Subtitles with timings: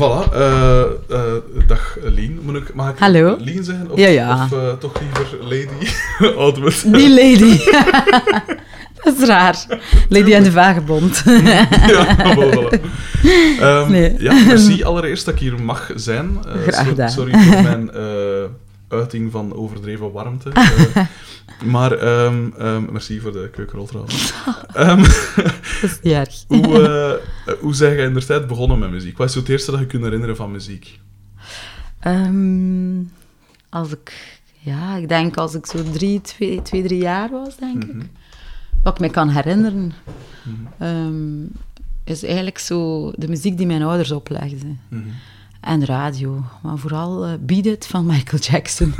[0.00, 0.32] Voilà.
[0.34, 1.18] eh, eh,
[1.66, 2.40] dag Lien.
[2.42, 3.36] Moet ik, mag ik Hallo.
[3.40, 3.90] Lien zeggen?
[3.90, 4.44] Of, Ja, ja.
[4.44, 5.90] of eh, toch liever Lady?
[6.40, 7.58] Oud Die lady.
[9.04, 9.64] dat is raar.
[10.08, 11.22] Lady en de Vagebond.
[11.26, 11.68] ja,
[12.36, 12.80] voilà.
[13.60, 14.14] Ehm, Nee.
[14.18, 16.38] Ja, merci allereerst dat ik hier mag zijn.
[16.66, 17.10] Graag gedaan.
[17.10, 17.90] sorry voor mijn
[18.90, 20.50] uiting van overdreven warmte.
[21.60, 24.32] Eh, maar ehm, ehm, merci voor de keukenrol trouwens.
[24.74, 26.44] Ehm, dat is niet erg.
[26.48, 29.16] hoe, eh, hoe zijn jij in de tijd begonnen met muziek?
[29.18, 31.00] Wat is het eerste dat je kunt herinneren van muziek?
[33.68, 34.38] Als ik...
[34.58, 37.94] Ja, ik denk als ik zo drie, twee, twee drie jaar was, denk ik.
[37.94, 38.06] Mhm.
[38.82, 39.92] Wat ik me kan herinneren,
[40.78, 41.44] Mhm.
[42.04, 44.80] is eigenlijk zo de muziek die mijn ouders oplegden.
[44.88, 45.08] Mhm.
[45.60, 46.42] En radio.
[46.62, 48.94] Maar vooral eh Beat It van Michael Jackson.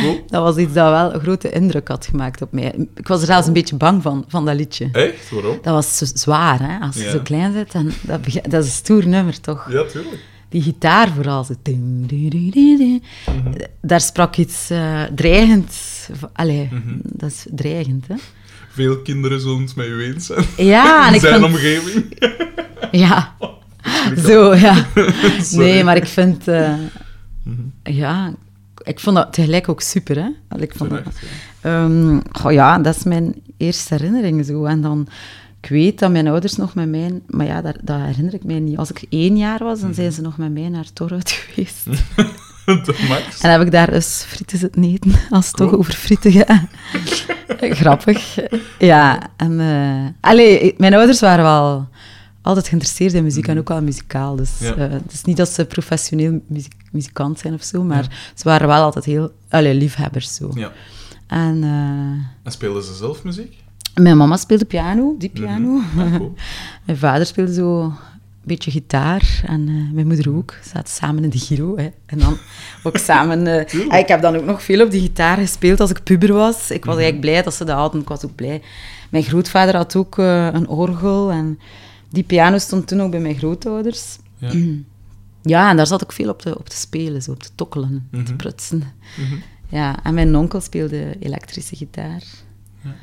[0.00, 0.24] Cool.
[0.28, 2.74] dat was iets dat wel een grote indruk had gemaakt op mij.
[2.94, 4.88] Ik was er zelfs een beetje bang van, van dat liedje.
[4.92, 5.30] Echt?
[5.30, 5.58] Waarom?
[5.62, 6.78] Dat was zo zwaar, hè?
[6.86, 7.10] Als je Ja.
[7.10, 9.66] zo klein bent, dan, dat, dat is een stoer nummer, toch?
[9.72, 10.18] Ja, tuurlijk.
[10.48, 11.44] Die gitaar vooral.
[11.44, 11.54] Zo.
[11.62, 13.02] ding, ding, ding, ding, ding.
[13.82, 14.70] Daar sprak iets
[15.14, 15.74] dreigend.
[16.12, 16.94] van- Allee, Mhm.
[17.02, 18.14] dat is dreigend, hè?
[18.70, 20.44] Veel kinderen zullen het met u eens zijn.
[20.56, 21.44] Ja, en in ik zijn vind...
[21.54, 22.16] omgeving.
[22.90, 23.34] Ja,
[24.26, 24.84] zo, ja.
[25.50, 26.48] Nee, maar ik vind...
[26.48, 26.72] eh,
[27.42, 27.60] Mhm.
[27.96, 28.32] ja,
[28.82, 30.58] ik vond dat tegelijk ook super, hè?
[30.58, 31.10] Ik vond dat, ja.
[31.84, 34.64] Ehm, goh, ja, dat is mijn eerste herinnering zo.
[34.64, 35.06] En dan,
[35.60, 38.58] ik weet dat mijn ouders nog met mij, maar ja, dat, dat herinner ik mij
[38.58, 38.76] niet.
[38.78, 41.86] Als ik één jaar was, dan zijn ze nog met mij naar Torhout geweest.
[43.42, 46.60] En heb ik daar dus frieten zitten eten, als het toch over frieten gaat.
[47.58, 48.38] Grappig.
[48.78, 49.60] Ja, en...
[49.60, 51.88] eh, allee, mijn ouders waren wel
[52.42, 54.36] altijd geïnteresseerd in muziek en ook wel muzikaal.
[54.36, 54.64] Dus Mhm.
[54.80, 54.86] Ja.
[54.86, 58.66] eh, het is niet dat ze professioneel muziek, muzikant zijn of zo, maar ze waren
[58.68, 59.32] wel altijd heel...
[59.48, 60.50] Allee, liefhebbers zo.
[60.54, 60.72] Ja.
[61.26, 61.62] En...
[61.62, 63.56] eh, En speelden ze zelf muziek?
[63.94, 65.68] Mijn mama speelde piano, die piano.
[65.68, 65.98] Mhm.
[66.12, 66.34] Ja, cool.
[66.86, 67.92] mijn vader speelde zo een
[68.42, 69.42] beetje gitaar.
[69.46, 70.54] En eh, mijn moeder ook.
[70.62, 71.76] Ze zaten samen in de Giro.
[71.76, 71.88] Hè.
[72.06, 72.36] En dan
[72.82, 73.66] ook samen...
[73.88, 76.70] ah, ik heb dan ook nog veel op die gitaar gespeeld als ik puber was.
[76.70, 77.02] Ik was Mhm.
[77.02, 78.00] eigenlijk blij dat ze dat hadden.
[78.00, 78.62] Ik was ook blij.
[79.10, 81.30] Mijn grootvader had ook een orgel.
[81.30, 81.58] En
[82.10, 84.16] die piano stond toen ook bij mijn grootouders.
[84.38, 84.52] Ja.
[85.42, 88.08] Ja, en daar zat ik veel op te, op te spelen, zo op te tokkelen,
[88.10, 88.36] te Mhm.
[88.36, 88.82] prutsen.
[89.16, 89.34] Mhm.
[89.68, 92.22] Ja, en mijn onkel speelde elektrische gitaar.
[92.82, 92.94] Ja.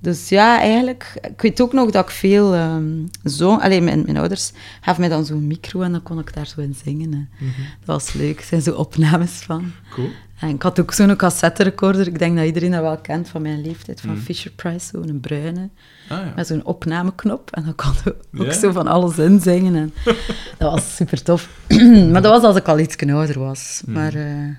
[0.00, 1.18] Dus ja, eigenlijk...
[1.30, 2.84] Ik weet ook nog dat ik veel ehm
[3.22, 3.62] zong.
[3.62, 6.60] Alleen mijn, mijn ouders gaven mij dan zo'n micro en dan kon ik daar zo
[6.60, 7.10] in zingen.
[7.38, 7.50] Mhm.
[7.84, 8.38] Dat was leuk.
[8.38, 9.72] Er zijn zo opnames van.
[9.90, 10.08] Cool.
[10.40, 12.06] En ik had ook zo'n cassetterecorder.
[12.06, 14.00] Ik denk dat iedereen dat wel kent van mijn leeftijd.
[14.00, 14.20] Van Mhm.
[14.20, 15.68] Fisher-Price, zo'n bruine.
[16.08, 16.32] Ah ja.
[16.36, 17.50] Met zo'n opnameknop.
[17.50, 19.74] En dan kon je ook zo van alles inzingen.
[19.74, 19.92] En
[20.58, 21.48] dat was super tof.
[22.12, 23.82] maar dat was als ik al iets ouder was.
[23.84, 23.92] Mhm.
[23.98, 24.54] Maar eh,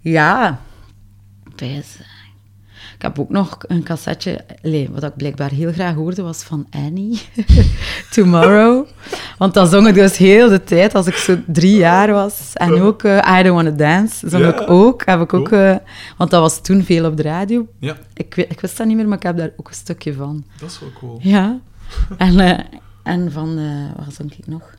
[0.00, 0.60] ja.
[3.02, 4.44] Ik heb ook nog een cassetje,
[4.90, 7.20] wat ik blijkbaar heel graag hoorde, was van Annie,
[8.10, 8.86] Tomorrow.
[9.38, 12.50] Want dan zong ik dus heel de tijd, als ik zo drie jaar was.
[12.54, 14.60] En ook eh, I Don't Wanna Dance zong Ja.
[14.60, 15.02] ik ook.
[15.04, 15.76] Heb ik ook eh,
[16.16, 17.66] want dat was toen veel op de radio.
[17.78, 20.14] Ja, Ik, weet- ik wist dat niet meer, maar ik heb daar ook een stukje
[20.14, 20.44] van.
[20.60, 21.18] dat is wel cool.
[21.22, 21.58] Ja.
[22.18, 22.58] En, eh,
[23.02, 23.58] en van,
[24.04, 24.74] wat zong ik nog?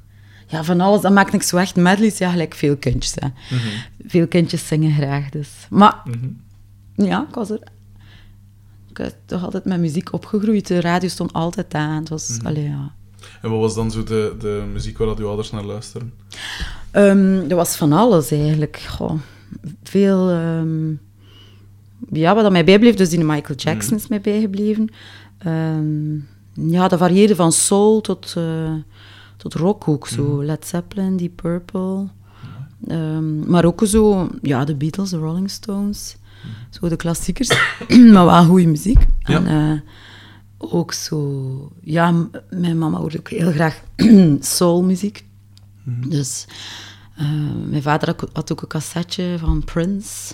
[0.47, 1.01] Ja, van alles.
[1.01, 2.17] Dan maakte ik zo echt medleys.
[2.17, 3.15] Ja, gelijk veel kindjes.
[3.15, 3.27] Hè.
[3.55, 3.67] Mhm.
[4.07, 5.49] Veel kindjes zingen graag, dus.
[5.69, 7.05] Maar Mhm.
[7.07, 7.59] ja, ik was er...
[8.93, 10.67] Ik ben toch altijd met muziek opgegroeid.
[10.67, 11.99] De radio stond altijd aan.
[11.99, 12.37] Het was...
[12.37, 12.47] Mhm.
[12.47, 12.93] allee, ja.
[13.41, 16.13] En wat was dan zo de, de muziek waar dat uw ouders naar luisteren?
[16.91, 18.85] Ehm, er was van alles eigenlijk.
[18.89, 19.13] Goh,
[19.83, 20.29] veel.
[20.29, 20.89] ehm,
[22.11, 24.89] ja, wat dat mij bijbleef, dus die Michael Jackson is mij bijgebleven.
[25.37, 26.13] Ehm,
[26.71, 28.73] ja, dat varieerde van soul tot, eh,
[29.37, 30.43] tot rock ook zo.
[30.43, 32.07] Led Zeppelin, Deep Purple.
[33.45, 36.15] Maar ook zo, ja, de Beatles, de Rolling Stones.
[36.69, 37.49] Zo de klassiekers,
[38.13, 39.05] maar wel goede muziek.
[39.19, 39.35] Ja.
[39.45, 39.79] En eh,
[40.57, 42.13] ook zo, ja,
[42.49, 43.81] mijn mama hoorde ook heel graag
[44.39, 45.25] soulmuziek.
[46.07, 46.45] Dus
[47.15, 47.25] eh,
[47.69, 50.33] mijn vader had- had ook een cassetje van Prince.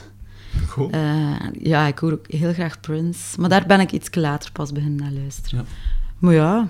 [0.67, 0.89] Cool.
[0.89, 3.39] Eh, ja, ik hoor ook heel graag Prince.
[3.39, 5.59] Maar daar ben ik iets later pas beginnen naar luisteren.
[5.59, 5.65] Ja.
[6.17, 6.67] Maar ja...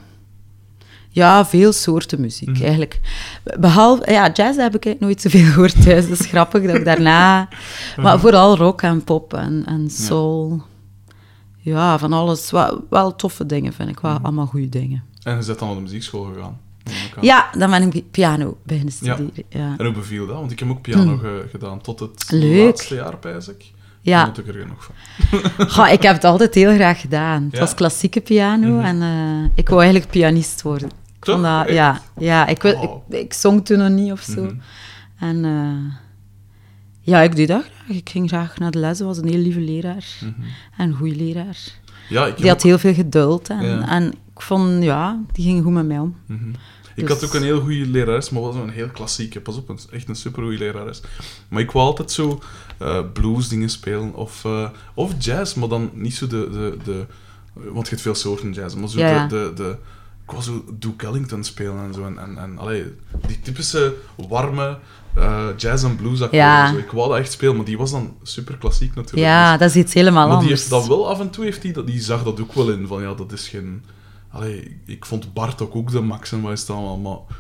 [1.12, 2.62] Ja, veel soorten muziek, Mhm.
[2.62, 3.00] eigenlijk.
[3.60, 4.12] Behalve...
[4.12, 6.10] Ja, jazz heb ik eigenlijk nooit zoveel gehoord thuis.
[6.10, 7.48] Dat is grappig dat ik daarna...
[7.92, 8.02] Mhm.
[8.02, 10.62] Maar vooral rock en pop en, en soul.
[11.62, 12.00] Ja.
[12.00, 12.52] van alles.
[12.52, 14.00] Wel, wel toffe dingen, vind ik.
[14.00, 14.26] Wel Mhm.
[14.26, 15.04] allemaal goede dingen.
[15.24, 16.58] En je bent dan naar de muziekschool gegaan?
[17.22, 19.32] Ja, dan ben ik piano beginnen studeren.
[19.50, 19.74] Ja.
[19.78, 20.36] En hoe beviel dat?
[20.36, 22.26] Want ik heb ook piano ge- gedaan tot het.
[22.32, 22.66] Leuk.
[22.66, 23.72] laatste jaar, pijs ik.
[24.10, 24.26] Ja.
[24.26, 24.96] Daar ik er genoeg van.
[25.76, 27.44] Goh, ik heb het altijd heel graag gedaan.
[27.44, 27.60] Het Ja.
[27.60, 28.86] was klassieke piano Mhm.
[28.86, 30.88] en eh, ik wou eigenlijk pianist worden.
[30.88, 31.34] Ik Toch?
[31.36, 34.44] vond dat, ja, ja ik, wil- ik, ik zong toen nog niet of zo.
[34.44, 34.56] Mhm.
[35.20, 35.94] En eh,
[37.02, 37.98] ja, ik deed dat graag.
[37.98, 39.00] Ik ging graag naar de les.
[39.00, 40.06] was een heel lieve leraar.
[40.22, 40.34] Mhm.
[40.78, 41.58] En een goede leraar.
[42.10, 43.50] Ja, ik Die had heel veel geduld.
[43.50, 43.88] En, Ja.
[43.90, 46.16] en ik vond, ja, die ging goed met mij om.
[47.02, 49.40] Ik Dus- had ook een heel goede lerares, maar wel zo'n heel klassieke.
[49.42, 51.02] Pas op, een, echt een supergoeie lerares.
[51.48, 52.40] Maar ik wou altijd zo
[52.78, 57.06] eh blues dingen spelen of, eh, of jazz, maar dan niet zo de, de, de...
[57.54, 59.52] Want je hebt veel soorten jazz, maar zo Ja, de...
[59.56, 59.76] de, de
[60.24, 62.06] ik wou zo Duke Ellington spelen en zo.
[62.06, 62.86] En, en, en allee,
[63.28, 63.94] die typische
[64.30, 64.78] warme
[65.16, 66.40] eh, jazz- en blues-akkoorden.
[66.40, 66.68] Ja.
[66.68, 66.80] en zo.
[66.80, 69.26] Ik wou dat echt spelen, maar die was dan super klassiek natuurlijk.
[69.26, 70.60] Ja, dat is iets helemaal maar die anders.
[70.60, 72.88] heeft dat wel af en toe, heeft die, dat, die zag dat ook wel in.
[72.88, 73.84] Van ja, dat is geen.
[74.86, 76.98] Ik vond Bart ook, ook de max en wat is het allemaal.
[77.28, 77.38] Maar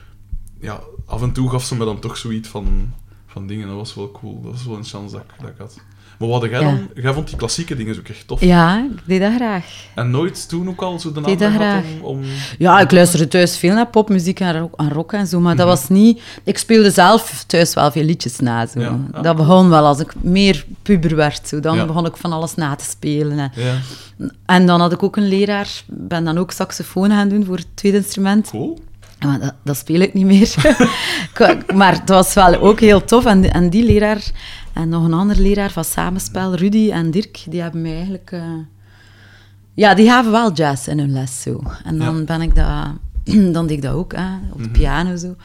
[0.59, 2.93] ja, af en toe gaf ze me dan toch zoiets van,
[3.25, 3.67] van dingen.
[3.67, 4.41] Dat was wel cool.
[4.41, 5.79] Dat was wel een chance dat ik had.
[6.19, 6.65] Maar wat had jij Ja.
[6.65, 6.89] dan?
[7.03, 8.41] Jij vond die klassieke dingen ook echt tof.
[8.41, 9.65] Ja, ik deed dat graag.
[9.95, 11.83] En nooit toen ook al zo de Deed naam graag.
[12.01, 12.21] om, om...
[12.57, 15.65] Ja, ik luisterde thuis veel naar popmuziek en rock, en, rock en zo, maar dat
[15.67, 15.75] Mhm.
[15.75, 16.21] was niet...
[16.43, 18.65] Ik speelde zelf thuis wel veel liedjes na.
[18.67, 18.79] Zo.
[18.79, 19.23] Ja, ah.
[19.23, 21.47] Dat begon wel als ik meer puber werd.
[21.47, 21.59] Zo.
[21.59, 21.85] Dan Ja.
[21.85, 23.39] begon ik van alles na te spelen.
[23.39, 23.75] En, Ja,
[24.45, 27.67] en dan had ik ook een leraar, ben dan ook saxofoon gaan doen voor het
[27.73, 28.49] tweede instrument.
[28.49, 28.79] cool.
[29.25, 30.53] Maar dat, dat speel ik niet meer.
[31.75, 33.25] Maar het was wel ook heel tof.
[33.25, 34.23] En, en die leraar
[34.73, 38.31] en nog een andere leraar van samenspel, Rudy en Dirk, die hebben mij eigenlijk...
[38.31, 38.41] eh,
[39.73, 41.61] ja, die gaven wel jazz in hun les zo.
[41.83, 42.23] En dan Ja.
[42.23, 42.67] ben ik dat...
[43.53, 44.71] dan deed ik dat ook, hè, op de Mhm.
[44.71, 45.35] piano zo.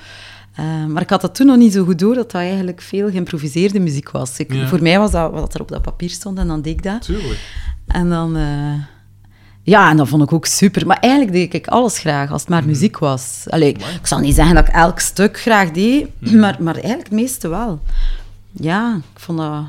[0.55, 3.11] Eh, maar ik had dat toen nog niet zo goed door, dat dat eigenlijk veel
[3.11, 4.39] geïmproviseerde muziek was.
[4.39, 4.67] Ik, Ja.
[4.67, 7.03] Voor mij was dat wat er op dat papier stond en dan deed ik dat.
[7.03, 7.39] Tuurlijk.
[7.87, 8.37] En dan...
[8.37, 8.73] eh,
[9.63, 10.87] ja, en dat vond ik ook super.
[10.87, 13.45] Maar eigenlijk deed ik alles graag, als het maar muziek was.
[13.49, 13.95] Allee, Mhm.
[14.01, 16.39] Ik zal niet zeggen dat ik elk stuk graag deed, Mhm.
[16.39, 17.81] maar, maar eigenlijk het meeste wel.
[18.61, 19.63] Ja, ik vond dat...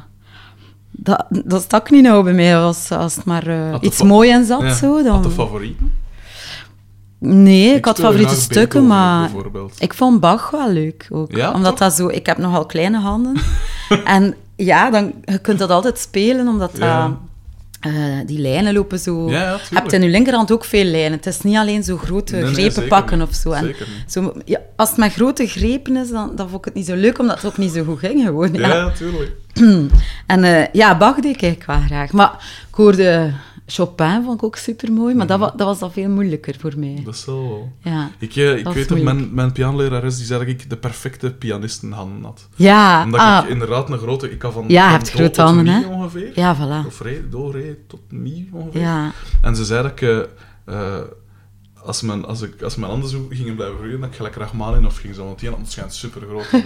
[0.91, 2.57] Dat, dat stak niet nou bij mij.
[2.57, 4.73] Als, als het maar eh, Had iets fa- mooi in zat, Ja.
[4.73, 5.21] zo, Had dan...
[5.21, 5.91] de favorieten?
[7.19, 9.21] Nee, ik, had favoriete stukken, maar...
[9.31, 9.81] Bijvoorbeeld.
[9.81, 11.31] Ik vond Bach wel leuk ook.
[11.35, 11.79] Ja, omdat toch?
[11.79, 12.07] dat zo...
[12.07, 13.35] Ik heb nogal kleine handen.
[14.05, 17.17] en ja, dan, je kunt dat altijd spelen, omdat dat, Ja.
[17.85, 17.93] Eh,
[18.25, 19.29] die lijnen lopen zo...
[19.29, 21.11] Ja, hebt in je linkerhand ook veel lijnen.
[21.11, 23.27] Het is niet alleen zo grote Nee, grepen pakken niet.
[23.27, 23.51] of zo.
[23.51, 23.75] En
[24.07, 26.95] zo ja, als het met grote grepen is, dan, dan vond ik het niet zo
[26.95, 28.53] leuk, omdat het ook niet zo goed ging gewoon.
[28.53, 28.75] Ja, Ja.
[28.75, 29.31] ja, tuurlijk.
[30.27, 32.11] En eh, ja, Bach deed ik eigenlijk wel graag.
[32.11, 32.31] Maar
[32.69, 33.31] ik hoorde
[33.67, 35.49] Chopin, vond ik ook super mooi, maar dat, Mhm.
[35.49, 37.01] wa- dat was dan veel moeilijker voor mij.
[37.05, 37.71] Dat is wel...
[37.81, 41.33] Ja, Ik, eh, ik weet dat mijn, mijn pianolerares die zei dat ik de perfecte
[41.33, 42.47] pianistenhanden had.
[42.55, 44.31] ja, Omdat ah, ik inderdaad een grote...
[44.31, 46.31] Ik had van, Ja, van do grote tot handen, mi ongeveer.
[46.35, 46.85] ja, voilà.
[46.87, 48.81] Of re, do, re tot mi ongeveer.
[48.81, 50.01] Ja, En ze zei dat ik...
[50.01, 50.19] eh,
[50.65, 51.01] eh,
[51.83, 54.99] als, mijn, als, ik, als mijn handen zo gingen blijven groeien, dat ik gelijk Rachmaninov
[54.99, 55.25] ging zo.
[55.25, 56.63] Want die handen schijnt super groot.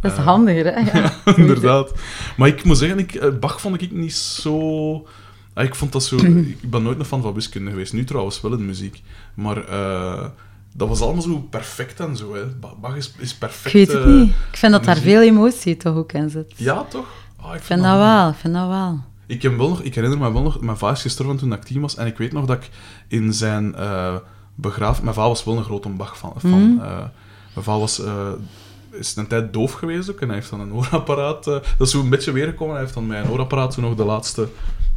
[0.00, 0.98] dat is handiger, hè?
[1.00, 1.12] Ja.
[1.36, 1.92] inderdaad.
[2.36, 5.06] Maar ik moet zeggen, ik, Bach vond ik niet zo...
[5.54, 6.16] Ah, Ik vond dat zo...
[6.16, 7.92] Ik ben nooit een fan van wiskunde geweest.
[7.92, 9.02] Nu trouwens wel in muziek.
[9.34, 10.26] Maar eh,
[10.74, 12.34] dat was allemaal zo perfect en zo.
[12.34, 12.46] Hè.
[12.46, 13.74] Ba- Bach is, is Ik perfect.
[13.74, 14.28] weet het eh, niet.
[14.28, 16.52] Ik vind dat daar veel emotie toch ook in zit.
[16.56, 17.06] Ja, toch?
[17.36, 19.00] Ah, Ik vind dat wel, ik vind dat wel.
[19.26, 20.60] Ik, heb wel nog, ik herinner me wel nog...
[20.60, 21.96] Mijn vader is gestorven toen ik tien was.
[21.96, 22.70] En ik weet nog dat ik
[23.08, 24.16] in zijn eh
[24.54, 25.02] begraaf...
[25.02, 26.34] Mijn vader was wel een grote Bach-fan.
[26.38, 26.50] fan.
[26.74, 26.80] Mhm.
[26.84, 26.96] Eh,
[27.54, 28.02] mijn vader was...
[28.92, 30.20] is een tijd doof geweest ook.
[30.20, 31.46] En hij heeft dan een oorapparaat...
[31.46, 32.74] eh, dat is zo een beetje weergekomen.
[32.74, 34.48] Hij heeft dan een oorapparaat zo nog de laatste...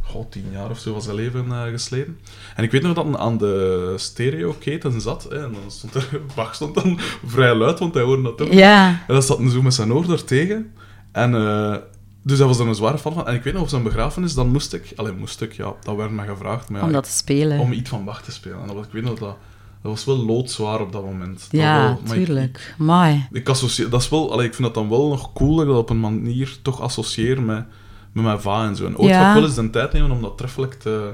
[0.02, 2.18] Goh, tien jaar of zo van zijn leven eh, gesleten.
[2.56, 5.26] En ik weet nog dat hij aan de stereo-keten zat.
[5.30, 6.20] Hè, en dan stond er...
[6.36, 8.52] Bach stond dan vrij luid, want hij hoorde dat ook.
[8.52, 10.72] Ja, En dan zat hij zo met zijn oor er tegen.
[11.12, 11.76] En eh,
[12.22, 13.26] dus dat was dan een zware fan van.
[13.26, 14.92] En ik weet nog, op zijn begrafenis, dan moest ik...
[14.96, 16.68] Alleen moest ik, ja, dat werd me gevraagd.
[16.68, 17.58] Maar om dat te spelen.
[17.58, 18.60] om iets van Bach te spelen.
[18.60, 19.36] En dat was, ik weet nog dat...
[19.84, 21.38] Dat was wel loodzwaar op dat moment.
[21.50, 22.74] Dat ja, maar ik- tuurlijk.
[22.78, 23.26] Mooi.
[23.32, 25.70] Ik, associeer, dat is wel, allee, ik vind dat dan wel nog cool dat ik
[25.70, 27.64] dat op een manier toch associeer met,
[28.12, 28.86] met mijn va en zo.
[28.86, 29.20] En ooit Ja.
[29.22, 31.12] ga ik wel eens de tijd nemen om dat treffelijk te,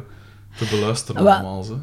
[0.57, 1.63] te beluisteren allemaal.
[1.63, 1.79] Zo.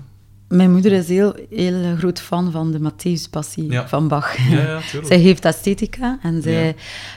[0.49, 3.87] Mijn moeder is heel, heel groot fan van de Matthäus-passie Ja.
[3.87, 4.37] van Bach.
[4.49, 4.79] Ja, ja.
[5.07, 6.73] Zij geeft esthetica en zij, Ja.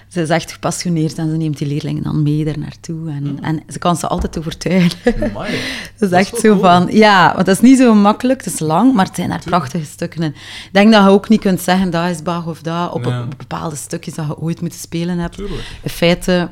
[0.08, 3.10] zij is echt gepassioneerd en ze neemt die leerlingen dan mee daar naartoe.
[3.10, 5.14] En, en ze kan ze altijd overtuigen.
[5.30, 5.50] Amai.
[5.52, 6.60] Dat is Dat is echt zo cool.
[6.60, 6.88] van...
[6.90, 9.84] Ja, want het is niet zo makkelijk, het is lang, maar het zijn daar prachtige
[9.84, 10.30] stukken in.
[10.30, 13.24] Ik denk dat je ook niet kunt zeggen, dat is Bach of dat, op, op
[13.38, 15.36] bepaalde stukjes dat je ooit moeten spelen hebt.
[15.36, 15.62] Tuurlijk.
[15.82, 16.48] In feite...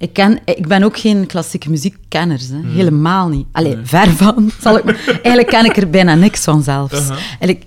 [0.00, 2.68] Ik, ken, ik ben ook geen klassieke muziekkenner, hè.
[2.68, 3.46] helemaal niet.
[3.52, 3.84] Allee, Nee.
[3.84, 4.50] ver van.
[4.60, 6.92] Zal ik, eigenlijk ken ik er bijna niks van zelfs.
[7.00, 7.16] Uh-huh.
[7.40, 7.64] Eigenlijk,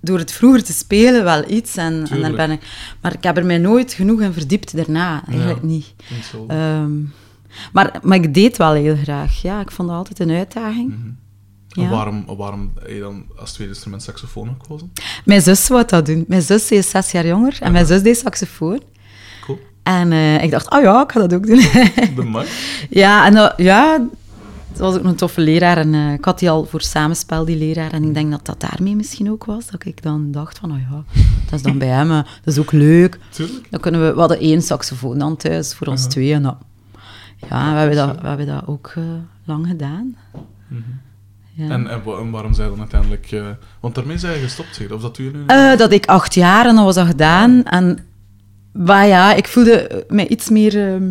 [0.00, 2.60] door het vroeger te spelen wel iets, en, en ben ik...
[3.00, 5.66] Maar ik heb er mij nooit genoeg in verdiept daarna, eigenlijk Ja.
[5.66, 5.94] niet.
[6.48, 6.90] Ehm,
[7.72, 9.42] maar, maar ik deed wel heel graag.
[9.42, 10.88] Ja, ik vond het altijd een uitdaging.
[10.98, 11.08] Mhm.
[11.80, 11.88] ja.
[11.88, 14.92] Waarom, waarom heb je dan als tweede instrument saxofoon gekozen?
[15.24, 16.24] Mijn zus wou dat doen.
[16.28, 18.80] Mijn zus is zes jaar jonger en mijn zus deed saxofoon.
[19.84, 21.56] En eh, ik dacht, oh ja, ik ga dat ook doen.
[21.56, 22.46] De
[22.90, 24.06] ja, en dat- ja,
[24.70, 25.76] het was ook een toffe leraar.
[25.76, 27.92] En eh, ik had die al voor samenspel, die leraar.
[27.92, 29.66] En ik denk dat dat daarmee misschien ook was.
[29.66, 31.02] Dat ik dan dacht van, oh ja,
[31.44, 32.10] dat is dan bij hem.
[32.10, 33.18] eh, Dat is ook leuk.
[33.30, 33.66] Tuurlijk.
[33.70, 34.12] Dan kunnen we...
[34.14, 36.12] We hadden één saxofoon dan thuis voor ons Uh-huh.
[36.14, 36.32] twee.
[36.34, 36.56] En dat,
[37.50, 38.94] ja, we hebben dat, we hebben dat ook
[39.44, 40.16] lang gedaan.
[40.68, 40.80] Mhm.
[41.56, 41.68] Ja.
[41.70, 43.42] En, en, wa- en waarom zij dan uiteindelijk...
[43.80, 44.90] want daarmee zijn je gestopt, zeg.
[44.90, 47.64] Of dat je nu dat ik acht jaar en dat was dat gedaan.
[47.64, 47.98] En
[48.74, 51.10] maar ja, ik voelde mij iets meer ehm,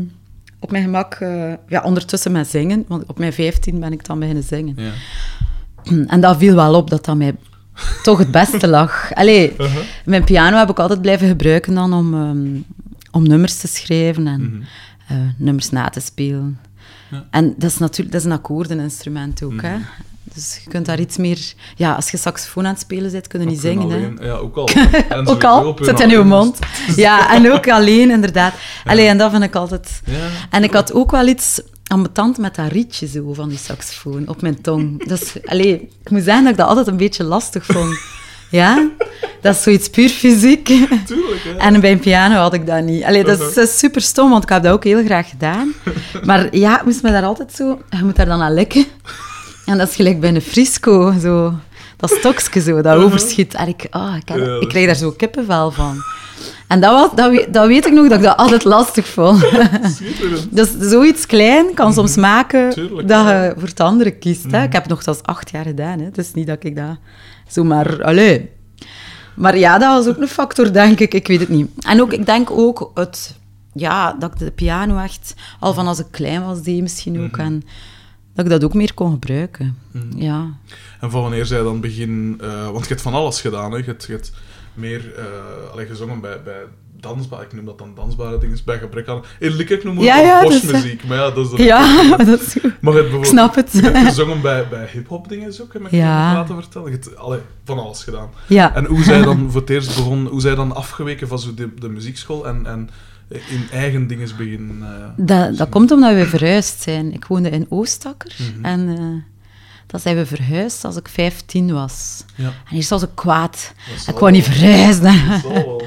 [0.59, 2.85] op mijn gemak, eh, ja, ondertussen met zingen.
[2.87, 4.75] Want op mijn vijftien ben ik dan beginnen zingen.
[4.77, 4.91] Ja.
[6.13, 7.35] En dat viel wel op dat dat mij
[8.03, 9.09] toch het beste lag.
[9.13, 9.83] Allee, Uh-huh.
[10.05, 12.47] mijn piano heb ik altijd blijven gebruiken dan om, ehm,
[13.11, 14.61] om nummers te schrijven en Mhm.
[15.07, 16.59] eh, nummers na te spelen.
[17.11, 17.25] Ja.
[17.29, 19.75] En dat is natuurlijk dat is een akkoordeninstrument ook, hè.
[20.33, 21.39] Dus je kunt daar iets meer...
[21.75, 24.25] Ja, als je saxofoon aan het spelen bent, kun je niet je zingen, hè.
[24.25, 24.67] Ja, ook al.
[25.09, 26.59] En Ook al, je zit in uw alleen- mond.
[26.95, 28.53] Ja, en ook alleen, inderdaad.
[28.85, 30.01] Allee, en dat vind ik altijd...
[30.05, 30.13] Ja.
[30.49, 34.41] En ik had ook wel iets ambetant met dat rietje zo van die saxofoon op
[34.41, 35.07] mijn tong.
[35.07, 37.97] Dat is, allee, ik moet zeggen dat ik dat altijd een beetje lastig vond.
[38.51, 38.89] Ja?
[39.41, 40.65] Dat is zoiets puur fysiek.
[40.65, 41.57] Tuurlijk, hè.
[41.57, 43.03] En bij een piano had ik dat niet.
[43.03, 45.73] Allee, dat is, dat is super stom, want ik heb dat ook heel graag gedaan.
[46.23, 47.81] Maar ja, ik moest me daar altijd zo...
[47.89, 48.85] Je moet daar dan aan likken.
[49.65, 51.53] En dat is gelijk bij een frisco, zo...
[51.97, 53.53] Dat stokje zo, dat overschiet.
[53.53, 54.15] En ik, ah,
[54.59, 56.01] ik, krijg daar zo kippenvel van.
[56.67, 59.45] En dat, was, dat, weet, dat weet ik nog, dat ik dat altijd lastig vond.
[60.49, 63.43] Dus zoiets klein kan soms maken Tuurlijk, dat ja.
[63.43, 64.51] je voor het andere kiest.
[64.51, 64.63] Hè.
[64.63, 65.99] Ik heb nog zelfs acht jaar gedaan.
[65.99, 66.05] Hè.
[66.05, 66.97] Het is niet dat ik dat
[67.47, 68.03] zomaar...
[68.03, 68.49] Allee.
[69.35, 71.13] Maar ja, dat was ook een factor, denk ik.
[71.13, 71.69] Ik weet het niet.
[71.79, 73.35] En ook, ik denk ook het...
[73.73, 77.37] Ja, dat ik de piano echt al van als ik klein was deed misschien ook.
[77.37, 77.63] En
[78.33, 79.77] dat ik dat ook meer kon gebruiken.
[80.15, 80.53] Ja.
[80.99, 82.37] En van wanneer zij dan begin...
[82.41, 83.77] eh, want je hebt van alles gedaan, hè.
[83.77, 84.33] Je hebt, je hebt
[84.73, 86.63] meer uh, allee, gezongen bij, bij
[86.99, 87.41] dansbaar...
[87.41, 89.21] Ik noem dat dan dansbare dingen, bij gebrek aan...
[89.39, 90.61] Eerlijk, ik noem het Ja, maar ja, dat is...
[90.61, 92.81] Dat Ja, dat is goed.
[92.81, 92.95] Maar.
[92.97, 93.71] Ik snap het.
[93.71, 96.33] Je hebt gezongen bij, bij hip-hop dingen ook, heb ik Ja.
[96.33, 96.91] laten vertellen.
[96.91, 98.29] Je hebt allee, van alles gedaan.
[98.47, 98.75] Ja.
[98.75, 100.27] En hoe zij dan voor het eerst begon...
[100.27, 102.89] Hoe zij dan afgeweken van zo de, de muziekschool en, en
[103.27, 104.77] in eigen dingen beginnen...
[104.81, 107.13] eh, Dat, dat komt omdat we verhuisd zijn.
[107.13, 108.35] Ik woonde in Oostakker.
[108.55, 108.65] Mhm.
[108.65, 109.31] En eh
[109.87, 112.23] dan zijn we verhuisd als ik 15 was.
[112.35, 112.45] Ja.
[112.69, 113.73] En eerst was ik kwaad.
[114.07, 115.03] Ik wou niet verhuizen.
[115.29, 115.81] Dat wel.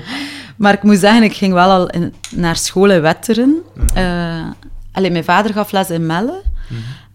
[0.56, 3.56] Maar ik moet zeggen, ik ging wel al in- naar school in Wetteren.
[3.74, 3.86] Mhm.
[3.96, 4.46] Eh,
[4.92, 6.42] allee, mijn vader gaf les in Melle.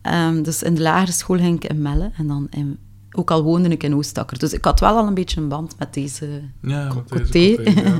[0.02, 2.12] Ehm, dus in de lagere school ging ik in Melle.
[2.18, 2.78] En dan in-
[3.12, 4.40] ook al woonde ik in Oostakker.
[4.40, 6.42] Dus ik had wel al een beetje een band met deze...
[6.60, 8.00] Met ja.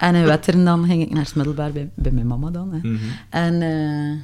[0.00, 2.72] En in Wetteren dan ging ik naar het middelbaar bij, bij mijn mama dan.
[2.72, 2.78] Hè.
[2.88, 2.96] Mhm.
[3.30, 4.18] En eh,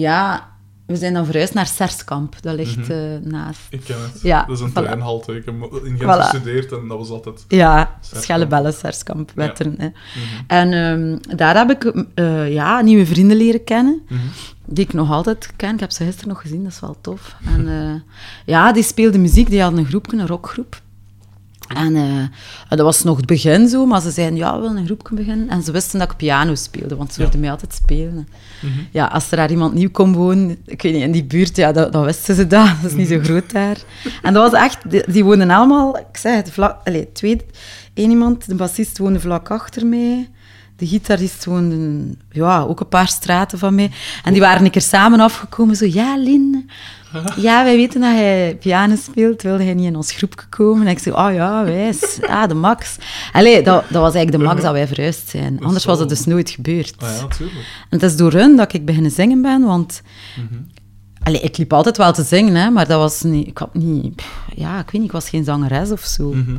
[0.00, 0.48] ja,
[0.86, 2.36] we zijn dan verhuisd naar Serskamp.
[2.40, 3.60] Dat ligt eh, naast.
[3.70, 4.20] Ik ken het.
[4.22, 4.72] Ja, dat is een voilà.
[4.72, 5.34] treinhalte.
[5.36, 6.20] Ik heb in Gent Voilà.
[6.20, 7.44] gestudeerd en dat was altijd...
[7.48, 7.98] Ja.
[8.00, 9.72] Schellebellen, Serskamp, Wetteren.
[9.78, 9.90] Mhm.
[10.46, 11.84] En ehm, daar heb ik
[12.14, 14.20] eh, ja, nieuwe vrienden leren kennen, Mhm.
[14.66, 15.74] die ik nog altijd ken.
[15.74, 17.36] Ik heb ze gisteren nog gezien, dat is wel tof.
[17.44, 18.04] En
[18.46, 20.81] ja, die speelden muziek, die hadden een groepje, een rockgroep.
[21.68, 22.02] En eh,
[22.68, 25.48] dat was nog het begin zo, maar ze zeiden, ja, we willen een groepje beginnen.
[25.48, 27.22] En ze wisten dat ik piano speelde, want ze Ja.
[27.22, 28.28] hoorden mij altijd spelen.
[28.60, 28.72] Mhm.
[28.90, 31.72] Ja, als er daar iemand nieuw kon wonen, ik weet niet, in die buurt, ja,
[31.72, 32.66] dat, dat wisten ze dat.
[32.82, 33.76] Dat is niet zo groot daar.
[34.22, 37.40] En dat was echt, die, die woonden allemaal, ik zeg het, vlak, allez, twee,
[37.94, 40.28] één iemand, de bassist woonde vlak achter mij.
[40.76, 42.00] De gitarist woonde
[42.30, 43.90] ja, ook een paar straten van mij.
[44.24, 46.70] En die waren een keer samen afgekomen, zo, ja, Lin,
[47.36, 50.86] ja, wij weten dat hij piano speelt, wilde hij niet in ons groepje komen?
[50.86, 52.96] En ik zei, oh ja, wijs, ah, de max.
[53.32, 55.60] Allee, dat, dat was eigenlijk de max dat wij verhuisd zijn.
[55.60, 56.94] Anders was het dus nooit gebeurd.
[56.98, 57.58] Ah ja, natuurlijk.
[57.88, 60.02] En het is door hun dat ik beginnen zingen ben, want...
[61.22, 63.46] Allee, ik liep altijd wel te zingen, hè, maar dat was niet...
[63.46, 64.22] Ik had niet...
[64.54, 66.32] Ja, ik weet niet, ik was geen zangeres of zo.
[66.32, 66.56] Mhm.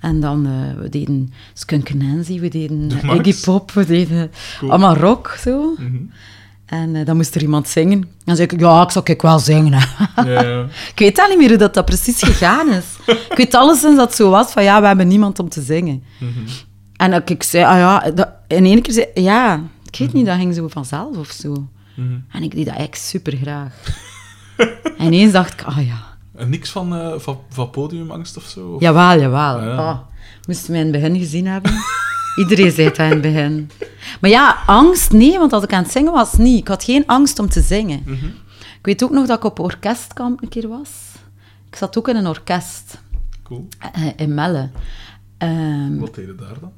[0.00, 2.90] En dan, eh, we deden Skunk Nancy, we deden.
[2.90, 4.70] Iggy Pop, we deden Cool.
[4.70, 5.74] allemaal rock, zo.
[5.78, 5.96] Mhm.
[6.66, 8.08] En eh, dan moest er iemand zingen.
[8.24, 9.72] Dan zei ik, ja, ik zou ik wel zingen.
[10.94, 12.84] ik weet al niet meer hoe dat, dat precies gegaan is.
[13.06, 16.04] ik weet alleszins dat het zo was, van ja, we hebben niemand om te zingen.
[16.18, 16.30] Mhm.
[16.96, 20.26] En dat ik zei, ah ja, dat, in één keer zei, ja, ik weet niet,
[20.26, 21.68] dat ging zo vanzelf of zo.
[21.96, 22.18] Mhm.
[22.30, 23.72] En ik deed dat eigenlijk super graag.
[24.98, 26.02] en ineens dacht ik, ah ja,
[26.36, 28.68] En niks van, eh, van, van podiumangst of zo?
[28.68, 29.62] Of- jawel, jawel.
[29.62, 29.76] Ja.
[29.76, 29.98] Ah,
[30.46, 31.72] moesten mij in het begin gezien hebben.
[32.36, 33.70] Iedereen zei het in het begin.
[34.20, 36.58] Maar ja, angst, nee, want als ik aan het zingen was, niet.
[36.58, 38.02] Ik had geen angst om te zingen.
[38.04, 38.26] Mhm.
[38.56, 40.90] Ik weet ook nog dat ik op orkestkamp een keer was.
[41.68, 43.02] Ik zat ook in een orkest
[43.42, 43.68] Cool.
[43.92, 44.70] eh, in Melle.
[45.38, 46.72] Ehm, Wat deed je daar dan?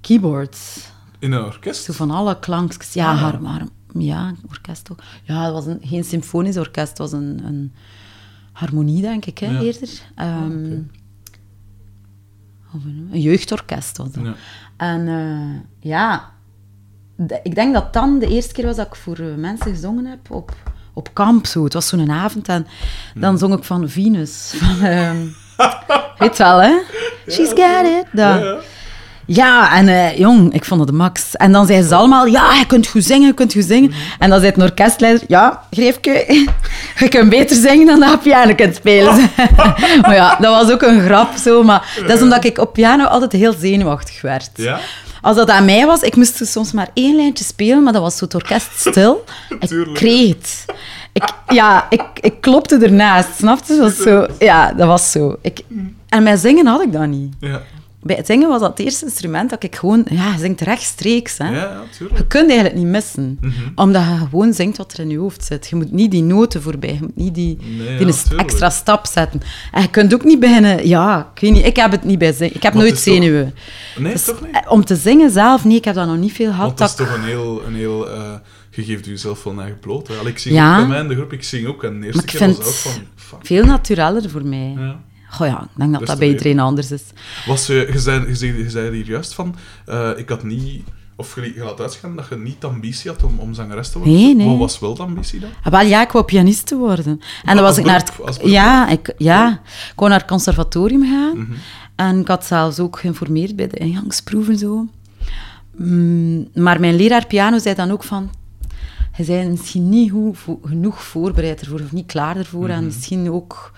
[0.00, 0.88] keyboards.
[1.18, 1.84] In een orkest?
[1.84, 2.92] Zo van alle klankjes.
[2.92, 3.40] Ja, Ah.
[3.40, 3.62] maar,
[3.98, 4.98] ja, orkest ook.
[5.22, 7.72] Ja, het was een, geen symfonisch orkest, het was een, een
[8.52, 9.60] harmonie, denk ik, hè, Ja.
[9.60, 9.88] eerder.
[10.14, 10.84] Ehm, oké.
[12.74, 14.24] Of een, een jeugdorkest was dat.
[14.24, 14.34] Ja.
[14.76, 16.30] En eh, ja,
[17.16, 20.06] de- ik denk dat dan de eerste keer was dat ik voor eh, mensen gezongen
[20.06, 20.52] heb op,
[20.92, 21.46] op kamp.
[21.46, 21.64] Zo.
[21.64, 22.66] Het was zo'n avond en
[23.14, 24.54] dan zong ik van Venus.
[24.56, 25.16] Van, ehm,
[26.18, 26.78] weet wel, hè?
[27.28, 28.04] She's got it.
[28.12, 28.64] Dat.
[29.26, 31.36] Ja, en eh, jong, ik vond het de max.
[31.36, 33.92] En dan zeiden ze allemaal, ja, je kunt goed zingen, je kunt goed zingen.
[34.18, 36.10] En dan zei het een orkestleider, ja, Greefke,
[36.98, 39.30] je kunt beter zingen dan dat je piano kunt spelen.
[40.02, 41.62] maar ja, dat was ook een grap zo.
[41.62, 44.50] Maar dat is omdat ik op piano altijd heel zenuwachtig werd.
[44.54, 44.78] Ja?
[45.20, 48.16] Als dat aan mij was, ik moest soms maar één lijntje spelen, maar dat was
[48.16, 49.24] zo het orkest stil.
[49.60, 50.64] ik het.
[51.12, 53.76] Ik, ja, ik, ik klopte ernaast, snap je?
[53.76, 55.36] Dat was zo, ja, dat was zo.
[55.40, 55.60] Ik,
[56.08, 57.34] en met zingen had ik dat niet.
[57.40, 57.62] Ja.
[58.06, 60.06] Bij het zingen was dat het eerste instrument dat ik gewoon...
[60.10, 61.44] Ja, je zingt rechtstreeks, hè.
[61.48, 62.18] Ja, ja, tuurlijk.
[62.18, 63.38] Je kunt eigenlijk niet missen.
[63.40, 63.52] Mhm.
[63.74, 65.66] Omdat je gewoon zingt wat er in je hoofd zit.
[65.68, 66.92] Je moet niet die noten voorbij.
[66.92, 69.40] Je moet niet die, Nee, die ja, extra stap zetten.
[69.72, 70.88] En je kunt ook niet beginnen...
[70.88, 71.66] Ja, ik weet niet.
[71.66, 72.54] Ik heb het niet bij zingen.
[72.54, 73.54] Ik heb nooit toch- zenuwen.
[73.98, 74.54] Nee, Dus, toch niet?
[74.54, 76.66] eh, om te zingen zelf, nee, ik heb dat nog niet veel gehad.
[76.66, 77.62] Want dat is toch een heel...
[77.66, 78.32] Een heel eh,
[78.70, 80.08] je geeft jezelf wel eigen bloot.
[80.08, 80.28] Hè.
[80.28, 80.70] Ik zie Ja.
[80.72, 81.84] ook bij mij in de groep, ik zing ook.
[81.84, 83.02] En de eerste Maar ik keer vind was ook van...
[83.16, 83.38] Fuck.
[83.46, 84.74] veel natureller voor mij.
[84.78, 85.00] Ja.
[85.34, 87.02] Goh ja, ik denk dat dat bij iedereen anders is.
[87.46, 89.54] Was, je, je, zei, je, zei, je zei hier juist van...
[89.86, 90.82] eh, ik had niet...
[91.16, 93.98] Of je, je laat uitgaan dat je niet de ambitie had om, om zangeres te
[93.98, 94.16] worden.
[94.16, 94.48] Nee, nee.
[94.48, 95.50] Wat was wel de ambitie dan?
[95.62, 97.20] Ah, wel, ja, ik wou pianiste worden.
[97.44, 99.50] En dan was ik naar het, ja, ik, ja,
[99.90, 101.38] ik wou naar het conservatorium gaan.
[101.38, 101.52] Mhm.
[101.94, 104.86] En ik had zelfs ook geïnformeerd bij de ingangsproeven zo.
[105.76, 108.30] Mm, maar mijn leraar piano zei dan ook van...
[109.16, 110.12] Je bent misschien niet
[110.64, 112.68] genoeg voorbereid ervoor, of niet klaar ervoor.
[112.68, 113.72] En misschien ook...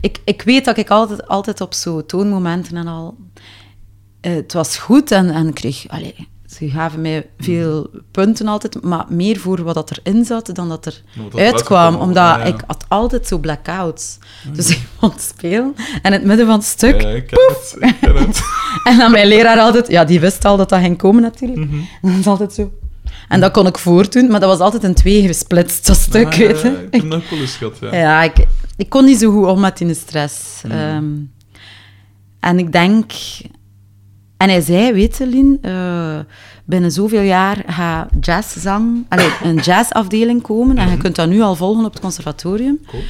[0.00, 3.16] Ik, ik weet dat ik altijd, altijd op zo toonmomenten en al...
[4.20, 5.88] eh, het was goed en, en ik kreeg...
[5.88, 10.68] Allee, ze gaven mij veel punten altijd, maar meer voor wat dat erin zat dan
[10.68, 11.94] dat er dat uitkwam.
[11.94, 12.44] Omdat ja, ja.
[12.44, 14.18] ik had altijd zo blackouts.
[14.52, 17.00] Dus ik vond spelen en in het midden van het stuk...
[17.00, 17.76] Ja, ik ken het.
[17.78, 18.42] Ik ken het.
[18.84, 19.88] En dan mijn leraar altijd...
[19.88, 21.60] Ja, die wist al dat dat ging komen natuurlijk.
[21.70, 21.78] Mhm.
[22.02, 22.72] En dat is altijd zo...
[23.28, 26.36] En dat kon ik voortdoen, maar dat was altijd in twee gesplitst, dat stuk, Ah,
[26.38, 26.86] weet je.
[26.90, 27.02] Ik
[27.60, 27.96] heb ja.
[27.96, 30.62] Ja, ik, ik kon niet zo goed om met die stress.
[30.62, 30.72] Mhm.
[30.76, 31.12] Ehm,
[32.40, 33.12] en ik denk...
[34.36, 36.18] En hij zei, weet je, Lien, eh,
[36.64, 39.06] binnen zoveel jaar gaat jazzzang...
[39.08, 42.80] Allee, een jazzafdeling komen en je kunt dat nu al volgen op het conservatorium.
[42.86, 43.02] Cool.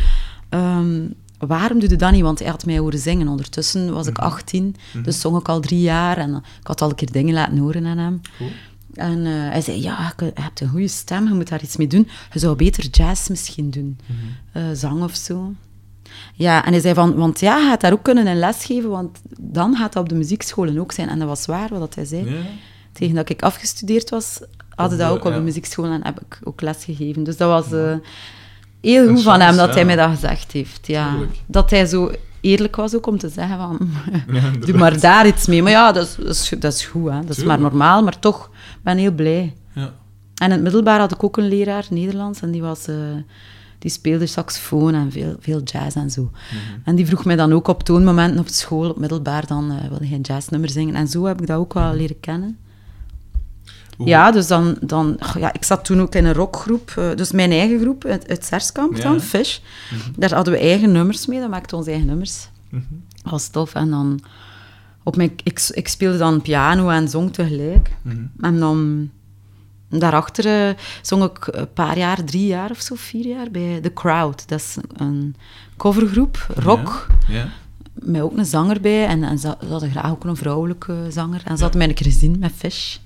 [0.48, 1.06] Ehm,
[1.38, 2.22] waarom doe je dat niet?
[2.22, 3.28] Want hij had mij horen zingen.
[3.28, 6.18] Ondertussen was ik 18, dus zong ik al drie jaar.
[6.18, 8.20] En ik had al een keer dingen laten horen aan hem.
[8.38, 8.50] Cool.
[8.94, 11.86] En eh, hij zei, ja, je hebt een goede stem, je moet daar iets mee
[11.86, 12.08] doen.
[12.32, 13.98] Je zou beter jazz misschien doen.
[14.52, 15.52] Eh, zang of zo.
[16.34, 18.90] Ja, en hij zei van, want ja, je gaat daar ook kunnen een les geven,
[18.90, 21.08] want dan gaat dat op de muziekscholen ook zijn.
[21.08, 22.30] En dat was waar, wat hij zei.
[22.30, 22.40] Ja.
[22.92, 24.40] Tegen dat ik afgestudeerd was,
[24.74, 25.36] hadden dat ook op ja.
[25.36, 27.24] de muziekschool en heb ik ook les gegeven.
[27.24, 27.96] Dus dat was eh,
[28.80, 29.74] heel goed van hem dat ja.
[29.74, 30.86] hij mij dat gezegd heeft.
[30.86, 31.10] Ja.
[31.10, 31.38] Tuurlijk.
[31.46, 33.78] Dat hij zo eerlijk was ook om te zeggen van,
[34.66, 35.62] doe maar daar iets mee.
[35.62, 37.20] Maar ja, dat is, dat is, goed, hè.
[37.24, 38.50] dat is maar normaal, maar toch,
[38.84, 39.54] ben heel blij.
[39.74, 39.92] Ja.
[40.34, 42.96] En in het middelbaar had ik ook een leraar, Nederlands, en die, was, eh,
[43.78, 46.22] die speelde saxofoon en veel, veel jazz en zo.
[46.22, 46.80] Mhm.
[46.84, 50.06] En die vroeg mij dan ook op toonmomenten op school, op middelbaar, dan eh, wilde
[50.06, 50.94] hij een jazznummer zingen.
[50.94, 52.58] En zo heb ik dat ook wel leren kennen.
[53.98, 57.32] Ja, dus dan, dan oh ja, ik zat toen ook in een rockgroep, eh, dus
[57.32, 59.02] mijn eigen groep uit, uit Serskamp Ja.
[59.02, 59.58] dan, Fish.
[60.16, 62.48] Daar hadden we eigen nummers mee, dan maakten we onze eigen nummers.
[62.68, 62.82] Mhm.
[63.22, 63.74] Dat was tof.
[63.74, 64.20] En dan,
[65.04, 67.90] op mijn, ik, ik speelde dan piano en zong tegelijk.
[68.02, 68.16] Mhm.
[68.40, 69.10] En dan,
[69.88, 73.92] daarachter eh, zong ik een paar jaar, drie jaar of zo, vier jaar, bij The
[73.92, 74.48] Crowd.
[74.48, 75.36] Dat is een
[75.76, 77.48] covergroep, rock, Ja.
[77.92, 79.06] met ook een zanger bij.
[79.06, 81.42] En, en ze, ze hadden graag ook een vrouwelijke zanger.
[81.44, 82.96] En ze hadden mij een keer gezien met Fish.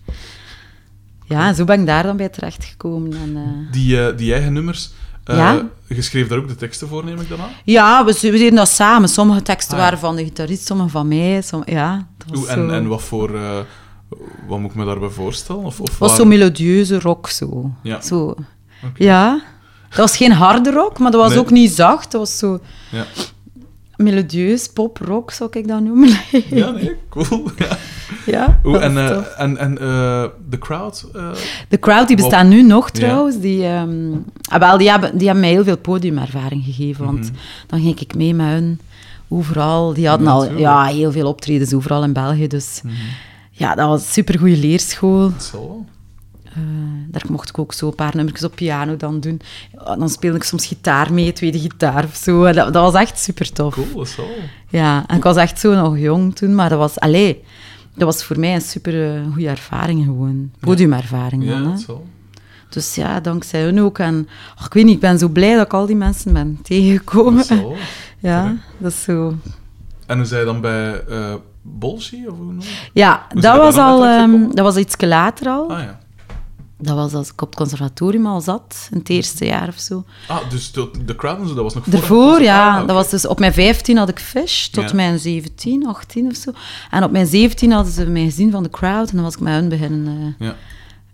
[1.25, 3.13] Ja, en zo ben ik daar dan bij terechtgekomen.
[3.13, 4.91] En, eh, Die, eh, die eigen nummers,
[5.37, 5.63] Ja.
[5.87, 7.49] je schreef daar ook de teksten voor, neem ik dan aan?
[7.65, 9.09] ja, we, we deden dat samen.
[9.09, 9.85] Sommige teksten Ah, ja.
[9.85, 11.43] waren van de gitarist, sommige van mij.
[11.43, 12.55] Sommige, ja, dat was Oeh, zo...
[12.69, 13.35] en, en wat voor...
[13.35, 13.59] eh,
[14.49, 15.63] wat moet ik me daarbij voorstellen?
[15.65, 17.71] Of, was waar- zo melodieuze rock, zo.
[17.83, 18.01] Ja.
[18.01, 18.35] zo.
[18.95, 19.43] Ja.
[19.89, 21.39] Dat was geen harde rock, maar dat was Nee.
[21.39, 22.11] ook niet zacht.
[22.13, 22.59] Dat was zo
[22.91, 23.05] Ja.
[23.99, 26.09] Melodieus, pop-rock, zou ik dat noemen.
[26.51, 27.51] ja, nee, cool.
[27.59, 27.77] Ja.
[28.27, 29.27] ja, Oeh, dat en eh, tof.
[29.37, 31.07] en, en eh, The Crowd?
[31.15, 31.31] eh,
[31.69, 32.93] De crowd die bestaan nu nog Ja.
[32.93, 33.41] trouwens.
[33.41, 34.13] Die, ehm,
[34.49, 37.05] ah, wel, die, hebben, die hebben mij heel veel podiumervaring gegeven.
[37.05, 37.33] Want Mhm.
[37.67, 38.81] dan ging ik mee met hun
[39.29, 39.93] overal.
[39.95, 42.47] Die hadden al ja, heel veel optredens overal in België.
[42.47, 42.95] Dus mhm.
[43.51, 45.31] ja, dat was een supergoeie leerschool.
[45.33, 45.53] dat
[46.59, 49.41] Eh, daar mocht ik ook zo een paar nummertjes op piano dan doen.
[49.73, 52.45] Ja, Dan speelde ik soms gitaar mee, tweede gitaar of zo.
[52.45, 53.75] En Dat, dat was echt super tof.
[53.75, 54.27] Cool, wel.
[54.69, 57.43] Ja, en ik was echt zo nog jong toen, maar dat was, allee,
[57.95, 60.51] dat was voor mij een super goede ervaring gewoon.
[60.61, 61.77] Podiumervaring Ja, dan, hè.
[61.79, 62.07] zal.
[62.69, 63.99] Dus ja, dankzij hun ook.
[63.99, 66.59] En oh, ik weet niet, ik ben zo blij dat ik al die mensen ben
[66.63, 67.45] tegengekomen.
[67.49, 67.77] Wel.
[68.21, 69.35] Ja, dat is zo.
[70.07, 72.17] En hoe zei je dan bij eh Bolsje?
[72.29, 72.59] Of hoe noem?
[72.93, 75.71] Ja, Hoe dat was al, ehm, dat was iets later al.
[75.71, 75.99] Ah ja.
[76.81, 80.05] Dat was als ik op het conservatorium al zat, in het eerste jaar of zo.
[80.29, 81.93] Ah, dus de, de crowd en zo, dat was nog voor...
[81.93, 82.77] Daarvoor, ja.
[82.79, 82.87] Ah.
[82.87, 84.95] Dat was dus op mijn 15 had ik Fish, tot Ja.
[84.95, 86.51] mijn 17, 18 of zo.
[86.91, 89.41] En op mijn 17 hadden ze mij gezien van de crowd en dan was ik
[89.41, 90.55] met hun beginnen eh, Ja.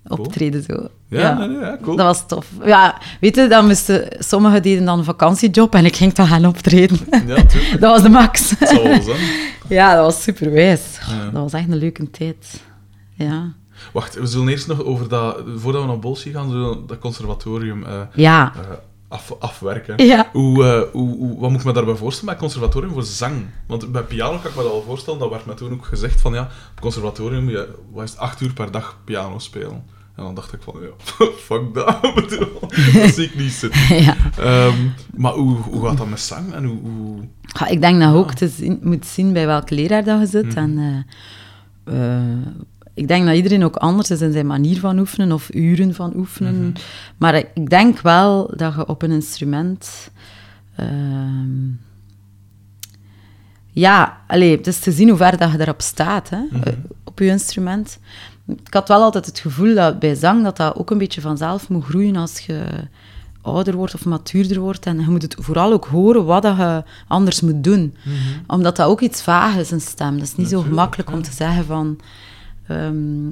[0.09, 0.19] Cool.
[0.21, 0.63] optreden.
[0.63, 0.89] Zo.
[1.09, 1.97] Ja, nee, nee, ja, cool.
[1.97, 2.47] Dat was tof.
[2.65, 6.47] Ja, weet je, dan moesten, sommigen deden dan een vakantiejob en ik ging dan gaan
[6.47, 6.99] optreden.
[7.11, 7.71] Ja, tuurlijk.
[7.81, 8.59] dat was de max.
[8.59, 8.69] Wel
[9.03, 9.19] zijn.
[9.69, 10.81] ja, dat was super wijs.
[11.09, 11.25] Ja.
[11.25, 12.63] Dat was echt een leuke tijd.
[13.15, 13.53] Ja.
[13.93, 15.43] Wacht, we zullen eerst nog over dat...
[15.57, 18.53] Voordat we naar Bolsje gaan, zullen we dat conservatorium eh, Ja.
[18.55, 18.61] eh,
[19.09, 20.07] af, afwerken.
[20.07, 20.29] Ja.
[20.33, 23.47] Hoe, eh, hoe, hoe, wat moet ik me daarbij voorstellen bij conservatorium voor zang?
[23.67, 26.21] Want bij piano kan ik me dat wel voorstellen, dat werd me toen ook gezegd
[26.21, 29.93] van ja, op conservatorium, je, wat is het, acht uur per dag piano spelen.
[30.17, 30.89] En dan dacht ik van, ja,
[31.47, 32.03] fuck dat,
[32.95, 33.97] dat zie ik niet zitten.
[34.05, 34.17] ja.
[34.39, 36.53] Ehm, maar hoe, hoe gaat dat met zang?
[36.53, 37.21] En hoe, hoe...
[37.43, 40.27] Ja, ik denk dat je ook te zien, moet zien bij welke leraar dat je
[40.27, 40.55] zit.
[40.55, 40.59] Mhm.
[40.59, 41.07] En,
[42.95, 46.13] ik denk dat iedereen ook anders is in zijn manier van oefenen of uren van
[46.17, 46.61] oefenen.
[46.61, 46.73] Mhm.
[47.17, 50.11] Maar ik denk wel dat je op een instrument...
[50.77, 51.69] ehm,
[53.71, 56.63] ja, allee, het is te zien hoe ver dat je erop staat, hè, Mhm.
[56.69, 56.73] eh,
[57.05, 57.99] op je instrument.
[58.47, 61.69] Ik had wel altijd het gevoel dat bij zang dat dat ook een beetje vanzelf
[61.69, 62.65] moet groeien als je
[63.43, 64.87] ouder wordt of matuurder wordt.
[64.87, 67.95] En je moet het vooral ook horen wat dat je anders moet doen.
[68.47, 70.15] Omdat dat ook iets vaag is, een stem.
[70.19, 71.99] Dat is niet zo gemakkelijk om te zeggen van...
[72.67, 73.25] ehm,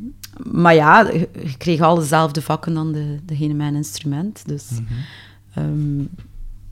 [0.53, 4.42] maar ja, je, je kreeg al dezelfde vakken dan de, degene een instrument.
[4.47, 4.68] Dus,
[5.55, 6.01] ehm,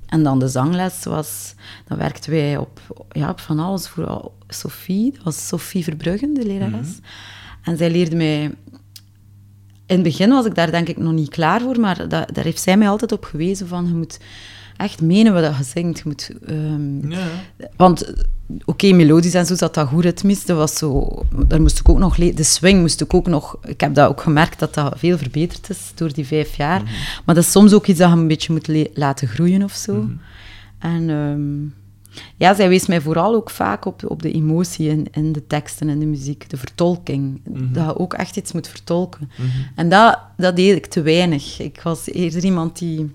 [0.07, 1.55] en dan de zangles was...
[1.87, 3.89] Dan werkten wij op, ja, op van alles.
[3.89, 6.99] Vooral Sophie, dat was Sophie Verbruggen, de lerares.
[7.63, 8.43] En zij leerde mij...
[9.87, 12.45] In het begin was ik daar denk ik nog niet klaar voor, maar da- daar
[12.45, 13.87] heeft zij mij altijd op gewezen van...
[13.87, 14.19] Je moet
[14.77, 15.99] echt menen wat je zingt.
[15.99, 16.31] Je moet...
[16.47, 17.27] ehm, Ja,
[17.77, 18.13] want,
[18.65, 20.45] oké, melodisch en zo zat dat goed ritmisch.
[20.45, 21.09] Dat was zo...
[21.47, 22.17] Daar moest ik ook nog...
[22.17, 23.59] De swing moest ik ook nog...
[23.65, 26.83] Ik heb dat ook gemerkt, dat dat veel verbeterd is door die vijf jaar.
[27.25, 30.09] Maar dat is soms ook iets dat je een beetje moet laten groeien of zo.
[30.79, 31.11] En...
[31.11, 31.79] ehm,
[32.37, 35.89] ja, zij wees mij vooral ook vaak op, op de emotie in, in de teksten
[35.89, 37.41] en de muziek, de vertolking.
[37.73, 39.31] Dat je ook echt iets moet vertolken.
[39.75, 41.61] En dat, dat deed ik te weinig.
[41.61, 43.13] Ik was eerder iemand die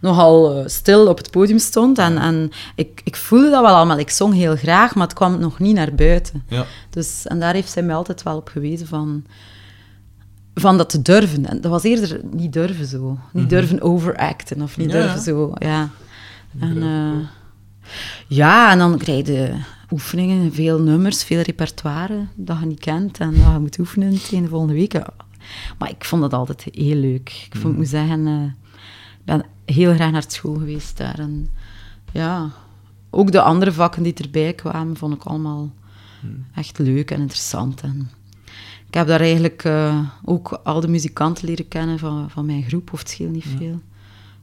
[0.00, 1.98] nogal eh, stil op het podium stond.
[1.98, 3.98] En, en ik, ik voelde dat wel allemaal.
[3.98, 6.42] Ik zong heel graag, maar het kwam nog niet naar buiten.
[6.48, 6.66] ja.
[6.90, 9.24] Dus, en daar heeft zij mij altijd wel op gewezen van,
[10.54, 11.46] van dat te durven.
[11.46, 13.18] En dat was eerder niet durven zo.
[13.32, 14.96] Niet durven overacten of niet Mhm.
[14.96, 15.24] Ja, durven ja.
[15.24, 15.52] zo.
[15.58, 15.88] Ja.
[16.60, 17.28] En, eh,
[18.26, 19.54] ja, en dan krijg je
[19.90, 24.42] oefeningen, veel nummers, veel repertoire dat je niet kent en dat je moet oefenen tegen
[24.42, 24.92] de volgende week.
[24.92, 25.06] Ja.
[25.78, 27.28] Maar ik vond dat altijd heel leuk.
[27.50, 28.63] Ik vond, ik moet zeggen, eh,
[29.24, 31.18] ben heel graag naar school geweest daar.
[31.18, 31.48] En
[32.12, 32.50] ja,
[33.10, 35.72] ook de andere vakken die erbij kwamen, vond ik allemaal
[36.54, 37.80] echt leuk en interessant.
[37.80, 38.10] En
[38.88, 42.92] ik heb daar eigenlijk eh, ook al de muzikanten leren kennen van, van mijn groep,
[42.92, 43.80] of het scheelt niet veel.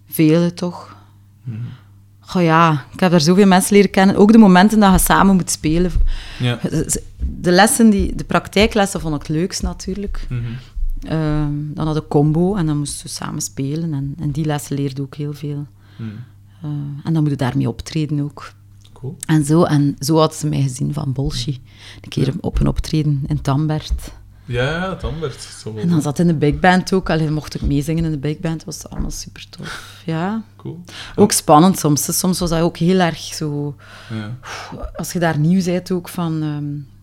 [0.05, 0.95] Vele toch.
[2.19, 4.15] Goh ja, ik heb daar zoveel mensen leren kennen.
[4.15, 5.91] Ook de momenten dat je samen moet spelen.
[6.39, 6.59] Ja.
[7.19, 10.25] De lessen, die, de praktijklessen vond ik het leukst natuurlijk.
[10.29, 10.41] Mhm.
[11.07, 13.93] Ehm, dan hadden we combo en dan moesten we samen spelen.
[13.93, 15.67] En, en die lessen leerde ook heel veel.
[15.95, 16.09] Mhm.
[16.61, 16.69] Eh,
[17.03, 18.53] en dan moet je daarmee optreden ook.
[18.93, 19.17] Cool.
[19.25, 21.61] En zo, en zo had ze mij gezien van Bolschi.
[22.01, 24.11] Een keer op een optreden in Tambert.
[24.45, 25.41] Ja, ja, het Ambert.
[25.41, 25.83] Zo wel.
[25.83, 27.09] En dan zat in de big band ook.
[27.09, 28.63] Alleen mocht ik meezingen in de big band.
[28.63, 30.01] was allemaal super tof.
[30.05, 30.43] Ja.
[30.57, 30.83] Cool.
[31.15, 32.19] Ook spannend soms.
[32.19, 33.75] Soms was dat ook heel erg zo...
[34.09, 34.37] Ja.
[34.95, 36.41] Als je daar nieuw bent ook van...
[36.41, 36.99] ehm,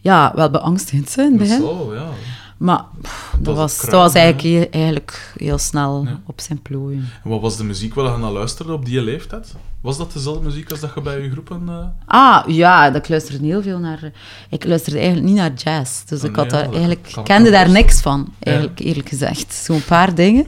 [0.00, 1.60] ja, wel beangstigend begin.
[1.60, 2.08] zal, ja.
[2.56, 6.20] Maar pff, dat, Dat was, dat was eigenlijk, heel, eigenlijk heel snel Ja.
[6.26, 7.08] op zijn plooien.
[7.24, 9.54] En wat was de muziek waar je naar luisterde op die leeftijd?
[9.80, 11.62] Was dat dezelfde muziek als dat je bij je groepen...
[11.68, 14.12] eh, Ah, ja, ik luisterde heel veel naar...
[14.50, 16.04] Ik luisterde eigenlijk niet naar jazz.
[16.04, 17.08] Dus Oh, ik nee, had ja, dat eigenlijk...
[17.24, 19.54] kende daar niks van, eigenlijk, eerlijk gezegd.
[19.54, 20.46] Zo'n paar dingen.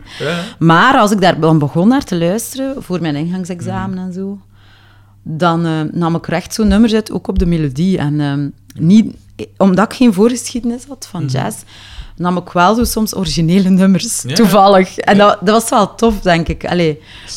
[0.58, 4.06] Maar als ik daar dan begon naar te luisteren, voor mijn ingangsexamen Mhm.
[4.06, 4.38] en zo,
[5.22, 7.98] dan eh, nam ik er echt zo'n nummers uit, ook op de melodie.
[7.98, 8.48] En ehm,
[8.86, 9.14] niet,
[9.56, 11.56] omdat ik geen voorgeschiedenis had van jazz,
[12.16, 14.22] nam ik wel zo soms originele nummers.
[14.22, 14.34] Ja.
[14.34, 14.98] toevallig.
[14.98, 16.64] En dat, dat was wel tof, denk ik.
[16.66, 16.90] Allee,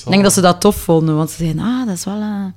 [0.04, 2.54] ik denk dat ze dat tof vonden, want ze zeiden, ah, dat is wel een...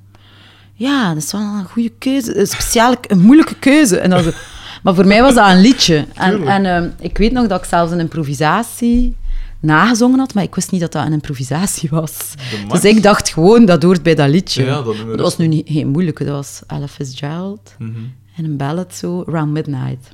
[0.73, 2.37] Ja, dat is wel een goede keuze.
[2.39, 3.97] Een speciale, een moeilijke keuze.
[3.99, 4.31] En zo,
[4.83, 6.05] maar voor mij was dat een liedje.
[6.13, 9.15] En, en ehm, ik weet nog dat ik zelfs een improvisatie
[9.59, 12.17] nagezongen had, maar ik wist niet dat dat een improvisatie was.
[12.71, 14.63] Dus ik dacht gewoon, dat hoort bij dat liedje.
[14.65, 17.91] Ja, dat dat was nu niet, geen moeilijke, dat was Ella Fitzgerald Mhm.
[18.35, 20.09] en een ballad zo, Around Midnight.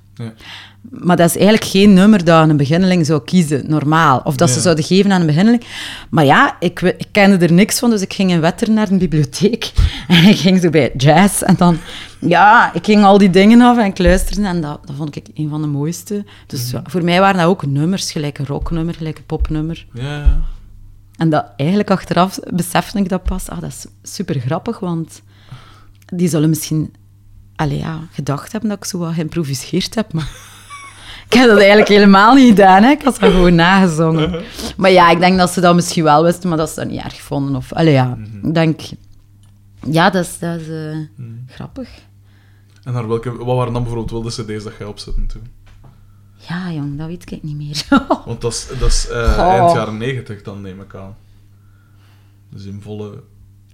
[0.90, 4.22] Maar dat is eigenlijk geen nummer dat een beginneling zou kiezen, normaal.
[4.24, 5.64] Of dat ze zouden geven aan een beginneling.
[6.10, 8.98] Maar ja, ik, ik kende er niks van, dus ik ging in Wetter naar de
[8.98, 9.72] bibliotheek.
[10.08, 11.42] En ik ging zo bij jazz.
[11.42, 11.78] En dan
[12.20, 15.28] Ja, ik ging al die dingen af en ik luisterde en dat, dat vond ik
[15.34, 16.26] een van de mooiste.
[16.48, 19.86] Dus ja, voor mij waren dat ook nummers, gelijk een rocknummer, gelijk een popnummer.
[19.94, 20.42] Ja, ja.
[21.18, 23.50] En dat eigenlijk achteraf besefte ik dat pas.
[23.50, 25.22] Ah, dat is super grappig, want
[26.06, 26.94] die zullen misschien
[27.60, 30.30] allee, ja, gedacht hebben dat ik zo wat geïmproviseerd heb, maar
[31.28, 32.84] ik heb dat eigenlijk helemaal niet gedaan.
[32.84, 32.90] Hè.
[32.90, 34.44] Ik had dat gewoon nagezongen.
[34.78, 37.04] Maar ja, ik denk dat ze dat misschien wel wisten, maar dat ze dat niet
[37.04, 37.56] erg vonden.
[37.56, 38.82] Of, allee, ja, ik denk...
[39.92, 40.98] Ja, dat is, dat is eh,
[41.48, 41.90] grappig.
[42.84, 45.48] En naar welke, wat waren dan bijvoorbeeld wel de cd's dat jij opzette toen?
[46.36, 47.86] Ja, jong, dat weet ik niet meer.
[48.26, 51.16] Want dat is, dat is eh, eind jaren negentig dan, neem ik aan.
[52.50, 53.24] Dus in volle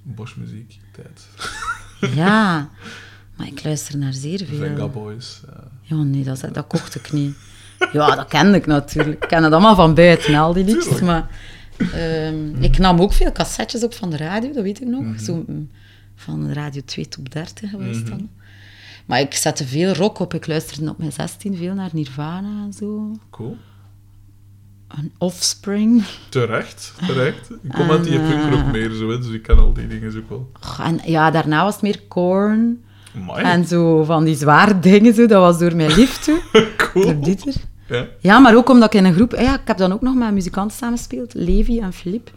[0.03, 1.27] Bosch-muziek tijd.
[2.15, 2.69] ja,
[3.37, 4.89] maar ik luister naar zeer Venga veel.
[4.89, 5.41] Boys.
[5.49, 5.55] eh.
[5.81, 7.35] Ja, nee, dat, dat kocht ik niet.
[7.91, 9.23] Ja, dat kende ik natuurlijk.
[9.23, 10.99] Ik ken het allemaal van buiten, al die liedjes.
[11.01, 11.29] Maar
[11.77, 15.03] ehm, ik nam ook veel cassettes op van de radio, dat weet ik nog.
[15.03, 15.17] Mhm.
[15.19, 15.69] Zo, mm,
[16.15, 18.09] van Radio 2 Top 30 geweest Mhm.
[18.09, 18.29] dan.
[19.05, 20.33] Maar ik zette veel rock op.
[20.33, 23.11] Ik luisterde op mijn 16 veel naar Nirvana en zo.
[23.29, 23.57] Cool.
[24.87, 26.03] En Offspring.
[26.29, 27.49] Terecht, terecht.
[27.61, 30.17] Ik kom uit die En, punker eh, meer, zo, dus ik ken al die dingen
[30.17, 30.51] ook wel.
[30.85, 32.83] En ja, daarna was het meer Korn.
[33.15, 35.25] Amai, En zo van die zware dingen, zo.
[35.25, 36.41] dat was door mijn lief toe.
[36.77, 37.19] cool.
[37.19, 37.53] Dieter.
[37.87, 38.07] Ja.
[38.19, 39.31] Ja, maar ook omdat ik in een groep...
[39.31, 42.31] Ja, ik heb dan ook nog met muzikanten samengespeeld, Levi en Philippe.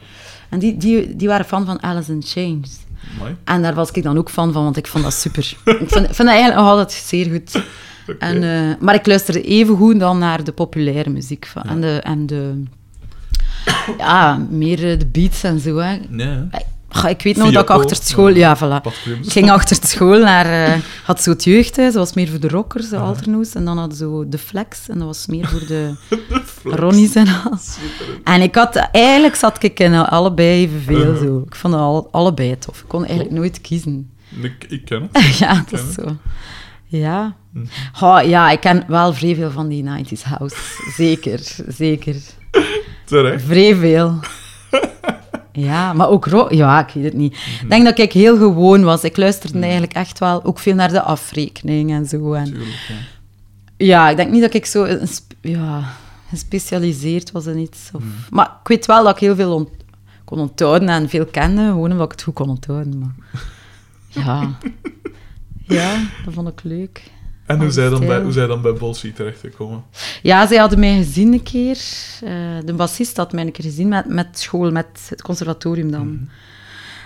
[0.49, 2.79] En die, die, die waren fan van Alice in Chains.
[3.19, 3.37] Amai.
[3.45, 5.57] En daar was ik dan ook fan van, want ik vond dat super.
[5.65, 7.63] ik vind, vind dat eigenlijk nog altijd zeer goed.
[8.19, 11.47] En, eh, maar ik luisterde even goed dan naar de populaire muziek.
[11.47, 12.63] Van, en, de, en de...
[13.99, 15.77] Ja, meer eh, de beats en zo.
[15.77, 15.97] Hè.
[16.09, 16.59] Nee, hè.
[16.91, 18.29] Goh, ik weet nog dat ik achter school...
[18.29, 18.83] Ja, voilà.
[19.23, 20.47] Ik ging achter school naar...
[20.67, 23.55] eh, had zo het jeugdhuis, dat was meer voor de rockers, de alternoes.
[23.55, 25.95] En dan ze zo de flex, en dat was meer voor de
[26.81, 27.59] ronnies en al.
[27.59, 28.21] Super.
[28.25, 28.77] En ik had...
[28.93, 31.23] Eigenlijk zat ik in allebei evenveel, Uh-huh.
[31.23, 31.43] zo.
[31.47, 32.79] Ik vond het al, allebei tof.
[32.81, 34.11] Ik kon eigenlijk nooit kiezen.
[34.43, 35.37] Ik, ik ken het.
[35.39, 36.17] ja, dat is zo.
[36.85, 37.37] Ja.
[37.53, 37.65] Mhm.
[37.93, 40.57] Goh, ja, ik ken wel vrij veel van die 90s house.
[40.97, 42.17] Zeker, zeker.
[43.05, 43.45] Terecht.
[43.45, 44.21] Vrij veel.
[45.59, 46.53] Ja, maar ook rock.
[46.53, 47.33] Ja, ik weet het niet.
[47.33, 47.65] Mhm.
[47.65, 49.03] Ik denk dat ik heel gewoon was.
[49.05, 52.33] Ik luisterde eigenlijk echt wel ook veel naar de afrekening en zo.
[52.33, 52.95] En, Tuurlijk, ja.
[53.87, 54.87] ja, ik denk niet dat ik zo
[55.41, 55.83] ja,
[56.29, 57.91] gespecialiseerd was in iets.
[57.93, 58.11] Of, Mhm.
[58.31, 59.71] Maar ik weet wel dat ik heel veel ont-
[60.25, 62.99] kon onthouden en veel kende, gewoon omdat ik het goed kon onthouden.
[62.99, 63.15] Maar...
[64.09, 64.51] Ja.
[65.67, 67.03] ja, dat vond ik leuk.
[67.49, 69.83] En hoe zij dan bij, hoe zij dan bij Bolswee terechtgekomen?
[70.23, 71.79] Ja, zij hadden mij gezien een keer.
[72.25, 72.31] eh,
[72.65, 76.07] de bassist had mij een keer gezien met, met school, met het conservatorium dan.
[76.13, 76.23] Mhm.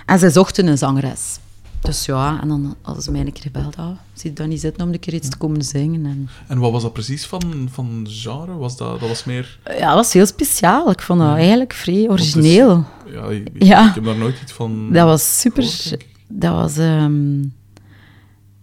[0.07, 1.39] En zij zochten een zangeres.
[1.81, 3.77] Dus ja, en dan hadden ze mij een keer gebeld.
[3.77, 3.89] Ah,
[4.35, 6.07] dan niet zitten om een keer iets te komen zingen?
[6.07, 8.57] En, En wat was dat precies van, van genre?
[8.57, 9.59] Was dat, dat was meer...
[9.65, 10.91] ja, dat was heel speciaal.
[10.91, 11.37] Ik vond dat Ja.
[11.37, 12.85] eigenlijk vrij origineel.
[13.13, 13.89] Ja, ik, Ja.
[13.89, 14.93] ik heb daar nooit iets van...
[14.93, 15.63] Dat was super.
[15.63, 16.05] gehoord.
[16.29, 17.43] Dat was, ehm,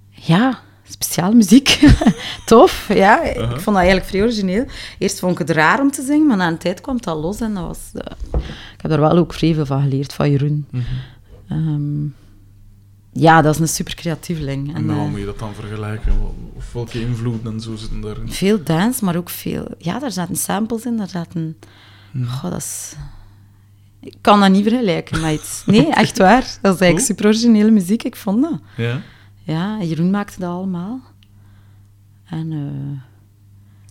[0.09, 1.79] ja, speciale muziek.
[2.45, 3.27] Tof, ja.
[3.27, 3.43] Uh-huh.
[3.43, 4.65] Ik vond dat eigenlijk vrij origineel.
[4.97, 7.19] Eerst vond ik het raar om te zingen, maar na een tijd kwam het al
[7.19, 7.79] los en dat was...
[7.93, 8.11] eh,
[8.75, 10.67] ik heb daar wel ook vrij veel van geleerd, van Jeroen.
[11.49, 12.05] Ehm,
[13.11, 14.75] ja, dat is een super creatieveling.
[14.75, 16.13] En eh, moet je dat dan vergelijken?
[16.55, 18.31] Of welke invloeden en zo zitten daarin?
[18.31, 19.67] veel dance, maar ook veel...
[19.77, 21.57] Ja, daar zaten samples in, daar zaten...
[22.11, 22.25] Mhm.
[22.27, 22.95] Goh, dat is...
[24.01, 25.63] Ik kan dat niet vergelijken met iets.
[25.65, 26.41] Nee, echt waar.
[26.61, 28.59] Dat is eigenlijk super originele muziek, ik vond dat.
[28.77, 29.01] Ja.
[29.49, 30.99] Ja, Jeroen maakte dat allemaal.
[32.25, 33.01] En eh,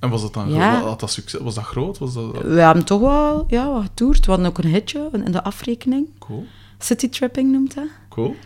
[0.04, 0.76] En was dat dan Ja.
[0.78, 1.40] gro- had dat succes?
[1.40, 1.98] Was dat groot?
[1.98, 2.42] Was dat...
[2.42, 4.24] we hebben toch wel ja, wat getoerd.
[4.26, 6.06] We hadden ook een hitje in de afrekening.
[6.18, 6.46] Cool.
[6.78, 7.84] City Tripping noemt dat.
[8.08, 8.36] Cool.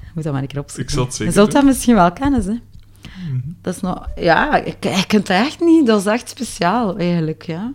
[0.00, 0.98] Je moet dat maar een keer opzoeken.
[1.02, 2.50] Ik zal Je zult dat misschien wel kennen, hè.
[3.30, 3.40] Mhm.
[3.62, 4.08] Dat is nog...
[4.16, 5.86] Ja, ik, ik het echt niet.
[5.86, 7.72] Dat is echt speciaal, eigenlijk, ja.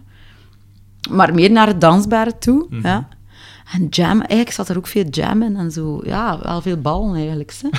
[1.10, 2.88] Maar meer naar het dansbare toe, Mhm.
[2.88, 3.08] ja.
[3.72, 6.02] En jam, eigenlijk zat er ook veel jam in en zo.
[6.04, 7.54] Ja, wel veel ballen eigenlijk.
[7.62, 7.70] Hè.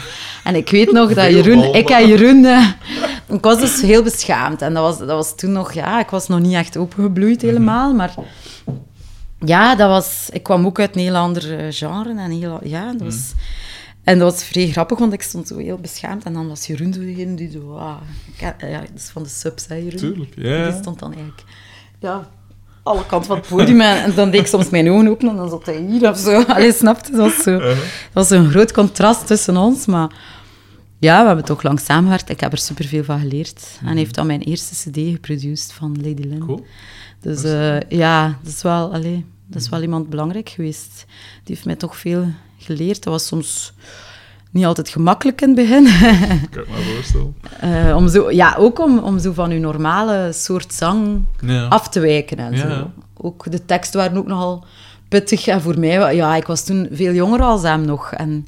[0.44, 1.60] En ik weet nog dat Jeroen...
[1.60, 1.74] ballen.
[1.74, 2.44] Ik en Jeroen...
[2.44, 2.68] eh,
[3.26, 4.62] ik was dus heel beschaamd.
[4.62, 5.72] En dat was, dat was toen nog...
[5.72, 8.14] Ja, ik was nog niet echt opengebloeid helemaal, maar...
[9.44, 10.28] Ja, dat was...
[10.32, 12.14] Ik kwam ook uit een heel ander eh, genre.
[12.18, 13.32] En heel, ja, dat was...
[14.04, 16.24] En dat was vrij grappig, want ik stond zo heel beschaamd.
[16.24, 17.76] En dan was Jeroen zo degene die zo...
[17.76, 17.96] ah,
[18.38, 19.98] ja, dat is van de subs, hè, Jeroen.
[19.98, 20.70] Tuurlijk, ja.
[20.70, 21.44] Die stond dan eigenlijk...
[21.98, 22.28] Ja,
[22.88, 23.80] alle kanten van het podium.
[23.80, 26.42] En, dan deed ik soms mijn ogen open en dan zat hij hier of zo.
[26.54, 27.10] Allee, snapte?
[27.10, 27.50] Dat was zo...
[27.50, 27.68] Uh-huh.
[27.68, 27.78] Dat
[28.12, 30.10] was een groot contrast tussen ons, maar
[30.98, 32.30] ja, we hebben toch lang samengewerkt.
[32.30, 33.78] Ik heb er superveel van geleerd.
[33.80, 36.38] En hij heeft dan mijn eerste cd geproduceerd van Lady Lynn.
[36.38, 36.66] Cool.
[37.20, 41.04] Dus eh, ja, dat is, wel, allee, dat is wel iemand belangrijk geweest.
[41.44, 42.26] Die heeft mij toch veel
[42.58, 43.02] geleerd.
[43.02, 43.72] Dat was soms
[44.50, 45.84] niet altijd gemakkelijk in het begin.
[46.50, 47.34] Kan ik me voorstellen.
[47.60, 51.66] Eh, om zo, ja, ook om, om zo van uw normale soort zang Ja.
[51.66, 52.58] af te wijken en Ja.
[52.58, 52.90] zo.
[53.16, 54.64] Ook de teksten waren ook nogal
[55.08, 55.46] pittig.
[55.46, 58.12] En voor mij, ja, ik was toen veel jonger als hem nog.
[58.12, 58.46] En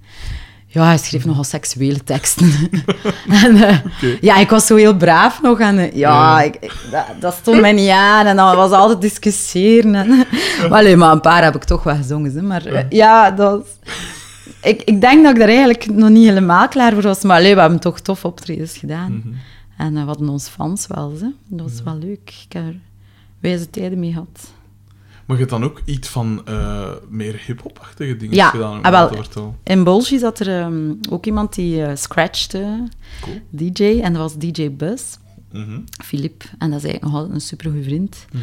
[0.72, 2.52] Ja, hij schreef nogal seksuele teksten.
[3.44, 3.76] en, eh,
[4.20, 5.60] Ja, ik was zo heel braaf nog.
[5.60, 6.42] En eh, ja, Ja.
[6.42, 8.26] ik, ik- dat, dat stond mij niet aan.
[8.26, 9.94] En dan was altijd discussiëren.
[9.94, 10.08] En,
[10.60, 12.32] maar, allee, maar een paar heb ik toch wel gezongen.
[12.34, 12.42] Hè.
[12.42, 13.66] Maar ja, dat...
[14.62, 17.22] Ik, ik denk dat ik daar eigenlijk nog niet helemaal klaar voor was.
[17.22, 19.12] Maar allee, we hebben toch tof optredens gedaan.
[19.12, 19.34] Mhm.
[19.76, 21.12] En eh, we hadden ons fans wel.
[21.20, 21.28] Hè.
[21.46, 22.34] Dat was wel leuk.
[22.46, 22.78] Ik heb er
[23.40, 24.52] wijze tijden mee gehad.
[25.26, 29.10] Maar je hebt dan ook iets van eh, meer hip-hop-achtige dingen Ja, gedaan, om ah,
[29.34, 29.56] wel.
[29.62, 32.88] In Bolsje zat er ehm, ook iemand die eh scratchte,
[33.20, 33.40] Cool.
[33.50, 34.00] DJ.
[34.00, 35.16] En dat was DJ Buzz.
[35.52, 35.80] Mhm.
[36.04, 36.42] Filip.
[36.58, 38.26] En dat is eigenlijk nog altijd een supergoeie vriend.
[38.32, 38.42] Mhm.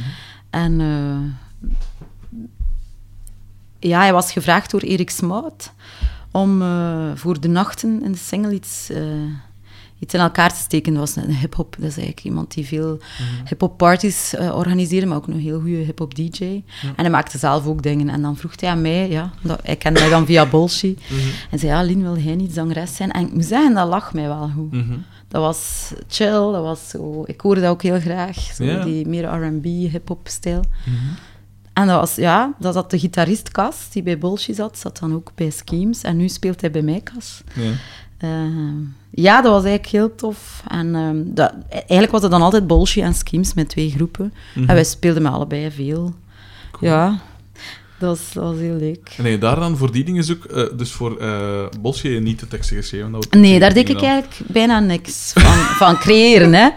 [0.49, 0.79] En
[3.79, 5.71] ja, hij was gevraagd door Erik Smout
[6.31, 9.01] om eh, voor de nachten in de single iets, eh,
[9.99, 10.93] iets in elkaar te steken.
[10.93, 11.75] Dat was een hip-hop.
[11.79, 12.99] Dat is eigenlijk iemand die veel
[13.45, 16.43] hip-hop parties eh, organiseerde, maar ook een heel goede hip-hop DJ.
[16.81, 18.09] En hij maakte zelf ook dingen.
[18.09, 20.95] En dan vroeg hij aan mij, ja, dat, hij kende mij dan via Bolsje.
[21.51, 23.11] En zei, ja, Lien, wil jij niet zangeres zijn?
[23.11, 24.71] En ik moet zeggen, dat lag mij wel goed.
[24.71, 24.97] Mhm.
[25.27, 27.23] Dat was chill, dat was zo...
[27.25, 30.61] Ik hoorde dat ook heel graag, zo die meer R&B, hip-hop stijl.
[31.77, 35.13] En dat was, ja, dat zat de gitarist Cas, die bij Bolsje zat, zat dan
[35.13, 36.01] ook bij Schemes.
[36.01, 37.41] En nu speelt hij bij mij, Cas.
[37.53, 37.71] Ja.
[38.17, 38.29] Eh,
[39.09, 40.63] ja, dat was eigenlijk heel tof.
[40.67, 44.33] En ehm, dat, eigenlijk was het dan altijd Bolsje en Schemes met twee groepen.
[44.53, 44.69] Mhm.
[44.69, 46.13] En wij speelden met allebei veel.
[46.79, 47.19] Ja,
[47.99, 49.15] dat was heel leuk.
[49.17, 52.47] En je daar dan voor die dingen zoek, eh, dus voor eh Bosje niet de
[52.47, 53.11] teksten geschreven?
[53.11, 54.05] Dat Nee, daar deed ik dan.
[54.05, 55.55] eigenlijk bijna niks van,
[55.87, 56.53] van creëren.
[56.53, 56.69] Hè.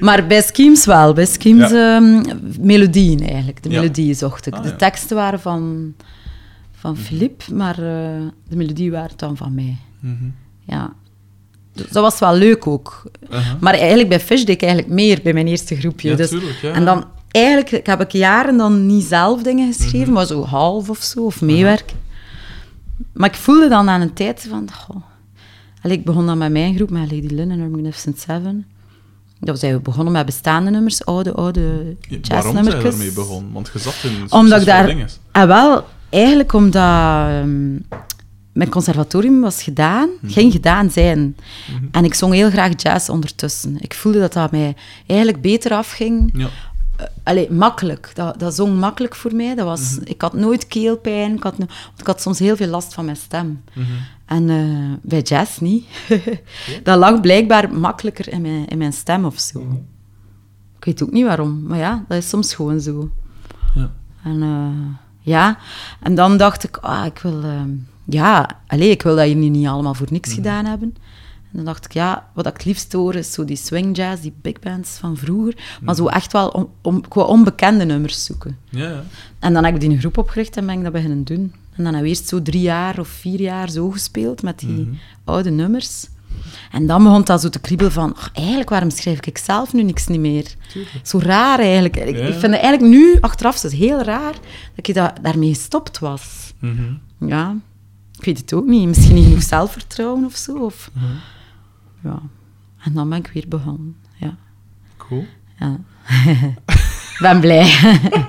[0.00, 1.12] Maar bij Schemes wel.
[1.12, 2.22] Bij Schemes ehm,
[2.60, 3.62] melodieën eigenlijk.
[3.62, 3.80] De Ja.
[3.80, 4.54] melodieën zocht ik.
[4.54, 4.76] Ah, de ja.
[4.76, 5.94] teksten waren van,
[6.72, 9.76] van Philippe, maar eh, de melodie waren dan van mij.
[10.00, 10.24] Mhm.
[10.64, 10.92] Ja.
[11.72, 13.02] Dus dat was wel leuk ook.
[13.60, 16.08] Maar eigenlijk bij Fish deed ik eigenlijk meer bij mijn eerste groepje.
[16.10, 16.62] Ja, dus, tuurlijk.
[16.62, 17.04] En dan
[17.44, 20.12] eigenlijk heb ik jaren dan niet zelf dingen geschreven, Mhm.
[20.12, 21.96] maar zo half of zo, of meewerken.
[23.12, 24.68] Maar ik voelde dan aan een tijd van...
[24.72, 24.96] Goh,
[25.82, 28.66] Allee, ik begon dan met mijn groep, met Lady Lynn en her Magnificent Seven.
[29.40, 33.52] Dat zijn we begonnen met bestaande nummers, oude, oude Ja, Waarom zijn je daarmee begonnen?
[33.52, 34.86] Want je zat in Omdat ik daar...
[34.86, 35.08] dingen.
[35.32, 36.82] Ah, wel, eigenlijk omdat
[37.28, 37.72] ehm,
[38.52, 40.32] mijn conservatorium was gedaan, Mhm.
[40.32, 41.36] ging gedaan zijn.
[41.90, 43.76] En ik zong heel graag jazz ondertussen.
[43.80, 44.74] Ik voelde dat dat mij
[45.06, 46.30] eigenlijk beter afging.
[46.34, 46.48] Ja.
[47.22, 48.10] Allee, makkelijk.
[48.14, 49.54] Dat, dat zong makkelijk voor mij.
[49.54, 50.00] Dat was, Mhm.
[50.10, 51.34] Ik had nooit keelpijn.
[51.34, 53.62] Ik had, no- want ik had soms heel veel last van mijn stem.
[53.74, 53.86] Mhm.
[54.26, 55.86] En eh, bij jazz niet.
[56.82, 59.60] dat lag blijkbaar makkelijker in mijn, in mijn stem of zo.
[59.60, 59.74] Mhm.
[60.78, 61.62] Ik weet ook niet waarom.
[61.62, 63.10] Maar ja, dat is soms gewoon zo.
[63.74, 63.92] Ja.
[64.24, 65.58] En eh, ja,
[66.00, 67.70] en dan dacht ik, ah, ik wil, ehm,
[68.04, 70.94] ja, allez, ik wil dat jullie niet allemaal voor niks gedaan hebben.
[71.50, 74.22] En dan dacht ik, ja, wat ik het liefst hoor is zo die swing jazz,
[74.22, 78.58] die big bands van vroeger, maar zo echt wel om, om, qua onbekende nummers zoeken.
[78.70, 79.02] Ja.
[79.38, 81.38] En dan heb ik die een groep opgericht en ben ik dat beginnen doen.
[81.52, 84.68] En dan hebben we eerst zo drie jaar of vier jaar zo gespeeld met die
[84.68, 84.92] Mhm.
[85.24, 86.06] oude nummers.
[86.70, 89.82] En dan begon dat zo te kriebelen van, ach, eigenlijk, waarom schrijf ik zelf nu
[89.82, 90.54] niks niet meer?
[91.02, 91.96] Zo raar eigenlijk.
[91.96, 92.22] Ik, Ja.
[92.26, 94.34] ik vind het eigenlijk nu, achteraf, is het heel raar
[94.74, 96.52] dat je da daarmee gestopt was.
[96.58, 96.82] Mhm.
[97.20, 97.56] Ja,
[98.18, 98.86] ik weet het ook niet.
[98.86, 100.56] Misschien niet genoeg zelfvertrouwen of zo.
[100.56, 100.90] Of...
[100.92, 101.04] Mhm.
[102.04, 102.18] Ja.
[102.78, 103.96] En dan ben ik weer begonnen.
[104.16, 104.36] Ja.
[104.96, 105.26] Cool.
[105.58, 105.78] ja.
[107.12, 107.78] Ik ben blij.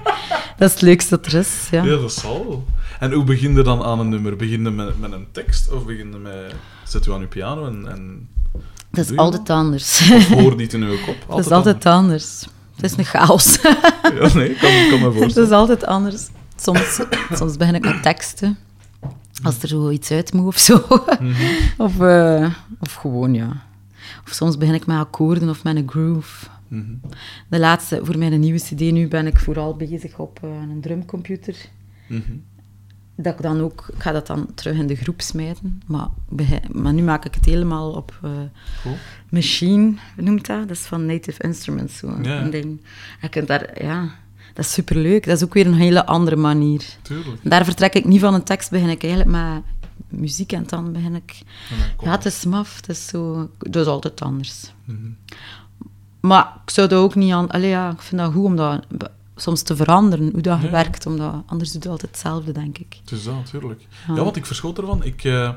[0.57, 1.67] dat is het leukste dat er is.
[1.71, 1.83] Ja.
[1.83, 2.65] Ja, dat zal.
[2.99, 4.35] En hoe begin je dan aan een nummer?
[4.35, 6.55] Begin je met, met een tekst of begin je met...
[6.83, 8.29] Zet je aan je piano en, en
[8.91, 10.11] Dat is altijd anders.
[10.11, 11.15] of hoor die in je kop?
[11.35, 12.47] Dat is altijd anders.
[12.75, 13.59] Het is een chaos.
[13.61, 15.49] Ja, nee, kan, ik kan me Het voorstellen.
[15.49, 16.27] is altijd anders.
[16.55, 16.99] Soms,
[17.33, 18.57] soms begin ik met teksten.
[19.43, 20.85] Als er zo iets uit moet of zo.
[21.19, 21.33] Mhm.
[21.85, 23.65] Of, eh, of gewoon, ja.
[24.25, 26.47] Of soms begin ik met akkoorden of met een groove.
[26.67, 26.91] Mhm.
[27.47, 31.55] De laatste, voor mijn nieuwe cd nu, ben ik vooral bezig op eh, een drumcomputer.
[32.07, 32.21] Mhm.
[33.15, 35.81] Dat ik dan ook, ik ga dat dan terug in de groep smijten.
[35.85, 36.07] Maar,
[36.71, 38.29] maar nu maak ik het helemaal op eh,
[38.83, 38.95] Cool.
[39.29, 40.67] Machine, noemt dat?
[40.67, 42.41] Dat is van Native Instruments, zo Ja.
[42.41, 42.81] een ding.
[43.21, 44.09] Je kunt daar, ja,
[44.57, 45.25] dat is superleuk.
[45.25, 46.83] Dat is ook weer een hele andere manier.
[47.01, 47.39] Tuurlijk.
[47.43, 49.63] Daar vertrek ik niet van een tekst, begin ik eigenlijk met
[50.19, 51.41] muziek en dan begin ik...
[51.97, 53.49] Dan Ja, het is maf, het is zo...
[53.57, 54.71] Dat is altijd anders.
[54.85, 54.97] Mhm.
[56.19, 57.49] Maar ik zou dat ook niet aan...
[57.49, 58.85] Allee, ja, ik vind dat goed om dat
[59.35, 60.69] soms te veranderen, hoe dat Ja.
[60.69, 62.97] werkt, omdat anders doe je altijd hetzelfde, denk ik.
[63.01, 63.87] Het is dat, natuurlijk.
[64.07, 64.15] Ja.
[64.15, 65.03] Ja, want ik verschoot ervan.
[65.03, 65.51] Ik, eh,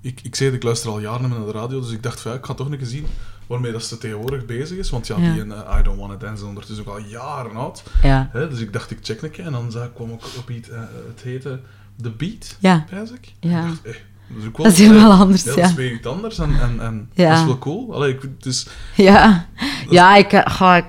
[0.00, 2.38] ik, ik zei ik luister al jaren naar de radio, dus ik dacht van ja,
[2.38, 3.06] ik ga toch een keer zien
[3.48, 4.90] waarmee dat ze tegenwoordig bezig is.
[4.90, 5.32] Want ja, Ja.
[5.32, 7.82] die in, eh, I Don't Wanna Dance is ondertussen ook al jaren oud.
[8.02, 8.28] Ja.
[8.32, 8.48] Hè?
[8.48, 10.78] Dus ik dacht, ik check een keer en dan zag, kwam ik op iets, eh,
[11.08, 11.60] het heette
[12.02, 12.84] The Beat, Ja.
[12.90, 13.32] ik.
[13.40, 13.58] Ja.
[13.60, 13.92] Ik dacht, eh,
[14.28, 14.66] dat is ook wel...
[14.66, 17.38] Dat is helemaal eh, anders, Ja, dat is weer iets anders en, en, en dat
[17.38, 17.94] is wel cool.
[17.94, 19.46] Allee, ik, is, Ja,
[19.90, 20.84] ja ik, ga, ik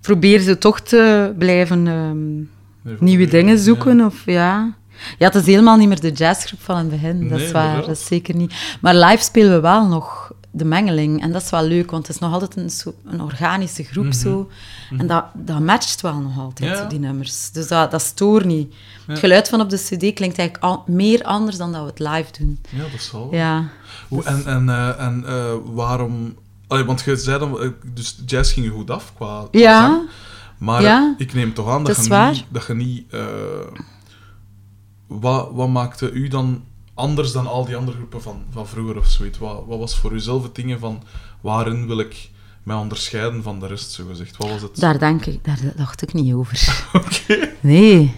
[0.00, 3.96] probeer zo toch te blijven ehm, nieuwe dingen zoeken.
[3.98, 4.06] ja.
[4.06, 4.74] Of, ja.
[5.18, 7.28] Ja, het is helemaal niet meer de jazzgroep van het begin.
[7.28, 8.54] dat Nee, is waar, dat is zeker niet.
[8.80, 11.22] Maar live spelen we wel nog de mengeling.
[11.22, 14.12] En dat is wel leuk, want het is nog altijd een, zo, een organische groep
[14.12, 14.50] zo.
[14.98, 16.80] En dat, dat matcht wel nog altijd, Mhm.
[16.82, 16.88] Ja.
[16.88, 17.50] die nummers.
[17.50, 18.72] Dus dat, dat stoort niet.
[18.72, 18.78] Ja.
[19.12, 21.98] Het geluid van op de cd klinkt eigenlijk al, meer anders dan dat we het
[21.98, 22.58] live doen.
[22.68, 23.28] Ja, dat zal.
[23.30, 23.68] Ja.
[24.08, 26.34] Hoe, en en, eh, en eh, waarom...
[26.66, 27.60] Allee, want je zei dan...
[27.60, 29.80] eh, Dus jazz ging je goed af qua Ja.
[29.86, 30.08] zang.
[30.58, 31.14] Maar Ja.
[31.18, 32.44] ik neem toch aan dat Dat je, niet...
[32.48, 33.04] Dat je niet
[35.06, 36.62] wat, wat maakte u dan
[37.00, 39.38] anders dan al die andere groepen van, van vroeger of zoiets?
[39.38, 41.02] Wat, wat was voor uzelf het dingen van...
[41.40, 42.30] Waarin wil ik
[42.62, 44.36] mij onderscheiden van de rest, zo gezegd?
[44.36, 44.80] Wat was het?
[44.80, 46.82] Daar, denk ik, daar dacht ik niet over.
[46.92, 47.48] Oké.
[47.60, 48.14] Nee.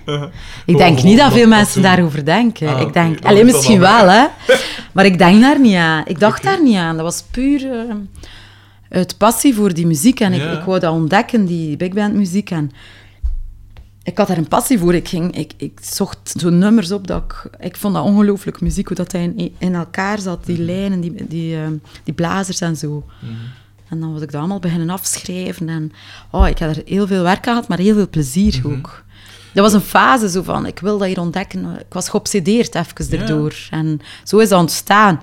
[0.67, 2.69] Ik denk niet dat veel mensen daarover denken.
[2.75, 4.27] Ah, ik denk, alleen misschien wel, hè.
[4.95, 6.03] Maar ik denk daar niet aan.
[6.07, 6.97] Ik dacht daar niet aan.
[6.97, 7.95] Dat was puur eh,
[8.89, 10.21] uit passie voor die muziek.
[10.21, 10.51] En Ja.
[10.53, 12.51] ik, ik wou dat ontdekken, die big band muziek.
[12.51, 12.71] En
[14.05, 14.95] ik had daar een passie voor.
[14.95, 17.51] Ik, ging, ik, ik zocht zo nummers op dat ik...
[17.61, 20.47] Ik vond dat ongelooflijk muziek, hoe dat hij in, in elkaar zat.
[20.47, 21.67] Die lijnen, die, die, eh,
[22.05, 23.05] die blazers en zo.
[23.21, 23.33] Mhm.
[23.89, 25.69] En dan was ik dat allemaal beginnen afschrijven.
[25.69, 25.93] En
[26.31, 28.73] oh, ik had er heel veel werk aan gehad, maar heel veel plezier Mhm.
[28.73, 29.05] ook.
[29.55, 31.79] Dat was een fase zo van, ik wil dat hier ontdekken.
[31.79, 33.19] Ik was geobsedeerd even Ja.
[33.21, 33.55] erdoor.
[33.71, 35.21] En zo is dat ontstaan.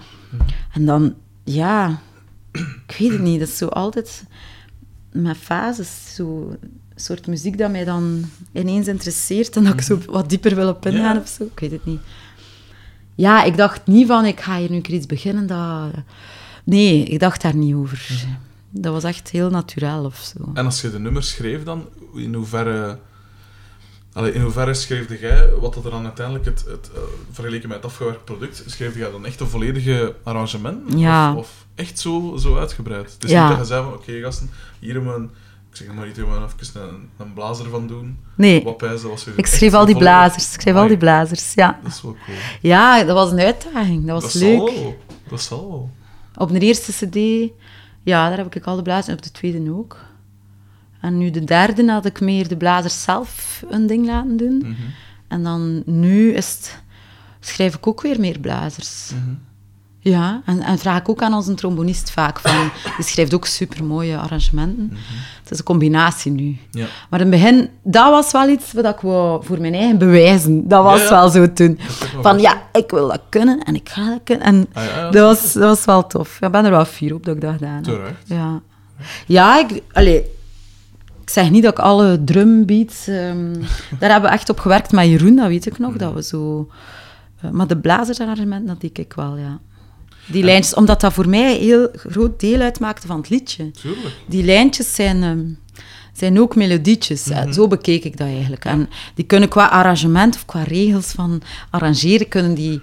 [0.74, 1.14] En dan,
[1.44, 2.00] ja,
[2.88, 3.40] ik weet het niet.
[3.40, 4.24] Dat is zo altijd
[5.12, 6.16] met fases.
[6.16, 6.56] Zo
[7.02, 10.86] soort muziek dat mij dan ineens interesseert en dat ik zo wat dieper wil op
[10.86, 11.22] ingaan Ja.
[11.22, 11.43] of zo.
[11.43, 12.00] Ik weet het niet.
[13.16, 15.91] Ja, ik dacht niet van, ik ga hier nu iets beginnen dat...
[16.64, 18.26] Nee, ik dacht daar niet over.
[18.70, 20.52] Dat was echt heel natuurlijk of zo.
[20.54, 21.86] En als je de nummers schreef dan,
[22.16, 22.97] in hoeverre...
[24.14, 27.00] Allee, in hoeverre schreef jij, wat dat er dan uiteindelijk het, het eh,
[27.32, 31.00] vergeleken met het afgewerkt product, schreef jij dan echt een volledige arrangement?
[31.00, 31.32] Ja.
[31.32, 33.14] Of, of echt zo, zo uitgebreid?
[33.14, 33.47] Het is Ja.
[33.47, 35.30] niet dat je zei van, oké gasten, hier hebben we een,
[35.70, 38.18] ik zeg maar niet, we even een, een blazer van doen.
[38.36, 40.54] Nee, was ik schreef al die blazers.
[40.54, 41.80] Ik schreef al die blazers, ja.
[41.84, 42.38] Dat is wel cool.
[42.62, 44.06] Ja, dat was een uitdaging.
[44.06, 44.58] Dat was dat leuk.
[44.70, 44.98] Zal,
[45.30, 45.90] dat zal.
[46.36, 47.52] Op de eerste cd,
[48.04, 49.08] ja, daar heb ik al de blazers.
[49.08, 49.98] En op de tweede ook.
[51.02, 54.58] En nu de derde had ik meer de blazers zelf een ding laten doen.
[54.58, 54.74] Mhm,
[55.28, 56.82] En dan nu is het,
[57.40, 59.12] schrijf ik ook weer meer blazers.
[59.14, 59.34] mhm.
[60.02, 62.70] Ja, en, en vraag ik ook aan onze trombonist vaak van...
[62.97, 64.91] Die schrijft ook supermooie arrangementen.
[65.41, 66.58] Het is een combinatie nu.
[66.72, 66.86] Ja.
[67.10, 70.68] Maar in het begin, dat was wel iets wat ik wou voor mijn eigen bewijzen.
[70.68, 71.10] Dat was Ja, ja.
[71.10, 71.80] wel zo toen.
[72.14, 72.41] wel Van goed.
[72.41, 74.45] ja, ik wil dat kunnen en ik ga dat kunnen.
[74.45, 76.38] En Ah, dat, was, dat was wel tof.
[76.41, 77.84] Ik ben er wel fier op dat ik dat gedaan heb.
[77.84, 78.24] Terecht.
[78.26, 78.62] Ja,
[79.26, 80.18] ja ik, allee,
[81.22, 83.08] ik zeg niet dat ik alle drumbeats...
[83.08, 83.54] ehm,
[84.00, 85.95] daar hebben we echt op gewerkt met Jeroen, dat weet ik nog.
[85.95, 86.70] Dat we zo...
[87.41, 89.60] eh, maar de blazersarrangement, dat deed ik wel, ja.
[90.32, 93.72] Die lijntjes, omdat dat voor mij een heel groot deel uitmaakte van het liedje.
[93.72, 94.16] Tuurlijk.
[94.28, 95.46] Die lijntjes zijn, ehm,
[96.14, 97.30] zijn ook melodietjes.
[97.30, 98.66] Eh, Zo bekeek ik dat eigenlijk.
[98.66, 102.82] En die kunnen qua arrangement of qua regels van arrangeren, kunnen die...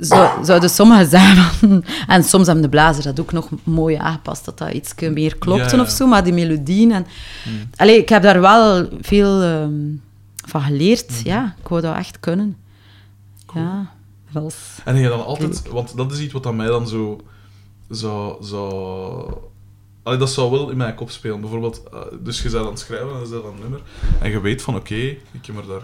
[0.00, 4.58] Zou, zouden sommigen zeggen En soms hebben de blazer dat ook nog mooi aangepast, dat
[4.58, 5.82] dat iets meer klopte Ja, ja.
[5.82, 6.92] of zo, maar die melodieën...
[6.92, 7.06] En,
[7.76, 9.72] Allee, ik heb daar wel veel ehm,
[10.46, 11.20] van geleerd.
[11.24, 12.56] Ja, ik wou dat echt kunnen.
[13.54, 13.90] Ja,
[14.32, 14.54] was...
[14.84, 17.20] En heb je dan altijd, want dat is iets wat aan mij dan zo.
[17.90, 19.50] zo, zo
[20.02, 21.40] Allee, dat zou wel in mijn kop spelen.
[21.40, 23.80] Bijvoorbeeld, eh, dus je bent aan het schrijven en je bent aan een nummer.
[24.20, 25.82] En je weet van, oké, ik heb er daar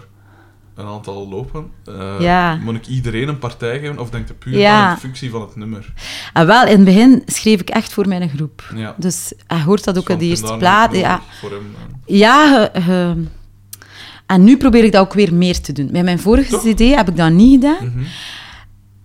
[0.75, 1.71] een aantal lopen.
[1.85, 2.55] Eh, Ja.
[2.55, 4.87] Moet ik iedereen een partij geven of denk je puur Ja.
[4.87, 5.93] aan de functie van het nummer?
[6.33, 8.63] En wel, in het begin schreef ik echt voor mijn groep.
[8.75, 8.95] Ja.
[8.97, 10.95] Dus hij hoort dat ook in de eerste plaat.
[10.95, 11.75] Ja, wel Voor hem,
[12.05, 12.71] eh, ja
[14.29, 15.87] en nu probeer ik dat ook weer meer te doen.
[15.91, 16.61] Bij mijn vorige Toch?
[16.63, 17.85] cd heb ik dat niet gedaan.
[17.85, 18.03] mhm,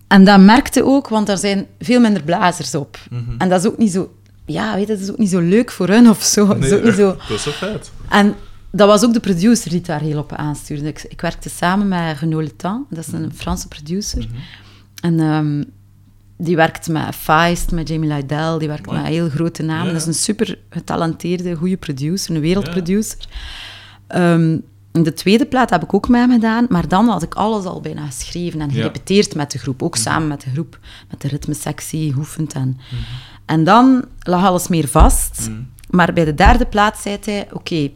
[0.08, 2.98] En dat merkte ook, want er zijn veel minder blazers op.
[3.10, 3.22] mhm.
[3.38, 4.12] En dat is ook niet zo...
[4.46, 6.46] Ja, weet je, dat is ook niet zo leuk voor hun of zo.
[6.46, 7.16] dat is Nee, ook niet zo...
[7.28, 7.90] dat is een feit.
[8.08, 8.34] En
[8.70, 10.88] dat was ook de producer die daar heel op aanstuurde.
[10.88, 14.26] Ik, ik werkte samen met Renaud Letan, dat is een Franse producer.
[15.02, 15.62] En ehm,
[16.38, 18.98] die werkt met Feist, met Jamie Lydell, die werkt Mooi.
[18.98, 19.86] met heel grote namen.
[19.86, 19.92] Ja.
[19.92, 23.18] Dat is een super getalenteerde, goede producer, een wereldproducer.
[24.06, 24.58] Ehm,
[25.02, 27.80] de tweede plaat heb ik ook met hem gedaan, maar dan had ik alles al
[27.80, 28.74] bijna geschreven en Ja.
[28.74, 29.82] gerepeteerd met de groep.
[29.82, 30.78] Ook samen met de groep,
[31.10, 32.52] met de ritmesectie, geoefend.
[32.52, 32.78] En,
[33.46, 35.48] en dan lag alles meer vast.
[35.48, 35.60] Mhm.
[35.90, 37.90] Maar bij de derde plaat zei hij, oké,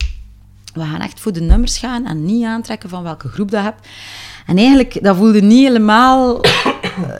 [0.74, 3.86] we gaan echt voor de nummers gaan en niet aantrekken van welke groep dat hebt.
[4.46, 6.50] En eigenlijk, dat voelde niet helemaal, eh,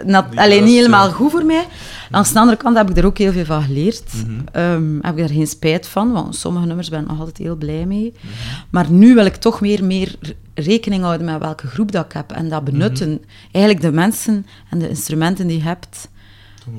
[0.04, 1.66] nat, Niet allee, niet juist, helemaal goed voor mij.
[2.10, 4.12] Langs de andere kant heb ik er ook heel veel van geleerd.
[4.14, 4.40] Mhm.
[4.52, 7.56] Ehm, heb ik daar geen spijt van, want sommige nummers ben ik nog altijd heel
[7.56, 8.12] blij mee.
[8.16, 8.32] Mhm.
[8.70, 10.14] Maar nu wil ik toch meer, meer
[10.54, 12.32] rekening houden met welke groep dat ik heb.
[12.32, 13.08] En dat benutten.
[13.10, 13.18] Mhm.
[13.52, 16.08] Eigenlijk de mensen en de instrumenten die je hebt,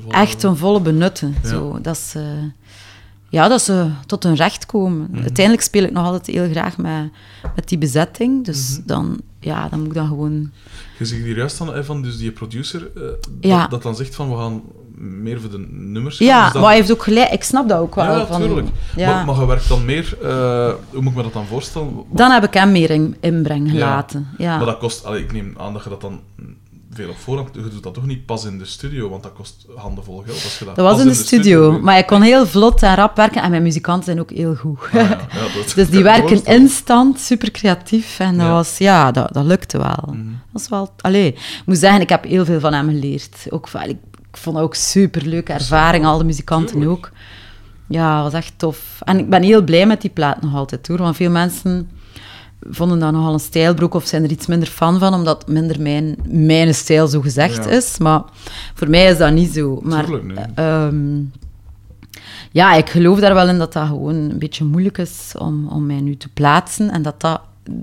[0.08, 1.34] echt ten volle benutten.
[1.42, 1.48] Ja.
[1.48, 2.12] Zo, dat is...
[2.16, 2.22] eh,
[3.28, 5.08] ja, dat ze tot hun recht komen.
[5.14, 7.10] Uiteindelijk speel ik nog altijd heel graag met,
[7.56, 8.44] met die bezetting.
[8.44, 10.50] Dus dan, ja, dan moet ik dan gewoon...
[10.98, 13.02] Je zegt hier juist dan, hè, van dus die producer, eh,
[13.40, 13.60] Ja.
[13.60, 14.62] dat, dat dan zegt van we gaan
[15.00, 16.26] meer voor de nummers gaan.
[16.26, 17.30] Ja, Dus dan- maar hij heeft ook gelijk.
[17.30, 18.04] Ik snap dat ook wel.
[18.04, 18.68] Ja, van, natuurlijk.
[18.96, 19.14] ja.
[19.14, 20.28] Maar, maar je werkt dan meer, eh,
[20.90, 21.94] hoe moet ik me dat dan voorstellen?
[21.94, 24.28] Wat- Dan heb ik hem meer in, inbreng gelaten.
[24.38, 24.56] Ja.
[24.56, 26.20] Maar dat kost, allee, ik neem aan dat je dat dan
[26.92, 29.66] veel op voorhand, je doet dat toch niet pas in de studio, want dat kost
[29.76, 32.82] handenvol geld als je dat Dat was in de studio, maar ik kon heel vlot
[32.82, 33.42] en rap werken.
[33.42, 34.78] En mijn muzikanten zijn ook heel goed.
[34.84, 38.18] Ah, ja, dat- dus die werken instant, super creatief.
[38.18, 38.52] En dat Ja.
[38.52, 40.04] was, ja, dat, dat lukte wel.
[40.14, 40.26] Mhm.
[40.52, 43.46] Dat is wel, allee, ik moet zeggen, ik heb heel veel van hem geleerd.
[43.50, 43.96] Ook, van- ik,
[44.30, 47.10] ik vond dat ook super leuke ervaring, al de muzikanten ook.
[47.86, 48.98] Ja, was echt tof.
[49.04, 50.98] En ik ben heel blij met die plaat nog altijd hoor.
[50.98, 51.90] Want veel mensen
[52.70, 55.80] vonden dat nogal een stijlbroek of zijn er iets minder fan van, omdat het minder
[55.80, 57.70] mijn, mijn stijl zo gezegd Ja.
[57.70, 57.98] is.
[57.98, 58.22] Maar
[58.74, 59.80] voor mij is dat niet zo.
[59.82, 60.44] Maar, Tuurlijk, nee.
[60.54, 61.18] ehm,
[62.52, 65.86] ja, ik geloof daar wel in dat dat gewoon een beetje moeilijk is om, om
[65.86, 66.90] mij nu te plaatsen.
[66.90, 67.40] En dat dat,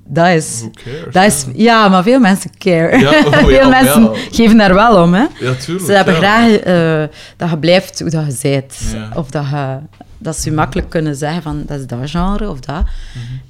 [0.08, 0.60] dat is...
[0.60, 1.14] Who cares?
[1.14, 1.52] Dat is, ja.
[1.84, 2.98] ja, maar veel mensen care.
[3.00, 4.10] Ja, oh ja, veel mensen ja.
[4.32, 5.26] geven daar wel om, hè.
[5.40, 5.86] Ja, tuurlijk.
[5.86, 7.04] Ze hebben graag eh,
[7.38, 8.78] dat je blijft hoe dat je bent.
[9.16, 9.78] Of dat, je,
[10.18, 12.84] dat ze je makkelijk kunnen zeggen van, dat is dat genre of dat.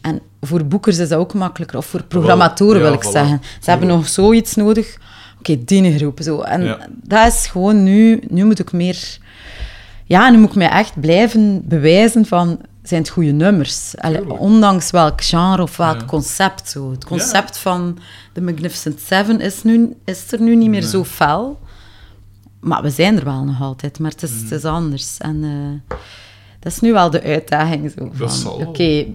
[0.02, 1.78] En voor boekers is dat ook makkelijker.
[1.78, 2.84] Of voor programmatoren, Mhm.
[2.90, 3.12] wil ik voilà.
[3.12, 3.42] zeggen.
[3.62, 4.98] Ze hebben nog zoiets nodig.
[5.40, 6.20] Oké, die groep.
[6.22, 6.42] Zo.
[6.42, 8.22] En dat is gewoon nu...
[8.30, 9.18] Nu moet ik meer...
[10.06, 12.60] Ja, nu moet ik mij echt blijven bewijzen van...
[12.88, 13.98] Zijn het goede nummers?
[13.98, 16.06] Allee, ondanks welk genre of welk Ja.
[16.06, 16.70] concept.
[16.70, 16.92] Zo.
[16.92, 17.98] Het concept van
[18.34, 20.90] de Magnificent Seven is, nu, is er nu niet meer Nee.
[20.90, 21.60] zo fel.
[22.60, 24.42] Maar we zijn er wel nog altijd, maar het is, Mhm.
[24.44, 25.18] het is anders.
[25.18, 25.98] En eh,
[26.60, 27.94] dat is nu wel de uitdaging.
[28.30, 28.50] Zo.
[28.50, 29.06] Oké,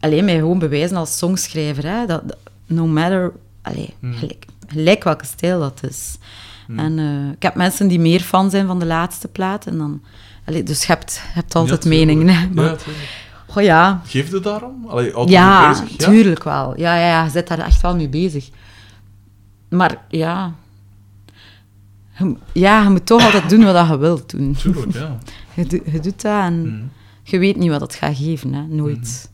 [0.00, 1.86] alleen mij gewoon bewijzen als songschrijver.
[1.86, 3.32] Hè, dat, dat- no matter...
[3.62, 4.12] Allee, Mhm.
[4.18, 6.16] gelijk, gelijk welke stijl dat is.
[6.76, 9.66] En eh, ik heb mensen die meer fan zijn van de laatste plaat.
[9.66, 10.02] En dan,
[10.44, 12.06] allee, dus je hebt, hebt altijd Ja, tuurlijk.
[12.16, 12.54] meningen.
[12.54, 13.08] Maar, Ja, tuurlijk.
[13.56, 14.84] oh ja, Geef je daarom?
[14.88, 15.90] Allee, altijd ja, mee bezig?
[15.98, 16.06] Ja?
[16.06, 16.78] tuurlijk wel.
[16.78, 18.48] Ja, ja, ja, je zit daar echt wel mee bezig.
[19.68, 20.52] Maar ja...
[22.18, 24.54] Je, ja, je moet toch altijd doen wat je wilt doen.
[24.54, 25.18] Tuurlijk, ja.
[25.54, 26.82] Je, doet- je doet dat en Mhm.
[27.22, 28.52] je weet niet wat het gaat geven.
[28.54, 28.62] Hè?
[28.62, 29.30] Nooit.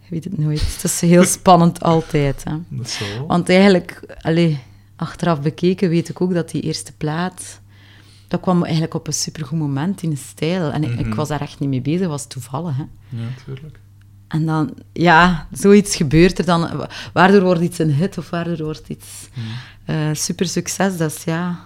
[0.00, 0.60] Je weet het nooit.
[0.74, 2.44] Het is heel spannend altijd.
[2.44, 2.52] Hè?
[2.68, 3.26] Dat zal wel.
[3.26, 4.58] Want eigenlijk, allee,
[4.96, 7.60] achteraf bekeken, weet ik ook dat die eerste plaat...
[8.32, 10.70] Dat kwam eigenlijk op een supergoed moment in de stijl.
[10.70, 11.14] En ik, ik Mhm.
[11.16, 12.76] was daar echt niet mee bezig, was toevallig.
[12.76, 12.82] Hè?
[13.08, 13.78] Ja, tuurlijk.
[14.28, 16.76] En dan, ja, zoiets gebeurt er dan.
[16.76, 19.28] wa- Waardoor wordt iets een hit of waardoor wordt iets
[19.84, 20.96] eh, super succes.
[20.96, 21.58] Dat is ja,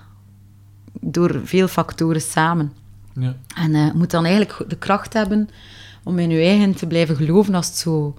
[1.01, 2.73] door veel factoren samen.
[3.15, 3.35] Ja.
[3.57, 5.49] En eh, je moet dan eigenlijk de kracht hebben
[6.05, 8.15] om in je eigen te blijven geloven als het zo...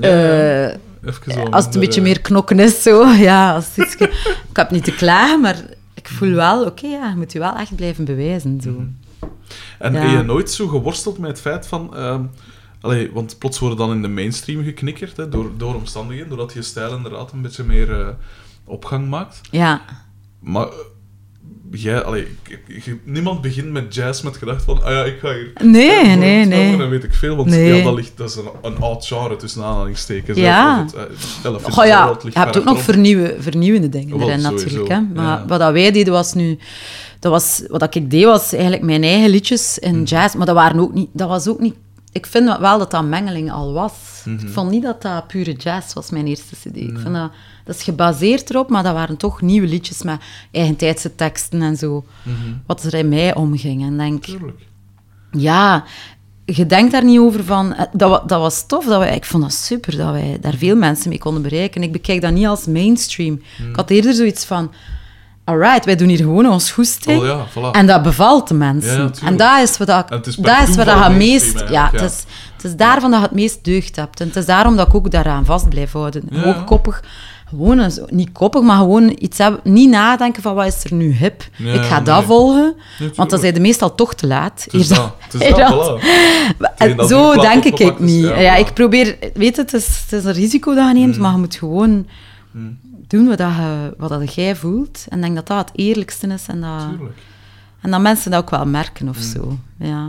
[0.00, 0.78] Ja, eh,
[1.34, 3.06] zo als het een beetje eh, meer knokken is, zo.
[3.28, 5.64] Ja, als het ik heb niet te klagen, maar
[6.02, 8.60] ik voel wel, oké, ja, je moet je wel echt blijven bewijzen.
[8.60, 8.70] Zo.
[8.70, 8.86] Mhm.
[9.78, 9.98] En Ja.
[10.00, 11.94] heb je nooit zo geworsteld met het feit van...
[12.80, 16.62] allee, want plots worden dan in de mainstream geknikkerd, hè, door, door omstandigheden, doordat je
[16.62, 18.08] stijl inderdaad een beetje meer eh,
[18.64, 19.40] opgang maakt.
[19.50, 19.82] Ja,
[20.40, 20.68] Maar
[21.80, 22.26] jij, allee,
[23.04, 25.52] niemand begint met jazz met gedacht van, ah ja, ik ga hier...
[25.64, 26.72] Nee, eh, nee, nee.
[26.80, 27.74] En weet ik veel, want Nee.
[27.76, 30.38] ja, dat, ligt, dat is een, een oud genre tussen aanhalingstekens.
[30.38, 30.84] Ja.
[30.84, 30.94] het,
[31.44, 34.88] eh, Goh, ja, je hebt ook nog vernieuwende dingen Wel, erin sowieso, natuurlijk.
[34.88, 35.00] Hè.
[35.00, 35.44] Maar ja.
[35.46, 36.58] wat dat wij deden was nu...
[37.18, 40.04] Dat was, wat ik deed was eigenlijk mijn eigen liedjes in Mhm.
[40.04, 40.34] jazz.
[40.34, 41.74] Maar dat, waren ook niet, dat was ook niet...
[42.12, 43.92] Ik vind wel dat dat mengeling al was.
[44.24, 44.46] Mhm.
[44.46, 46.76] Ik vond niet dat dat pure jazz was, mijn eerste cd.
[46.76, 47.30] Ik vind dat,
[47.64, 50.20] dat is gebaseerd erop, maar dat waren toch nieuwe liedjes met
[50.52, 52.04] eigentijdse teksten en zo.
[52.22, 52.36] Mhm.
[52.66, 53.82] Wat er in mij omging.
[53.82, 54.60] En denk, Tuurlijk.
[55.30, 55.84] ja,
[56.44, 57.74] je denkt daar niet over van...
[57.74, 60.76] eh, Dat, dat was tof, dat wij, ik vond dat super dat wij daar veel
[60.76, 61.82] mensen mee konden bereiken.
[61.82, 63.42] Ik bekijk dat niet als mainstream.
[63.56, 63.68] Hmm.
[63.68, 64.72] Ik had eerder zoiets van...
[65.44, 67.20] Alright, wij doen hier gewoon ons goesting.
[67.20, 67.70] Oh ja, voilà.
[67.72, 69.02] En dat bevalt de mensen.
[69.02, 71.70] Ja, en dat is wat, dat, het is per dat is wat dat mainstream meest...
[71.72, 72.24] Ja, het, is,
[72.56, 74.20] het is daarvan dat je het meest deugd hebt.
[74.20, 76.28] En het is daarom dat ik ook daaraan vast blijf houden.
[76.34, 77.02] Hoogkoppig.
[77.52, 79.60] Gewoon, een niet koppig, maar gewoon iets hebben.
[79.72, 81.42] Niet nadenken van wat is er nu hip.
[81.58, 82.04] Ik ga nee.
[82.04, 82.74] dat volgen.
[83.14, 84.66] want dan zijn de meestal toch te laat.
[84.70, 85.14] Is dat.
[85.36, 87.06] Voilà.
[87.08, 88.22] Zo denk ik, niet.
[88.24, 89.18] ja, ik probeer...
[89.34, 91.22] Weet het, het is, het is een risico dat je neemt, Mm.
[91.22, 92.06] maar je moet gewoon
[93.06, 95.06] doen wat, dat je, wat dat jij voelt.
[95.08, 97.18] En denk dat dat het eerlijkste is en dat, Tuurlijk.
[97.80, 99.10] en dat mensen dat ook wel merken Mm.
[99.10, 99.58] of zo.
[99.78, 100.04] Ja.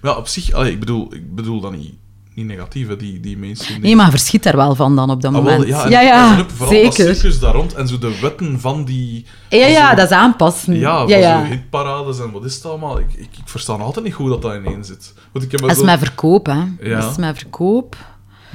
[0.00, 1.94] Maar ja, op zich, allee, ik, bedoel, ik bedoel dat niet,
[2.34, 3.80] niet negatief, hè, die, die mainstream.
[3.80, 5.88] Nee, maar verschiet daar wel van dan op dat Ah, wel, moment.
[5.88, 7.14] ja, ja, vooral zeker.
[7.14, 9.26] circus daar rond en zo de wetten van die...
[9.48, 10.78] Ja, ja, zo- dat is aanpassen.
[10.78, 11.44] Ja, ja, ja.
[11.44, 12.98] zo hitparades en wat is het allemaal.
[12.98, 15.14] Ik, ik, ik versta altijd niet goed dat dat ineen zit.
[15.32, 16.62] Want ik heb Dat is zo- met verkoop, hè.
[16.88, 17.00] Ja.
[17.00, 17.96] Dat is met verkoop.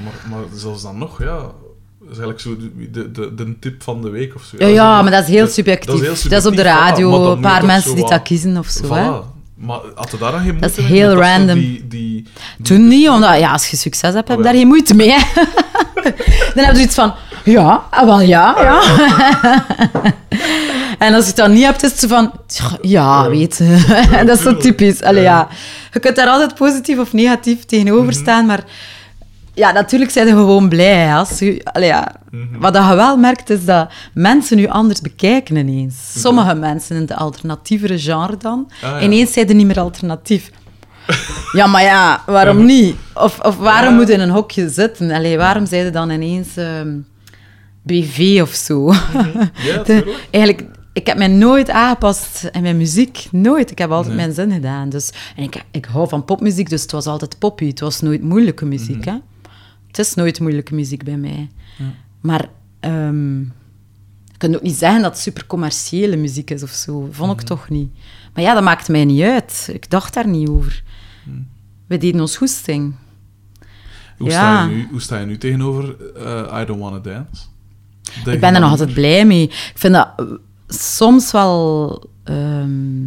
[0.04, 1.38] maar, maar zelfs dan nog, ja...
[2.00, 4.56] Dat is eigenlijk zo de, de, de, de tip van de week of zo.
[4.60, 6.22] Ja, ja, maar dat is heel dat- subjectief.
[6.30, 8.84] dat is op de radio, een paar mensen die dat kiezen of zo.
[8.86, 9.36] Voilà.
[9.56, 11.60] Maar had daar dan geen moeite Dat is heel random.
[11.60, 12.28] Die, die,
[12.64, 14.50] Toen niet, omdat ja, als je succes hebt, heb je ja.
[14.50, 15.12] daar geen moeite mee.
[15.12, 15.18] hè.
[16.56, 18.82] dan heb je iets van, ja, ah, wel ja, ja.
[21.06, 22.32] en als je het dan niet hebt, is het zo van,
[22.82, 23.86] ja, weet je.
[24.26, 25.02] dat is zo typisch.
[25.04, 25.48] Allee, Ja.
[25.94, 28.64] Je kunt daar altijd positief of negatief tegenover staan, maar
[29.54, 30.96] ja, natuurlijk zijn ze gewoon blij.
[30.96, 32.12] hè, Als allee, ja.
[32.32, 32.60] Mhm.
[32.60, 35.96] Wat je wel merkt, is dat mensen nu anders bekijken ineens.
[36.16, 38.72] Sommige mensen in de alternatievere genre dan.
[38.84, 39.02] Ah, ja.
[39.02, 40.52] Ineens zijn ze niet meer alternatief.
[41.52, 42.96] Ja, maar ja, waarom niet?
[43.14, 45.12] Of, of waarom moet je in een hokje zitten?
[45.12, 46.98] Allee, waarom zijn ze dan ineens ehm,
[47.84, 48.94] BV of zo?
[48.94, 49.02] Ja,
[49.78, 50.28] De- tuurlijk.
[50.32, 53.28] eigenlijk, ik heb mij nooit aangepast in mijn muziek.
[53.32, 53.72] Nooit.
[53.72, 54.24] Ik heb altijd Nee.
[54.26, 54.90] mijn zin gedaan.
[54.90, 57.68] Dus, en ik, ik hou van popmuziek, dus het was altijd poppy.
[57.68, 58.98] Het was nooit moeilijke muziek.
[59.06, 59.10] Mhm.
[59.10, 59.16] Hè?
[59.88, 61.50] Het is nooit moeilijke muziek bij mij.
[62.22, 62.46] Maar
[62.80, 63.40] ehm
[64.26, 67.08] je kunt ook niet zeggen dat het super commerciële muziek is of zo.
[67.12, 67.40] Vond Mhm.
[67.40, 67.90] ik toch niet.
[68.34, 69.70] Maar ja, dat maakt mij niet uit.
[69.74, 70.84] Ik dacht daar niet over.
[71.88, 72.96] We deden ons goesting.
[74.18, 74.34] Hoe, Ja.
[74.34, 77.44] sta je nu, hoe sta je nu tegenover eh, I Don't Wanna Dance?
[78.26, 79.44] Ik ben er nog altijd blij mee.
[79.44, 80.26] Ik vind dat eh,
[80.68, 82.04] soms wel...
[82.24, 83.06] ehm,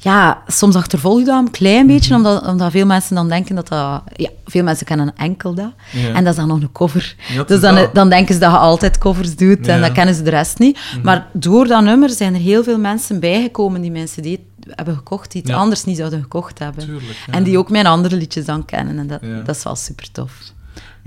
[0.00, 2.26] ja, soms achtervolg je dat een klein beetje, Mhm.
[2.26, 4.02] omdat, omdat veel mensen dan denken dat dat...
[4.16, 5.72] Ja, veel mensen kennen enkel dat.
[6.14, 7.14] En dat is dan nog een cover.
[7.28, 7.94] Ja, dus dan, dat.
[7.94, 10.78] dan denken ze dat je altijd covers doet en dan kennen ze de rest niet.
[10.94, 11.04] Mhm.
[11.04, 14.38] Maar door dat nummer zijn er heel veel mensen bijgekomen die mijn cd
[14.68, 15.56] hebben gekocht, die het Ja.
[15.56, 16.84] anders niet zouden gekocht hebben.
[16.84, 17.32] Tuurlijk, ja.
[17.32, 18.98] En die ook mijn andere liedjes dan kennen.
[18.98, 20.32] En dat, dat is wel super tof.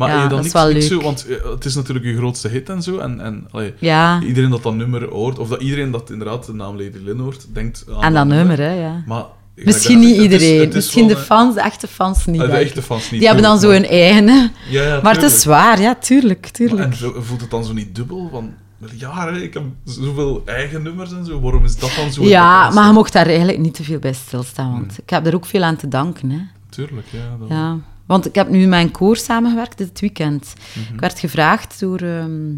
[0.08, 1.00] Maar Ja, je dan dat niks, niks leuk.
[1.00, 1.06] zo...
[1.06, 2.98] Want eh, het is natuurlijk je grootste hit en zo.
[2.98, 6.54] En, en allee, Ja, iedereen dat dat nummer hoort, of dat iedereen dat inderdaad de
[6.54, 9.04] naam Lady Lynn hoort, denkt aan en dat nummer, hè, ja.
[9.06, 9.24] Maar,
[9.56, 10.68] Misschien niet dat- het iedereen.
[10.70, 12.42] is Misschien de fans, de echte fans niet.
[12.42, 13.20] ah, de echte fans niet.
[13.20, 14.52] Die hebben dan zo hun eigen.
[14.70, 15.62] Ja, ja, Maar het is tuurlijk.
[15.62, 16.82] waar, ja, tuurlijk, Maar- tuurlijk.
[16.92, 18.30] En vo- voelt het dan zo niet dubbel?
[18.32, 18.54] Van,
[18.96, 21.40] ja, ik heb zoveel eigen nummers en zo.
[21.42, 22.24] Waarom is dat dan zo?
[22.24, 25.36] Ja, maar je mocht daar eigenlijk niet te veel bij stilstaan, want ik heb er
[25.36, 26.30] ook veel aan te danken.
[26.30, 26.40] Hè.
[26.70, 27.38] Tuurlijk, ja.
[27.40, 27.78] Dan, Ja.
[28.12, 30.54] Want ik heb nu een koor samengewerkt dit weekend.
[30.74, 30.94] Mhm.
[30.94, 32.00] Ik werd gevraagd door...
[32.00, 32.54] ehm,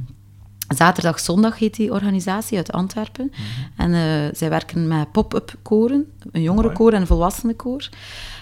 [0.68, 3.32] Zaterdag, zondag heet die organisatie uit Antwerpen.
[3.32, 3.82] Mhm.
[3.82, 7.90] En eh, zij werken met pop-up koren, een jongerenkoor en een volwassenenkoor.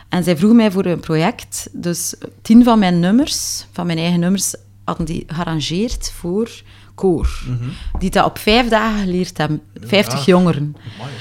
[0.10, 4.20] En zij vroegen mij voor een project, dus tien van mijn nummers, van mijn eigen
[4.20, 6.50] nummers, hadden die gearrangeerd voor
[6.96, 7.44] koor.
[7.48, 7.70] Mhm.
[8.00, 9.62] Die dat op vijf dagen geleerd hebben.
[9.82, 10.26] Vijftig Ja.
[10.26, 10.76] jongeren.
[11.00, 11.12] Amai.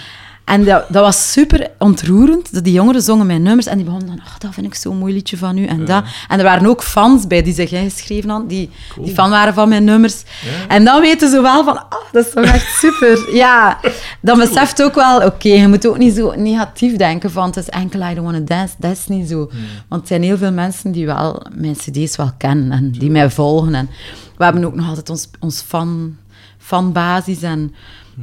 [0.50, 2.52] En dat, dat was super ontroerend.
[2.54, 4.96] Dat die jongeren zongen mijn nummers en die begonnen dan, ach, dat vind ik zo'n
[4.96, 6.04] mooi liedje van u en dat.
[6.28, 9.06] En er waren ook fans bij die zich ingeschreven hadden, die, Cool.
[9.06, 10.22] die fan waren van mijn nummers.
[10.22, 10.68] Ja.
[10.68, 13.34] En dan weten ze wel van, ah, dat is toch echt super.
[13.34, 13.80] ja,
[14.20, 17.68] dan beseft ook wel, oké, je moet ook niet zo negatief denken van, het is
[17.68, 18.74] enkel I don't wanna dance.
[18.78, 19.50] Dat is niet zo.
[19.88, 23.30] Want er zijn heel veel mensen die wel mijn cd's wel kennen en die mij
[23.30, 23.74] volgen.
[23.74, 23.90] En
[24.36, 26.16] we hebben ook nog altijd ons, ons fan,
[26.58, 27.74] fanbasis en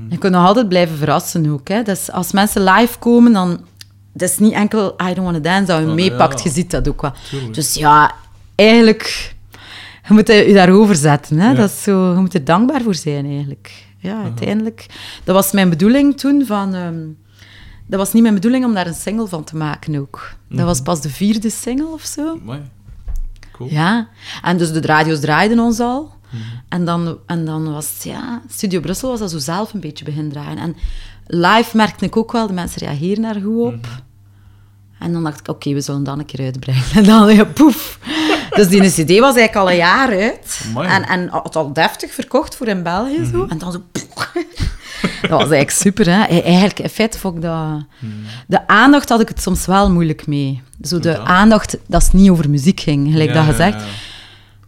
[0.10, 1.68] je kunt nog altijd blijven verrassen ook.
[1.68, 1.82] Hè.
[1.84, 3.66] Dus als mensen live komen, dan...
[4.14, 6.44] Dat is niet enkel I don't wanna dance dat je Oh, meepakt, ja.
[6.44, 7.14] je ziet dat ook wel.
[7.30, 7.54] Tuurlijk.
[7.54, 8.12] Dus ja,
[8.56, 9.36] eigenlijk...
[10.08, 11.40] Je moet je daarover zetten.
[11.40, 11.48] Hè.
[11.50, 11.54] Ja.
[11.54, 13.86] Dat is zo, je moet er dankbaar voor zijn, eigenlijk.
[13.98, 14.86] Ja, uiteindelijk.
[15.24, 16.74] Dat was mijn bedoeling toen van...
[16.74, 17.06] ehm,
[17.88, 20.32] dat was niet mijn bedoeling om daar een single van te maken ook.
[20.50, 22.38] Dat was pas de vierde single of zo.
[22.42, 22.62] Amai.
[23.52, 23.70] Cool.
[23.70, 24.08] Ja.
[24.42, 26.12] En dus de radio's draaiden ons al.
[26.70, 28.42] En, dan, en dan was ja...
[28.50, 30.58] Studio Brussel was dat zo zelf een beetje begin draaien.
[30.58, 30.76] En
[31.28, 33.86] live merkte ik ook wel, de mensen reageren daar goed op.
[35.00, 36.84] En dan dacht ik, oké, we zullen dan een keer uitbrengen.
[36.96, 38.00] En dan, ja, poef.
[38.50, 40.62] Dus die CD was eigenlijk al een jaar uit.
[40.70, 40.88] Amai.
[40.88, 43.46] En, en had al deftig verkocht voor in België zo.
[43.50, 43.82] En dan zo...
[43.92, 44.06] poef.
[45.22, 46.24] Dat was eigenlijk super, hè.
[46.24, 47.84] E- Eigenlijk, in feite vond ik dat...
[48.48, 50.62] De aandacht had ik het soms wel moeilijk mee.
[50.82, 53.82] Zo de aandacht dat het niet over muziek ging, gelijk Ja, dat ja, gezegd.
[53.82, 53.88] ja.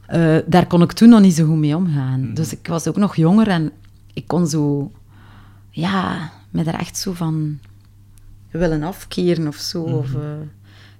[0.09, 2.21] Eh, daar kon ik toen nog niet zo goed mee omgaan.
[2.21, 2.33] Mhm.
[2.33, 3.71] Dus ik was ook nog jonger en
[4.13, 4.91] ik kon zo...
[5.69, 7.59] Ja, me daar echt zo van
[8.51, 9.85] willen afkeren of zo.
[9.87, 9.95] Mhm.
[9.95, 10.41] Of, eh,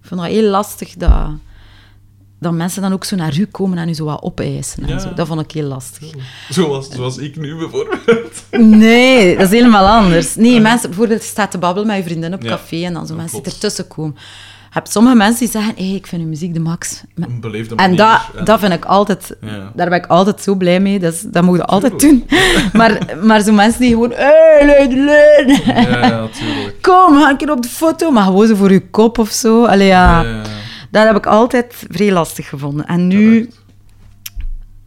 [0.02, 1.30] ik vond dat heel lastig dat,
[2.40, 4.84] dat mensen dan ook zo naar u komen en u zo wat opeisen.
[4.84, 5.00] En Ja.
[5.00, 5.14] zo.
[5.14, 6.12] Dat vond ik heel lastig.
[6.50, 8.44] Zoals, zoals ik nu bijvoorbeeld.
[8.52, 10.36] Nee, dat is helemaal anders.
[10.36, 13.14] Nee, mensen, bijvoorbeeld, je staat te babbelen met je vriendin op café en dan zo
[13.14, 14.16] Ja, mensen die ertussen komen.
[14.72, 17.04] Je hebt sommige mensen die zeggen, hey, ik vind uw muziek de max.
[17.16, 17.98] Een beleefde En manier.
[17.98, 19.36] dat, dat vind ik altijd...
[19.42, 19.72] Ja.
[19.76, 21.00] Daar ben ik altijd zo blij mee.
[21.00, 22.28] Dat, is- dat moet je altijd doen.
[22.74, 24.12] Maar, maar zo mensen die gewoon...
[24.12, 25.64] Hey, leid, leid.
[25.66, 26.82] Ja, ja, natuurlijk.
[26.88, 28.12] Kom, ga een keer op de foto.
[28.12, 29.66] Maar gewoon zo voor je kop of zo.
[29.66, 30.22] Allee, ja.
[30.22, 30.42] Ja.
[30.92, 32.86] Dat heb ik altijd vrij lastig gevonden.
[32.86, 33.50] En nu...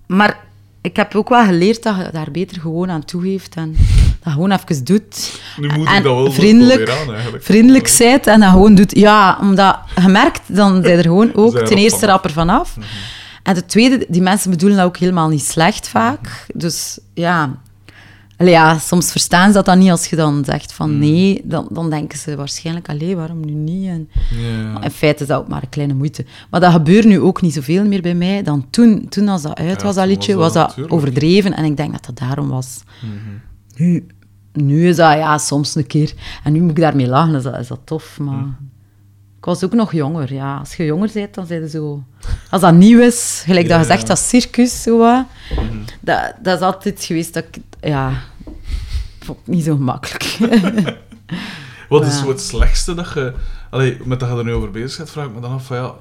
[0.07, 0.39] Maar
[0.81, 3.55] ik heb ook wel geleerd dat je daar beter gewoon aan toegeeft.
[3.55, 3.77] En
[4.23, 5.41] dat gewoon even doet.
[5.57, 7.45] Nu moet en ik dat wel vriendelijk, aan, eigenlijk.
[7.45, 8.97] vriendelijk zijt en dat gewoon doet.
[8.97, 12.15] Ja, omdat je merkt, dan zijn er gewoon ook ten eerste vanaf.
[12.15, 12.77] rapper vanaf.
[13.43, 16.47] En ten tweede, die mensen bedoelen dat ook helemaal niet slecht vaak.
[16.55, 17.51] Dus ja,
[18.43, 21.41] Allee, ja, soms verstaan ze dat dan niet als je dan zegt van nee.
[21.45, 23.89] Dan, dan denken ze waarschijnlijk, allee, waarom nu niet?
[23.89, 24.09] En,
[24.83, 26.25] in feite is dat ook maar een kleine moeite.
[26.51, 29.07] Maar dat gebeurt nu ook niet zoveel meer bij mij dan toen.
[29.09, 31.55] Toen als dat uit Ja, was, dat liedje, was was dat overdreven.
[31.55, 32.81] En ik denk dat dat daarom was.
[33.01, 33.52] Mhm.
[33.75, 34.07] Nu,
[34.53, 36.13] nu is dat ja, soms een keer.
[36.45, 38.19] En nu moet ik daarmee lachen, is dat, is dat tof.
[38.19, 38.45] Maar
[39.39, 40.33] ik was ook nog jonger.
[40.33, 40.57] Ja.
[40.57, 42.03] Als je jonger bent, dan zijn je zo...
[42.51, 45.25] Als dat nieuw is, gelijk dat je zegt, dat circus, zo wat,
[45.57, 45.77] Mhm.
[46.01, 47.63] dat, dat is altijd geweest dat ik...
[47.81, 48.13] Ja,
[49.21, 50.39] vond ik niet zo gemakkelijk.
[51.89, 53.33] Wat is zo het slechtste dat je...
[53.71, 55.77] Allee, met dat je er nu over bezig bent, vraag ik me dan af van
[55.77, 55.95] ja...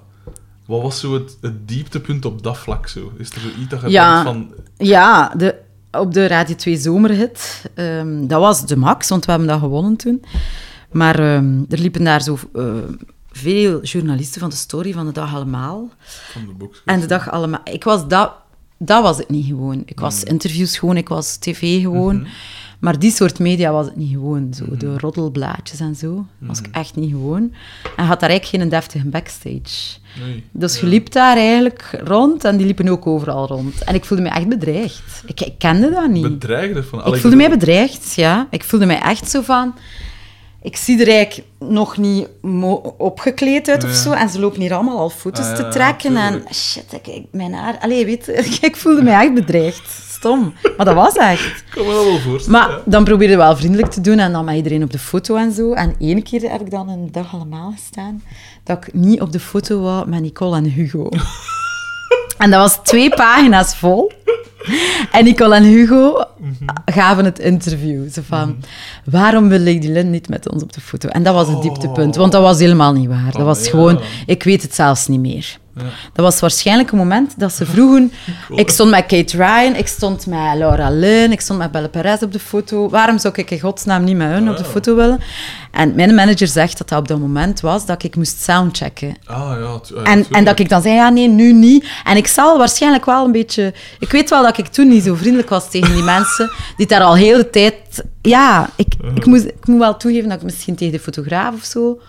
[0.65, 3.11] Wat was zo het, het dieptepunt op dat vlak zo?
[3.17, 4.24] Is er zo iets dat je Ja.
[4.24, 4.53] denkt van...
[4.88, 5.55] Ja, de,
[5.92, 7.66] op de Radio 2 zomerhit.
[7.76, 10.24] ehm, dat was de max, want we hebben dat gewonnen toen.
[10.92, 12.66] Maar ehm, er liepen daar zo eh,
[13.32, 15.89] veel journalisten van de story van de dag allemaal.
[16.32, 16.82] Van de boek.
[16.86, 17.62] En de dag allemaal.
[17.64, 18.32] Ik was dat,
[18.78, 19.82] dat was het niet gewoon.
[19.86, 22.28] Ik was interviews gewoon, ik was tv gewoon.
[22.80, 24.54] Maar die soort media was het niet gewoon.
[24.54, 26.26] Zo, De roddelblaadjes en zo.
[26.38, 27.54] was ik echt niet gewoon.
[27.96, 30.00] En had daar eigenlijk geen deftige backstage.
[30.20, 30.43] Nee.
[30.51, 33.84] Dus je liep daar eigenlijk rond en die liepen ook overal rond.
[33.84, 35.24] En ik voelde me echt bedreigd.
[35.26, 36.24] Ik, ik kende dat niet.
[36.24, 37.14] Bedreigde van...
[37.14, 38.47] ik voelde mij bedreigd, ja.
[38.49, 39.76] Ik voelde mij echt zo van...
[40.62, 42.28] Ik zie er eigenlijk nog niet
[42.97, 44.12] opgekleed uit of zo.
[44.12, 46.16] En ze lopen hier allemaal al foto's Ah, te ja, trekken.
[46.16, 47.78] En shit, ik, mijn haar...
[47.80, 48.28] Allee, weet
[48.62, 49.89] ik voelde mij echt bedreigd.
[50.09, 50.53] Stom.
[50.78, 51.45] Maar dat was echt.
[51.45, 52.59] Ik kan me dat wel voorstellen.
[52.59, 52.82] Maar ja.
[52.86, 55.74] dan probeerde wel vriendelijk te doen en dan met iedereen op de foto en zo.
[55.74, 58.24] En één keer heb ik dan een dag allemaal gestaan
[58.64, 61.09] dat ik niet op de foto wou met Nicole en Hugo.
[62.38, 64.12] En dat was twee pagina's vol.
[65.12, 66.24] En Nicole en Hugo
[66.86, 68.09] gaven het interview.
[68.12, 68.55] Zo van,
[69.05, 71.09] waarom wil Lady Lynn niet met ons op de foto?
[71.09, 73.26] En dat was het dieptepunt, want dat was helemaal niet waar.
[73.32, 75.57] Dat Oh, was gewoon, ik weet het zelfs niet meer.
[75.76, 75.82] Ja.
[76.13, 78.11] Dat was waarschijnlijk een moment dat ze vroegen...
[78.55, 82.22] Ik stond met Kate Ryan, ik stond met Laura Lynn, ik stond met Belle Perez
[82.22, 82.89] op de foto.
[82.89, 84.69] Waarom zou ik in godsnaam niet met hun op de Ah.
[84.69, 85.19] foto willen?
[85.72, 89.15] En mijn manager zegt dat dat op dat moment was dat ik moest soundchecken.
[89.26, 89.80] Ah, ja.
[89.80, 91.86] tu- ja, En, dat ik dan zei, ja, nee, nu niet.
[92.03, 93.74] En ik zal waarschijnlijk wel een beetje...
[93.99, 97.01] Ik weet wel dat ik toen niet zo vriendelijk was tegen die mensen, die daar
[97.01, 98.03] al heel de tijd...
[98.22, 101.63] Ja, ik, ik, moest, ik moet wel toegeven dat ik misschien tegen de fotograaf of
[101.63, 101.99] zo...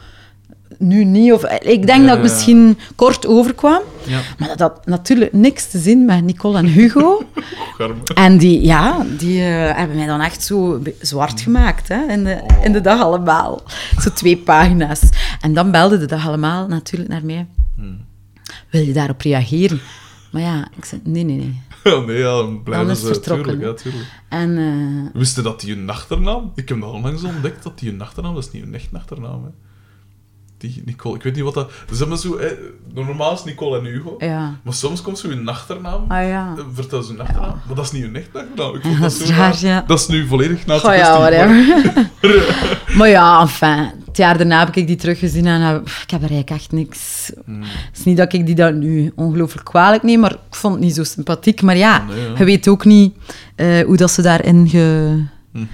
[0.79, 1.45] Nu niet, of...
[1.45, 3.81] Ik denk Ja, dat ik misschien kort overkwam.
[4.07, 7.23] Ja, Maar dat had natuurlijk niks te zien met Nicole en Hugo.
[8.15, 12.43] En die, ja, die eh, hebben mij dan echt zo zwart gemaakt, hè, in, de,
[12.63, 13.63] in de dag allemaal.
[14.01, 15.01] Zo twee pagina's.
[15.41, 17.47] En dan belde de dag allemaal natuurlijk naar mij.
[18.71, 19.81] Wil je daarop reageren?
[20.31, 21.61] Maar ja, ik zei, nee, nee, nee.
[21.93, 23.21] Ja, nee, ja, dan blijven ze...
[23.21, 24.05] Tuurlijk, ja, tuurlijk.
[24.29, 26.53] En eh, Wist je dat die een achternaam...
[26.55, 28.35] Ik heb dat onlangs ontdekt, dat die een achternaam...
[28.35, 29.51] Dat is niet een echt achternaam, hè.
[30.63, 31.17] Die Nicole...
[31.17, 31.71] Ik weet niet wat dat...
[31.93, 32.39] Ze hebben zo...
[32.39, 32.47] Hè,
[32.95, 34.15] normaal is Nicole en Hugo.
[34.19, 34.55] ja.
[34.63, 36.05] Maar soms komt zo een achternaam.
[36.09, 36.55] Ah ja.
[36.59, 37.61] eh, Vertel ze een achternaam.
[37.67, 38.75] Maar dat is niet een echt achternaam.
[38.75, 39.85] Ik Ja, vond dat dat is raar, ja.
[39.87, 42.11] Dat is nu volledig naast Oh ja, whatever.
[42.99, 43.91] maar ja, enfin.
[44.07, 47.31] Het jaar daarna heb ik die teruggezien en heb- ik heb er eigenlijk echt niks...
[47.45, 47.63] Hmm.
[47.63, 50.83] Het is niet dat ik die dan nu ongelooflijk kwalijk neem, maar ik vond het
[50.83, 51.63] niet zo sympathiek.
[51.63, 53.15] Maar ja, Nee, je weet ook niet
[53.57, 55.17] eh, hoe dat ze daarin ge,
[55.53, 55.67] Mhm.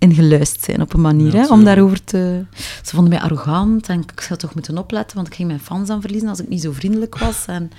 [0.00, 2.44] In geluisterd zijn op een manier, Ja, hè, om daarover te...
[2.82, 5.88] Ze vonden mij arrogant en ik zou toch moeten opletten, want ik ging mijn fans
[5.90, 7.44] aan verliezen als ik niet zo vriendelijk was.
[7.46, 7.70] En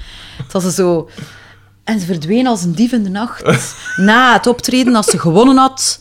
[0.44, 1.10] het was zo...
[1.84, 3.44] En ze verdween als een dief in de nacht.
[3.98, 6.00] Na het optreden, als ze gewonnen had,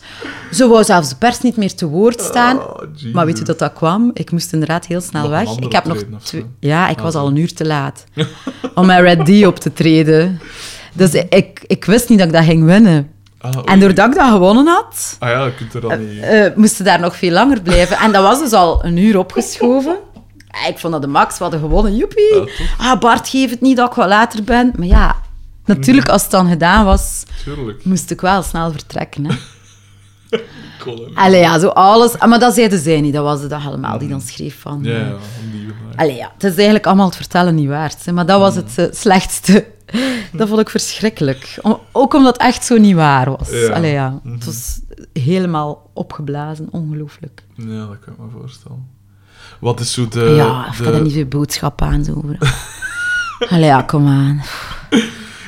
[0.53, 2.61] ze wou zelfs de pers niet meer te woord staan.
[2.61, 3.12] Ah, Jesus.
[3.12, 4.11] Maar weet je dat dat kwam?
[4.14, 5.57] Ik moest inderdaad heel snel Nog weg.
[5.57, 6.05] Ik heb nog?
[6.59, 7.18] Ja, ik Ah, was zo.
[7.18, 8.05] al een uur te laat
[8.75, 10.41] om met Red D op te treden.
[10.95, 13.11] Dus ik, ik wist niet dat ik dat ging winnen.
[13.41, 13.59] Ah.
[13.64, 16.22] En doordat ik dat gewonnen had, Ah ja, kunt er dan niet...
[16.22, 17.97] eh moesten daar nog veel langer blijven.
[17.97, 19.97] En dat was dus al een uur opgeschoven.
[20.68, 22.34] Ik vond dat de max, we hadden gewonnen, joepie.
[22.34, 22.45] Ja,
[22.78, 24.72] ah, Bart, geef het niet dat ik wat later ben.
[24.76, 25.16] Maar ja,
[25.64, 27.84] natuurlijk, als het dan gedaan was, Tuurlijk.
[27.84, 29.26] moest ik wel snel vertrekken.
[29.26, 29.34] Hè.
[31.14, 32.18] Allee, ja, zo alles.
[32.18, 34.80] Ah, maar dat zeiden zij niet, dat was de dag allemaal die dan schreef van...
[34.82, 35.97] Ja, eh, ja, om die vraag.
[35.97, 38.05] Allee, ja, het is eigenlijk allemaal het vertellen niet waard.
[38.05, 39.66] Hè, maar dat was het eh, slechtste.
[40.32, 41.59] Dat vond ik verschrikkelijk.
[41.62, 43.51] Om- ook omdat het echt zo niet waar was.
[43.51, 43.68] Ja.
[43.72, 44.20] Allee, ja.
[44.22, 44.34] Mhm.
[44.34, 44.80] Het was
[45.12, 47.43] helemaal opgeblazen, ongelooflijk.
[47.55, 48.86] Ja, dat kan ik me voorstellen.
[49.61, 50.20] Wat is zo de...
[50.20, 50.84] ja, ik de...
[50.84, 52.38] heb er niet veel boodschap aan zo over.
[53.53, 54.43] Allee, ja, kom aan.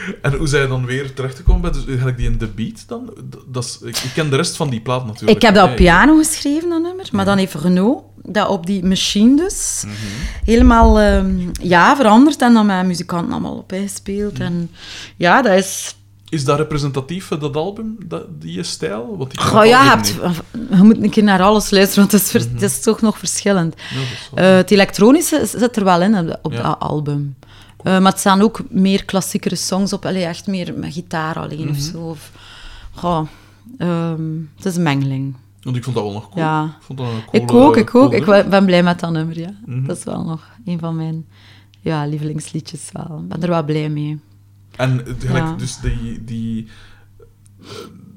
[0.23, 3.11] En hoe zijn je dan weer terechtgekomen bij dus, eigenlijk die in de beat dan?
[3.47, 5.31] Dat is, ik, ken de rest van die plaat natuurlijk.
[5.39, 7.09] Ik heb dat op piano geschreven, dat nummer.
[7.13, 9.95] Maar dan heeft Renault dat op die machine dus Mhm.
[10.45, 12.43] helemaal ehm, ja, veranderd.
[12.43, 14.39] En dan met muzikanten allemaal op ingespeeld.
[14.39, 14.71] En
[15.17, 15.97] ja, dat is...
[16.29, 19.15] Is dat representatief dat album, dat, die stijl?
[19.19, 20.15] Want ik het ja, je, hebt,
[20.83, 23.75] moet een keer naar alles luisteren, want het is, ver- het is toch nog verschillend.
[23.95, 26.63] Ja, is Eh, het elektronische zit er wel in op, de- op Ja.
[26.63, 27.35] dat album.
[27.85, 30.05] Eh, maar het staan ook meer klassiekere songs op.
[30.07, 31.91] Allee, echt meer met gitaar alleen of Mhm.
[31.91, 31.99] zo.
[31.99, 32.31] Of,
[32.95, 33.27] goh,
[33.79, 34.23] Ehm,
[34.57, 35.35] het is een mengeling.
[35.63, 36.45] Want ik vond dat wel nog cool.
[36.45, 36.65] Ja.
[36.65, 38.13] Ik, vond dat een Ik ook, ik ook.
[38.13, 39.55] Ik ben blij met dat nummer, ja.
[39.67, 39.87] Mhm.
[39.87, 41.27] Dat is wel nog een van mijn
[41.81, 43.19] ja, lievelingsliedjes wel.
[43.23, 44.21] Ik ben er wel blij mee.
[44.77, 45.55] En gelijk, Ja.
[45.57, 46.25] dus die...
[46.25, 46.69] die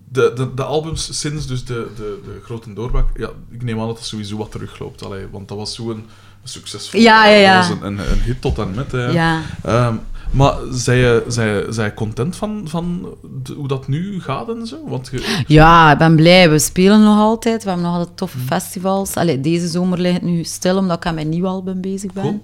[0.09, 3.87] de, de, de albums sinds dus de, de, de grote doorbraak, ja, ik neem aan
[3.87, 5.03] dat het sowieso wat terugloopt.
[5.05, 6.05] Allee, want dat was zo'n
[6.49, 6.99] succesvol.
[6.99, 7.59] Ja, ja, ja.
[7.59, 8.91] Dat was een, een, een hit tot en met.
[8.91, 9.05] Hè.
[9.07, 9.41] Ja.
[9.63, 9.95] Ehm,
[10.31, 13.07] maar zij je, zij, zij je content van, van
[13.43, 14.77] de- hoe dat nu gaat en zo?
[14.87, 16.49] Want je, Ja, ik ben blij.
[16.49, 17.63] We spelen nog altijd.
[17.63, 18.47] We hebben nog altijd toffe Mhm.
[18.47, 19.15] festivals.
[19.15, 22.23] Allee, deze zomer ligt het nu stil, omdat ik aan mijn nieuw album bezig ben.
[22.23, 22.39] Cool.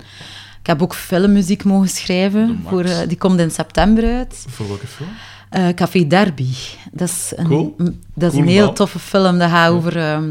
[0.62, 2.64] Ik heb ook filmmuziek mogen schrijven.
[2.68, 4.46] Voor, eh, die komt in september uit.
[4.50, 5.10] voor welke film?
[5.50, 6.48] Eh, Café Derby.
[6.92, 7.76] Dat is een, Cool.
[7.78, 9.38] dat is Cool een heel toffe film.
[9.38, 10.30] Dat gaat over ehm,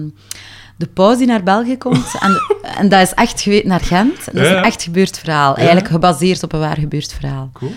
[0.81, 2.14] de paus die naar België komt.
[2.26, 2.41] en,
[2.76, 4.28] en dat is echt geweest naar Gent.
[4.28, 5.57] En dat is een echt gebeurd verhaal.
[5.57, 7.51] Eigenlijk gebaseerd op een waar gebeurd verhaal.
[7.53, 7.72] Cool.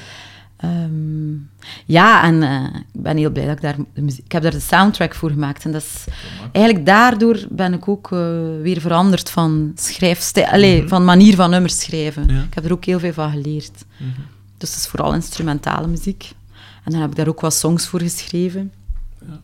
[0.58, 1.34] Ehm,
[1.86, 3.76] ja, en eh, ik ben heel blij dat ik daar...
[3.93, 5.66] De muziek, ik heb daar de soundtrack voor gemaakt.
[5.66, 6.04] En dat is...
[6.51, 8.20] Eigenlijk daardoor ben ik ook eh,
[8.62, 10.47] weer veranderd van schrijfstijl...
[10.47, 12.28] Allee, van manier van nummers schrijven.
[12.28, 12.41] Ja.
[12.41, 13.86] Ik heb er ook heel veel van geleerd.
[14.58, 16.32] Dus het is vooral instrumentale muziek.
[16.84, 18.72] En dan heb ik daar ook wat songs voor geschreven.
[19.28, 19.39] Ja.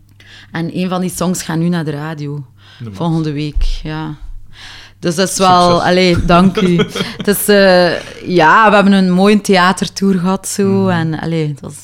[0.51, 2.45] En een van die songs gaat nu naar de radio.
[2.91, 4.15] Volgende week, ja.
[4.99, 5.83] Dus dat is wel...
[5.83, 6.75] Allee, dank u.
[7.27, 7.45] dus
[8.25, 10.67] ja, we hebben een mooie theatertour gehad zo.
[10.81, 10.89] Mhm.
[10.89, 11.77] En allee, het was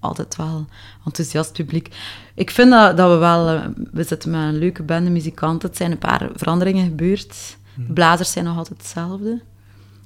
[0.00, 0.66] altijd wel
[1.06, 1.88] enthousiast publiek.
[2.34, 3.48] Ik vind dat, dat we wel...
[3.48, 3.60] eh,
[3.92, 5.68] we zitten met een leuke bende muzikanten.
[5.68, 7.56] Het zijn een paar veranderingen gebeurd.
[7.74, 9.40] De blazers zijn nog altijd hetzelfde.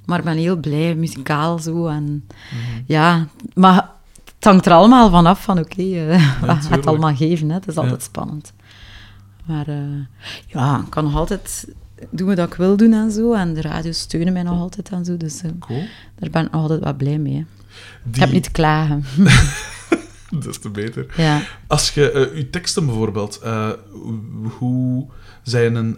[0.04, 1.86] Maar ik ben heel blij, muzikaal zo.
[1.86, 2.82] En Mhm.
[2.86, 3.88] ja, maar
[4.34, 6.70] het hangt er allemaal vanaf van, oké, wat gaat tuurlijk.
[6.70, 7.48] het allemaal geven?
[7.48, 7.54] Hè?
[7.54, 8.06] Het is altijd Ja.
[8.06, 8.52] spannend.
[9.50, 9.76] Maar eh,
[10.46, 11.68] ja, ik kan nog altijd
[12.10, 13.32] doen wat ik wil doen en zo.
[13.34, 15.16] En de radio steunen mij nog altijd en zo.
[15.16, 15.82] Dus eh, Cool.
[16.18, 17.34] daar ben ik nog altijd wat blij mee.
[17.36, 17.44] hè.
[18.02, 19.04] Die, Ik heb niet te klagen.
[20.30, 21.06] Dat is te beter.
[21.16, 21.42] ja.
[21.66, 23.40] Als je eh, je teksten bijvoorbeeld,
[24.58, 25.06] hoe-
[25.42, 25.96] zijn een.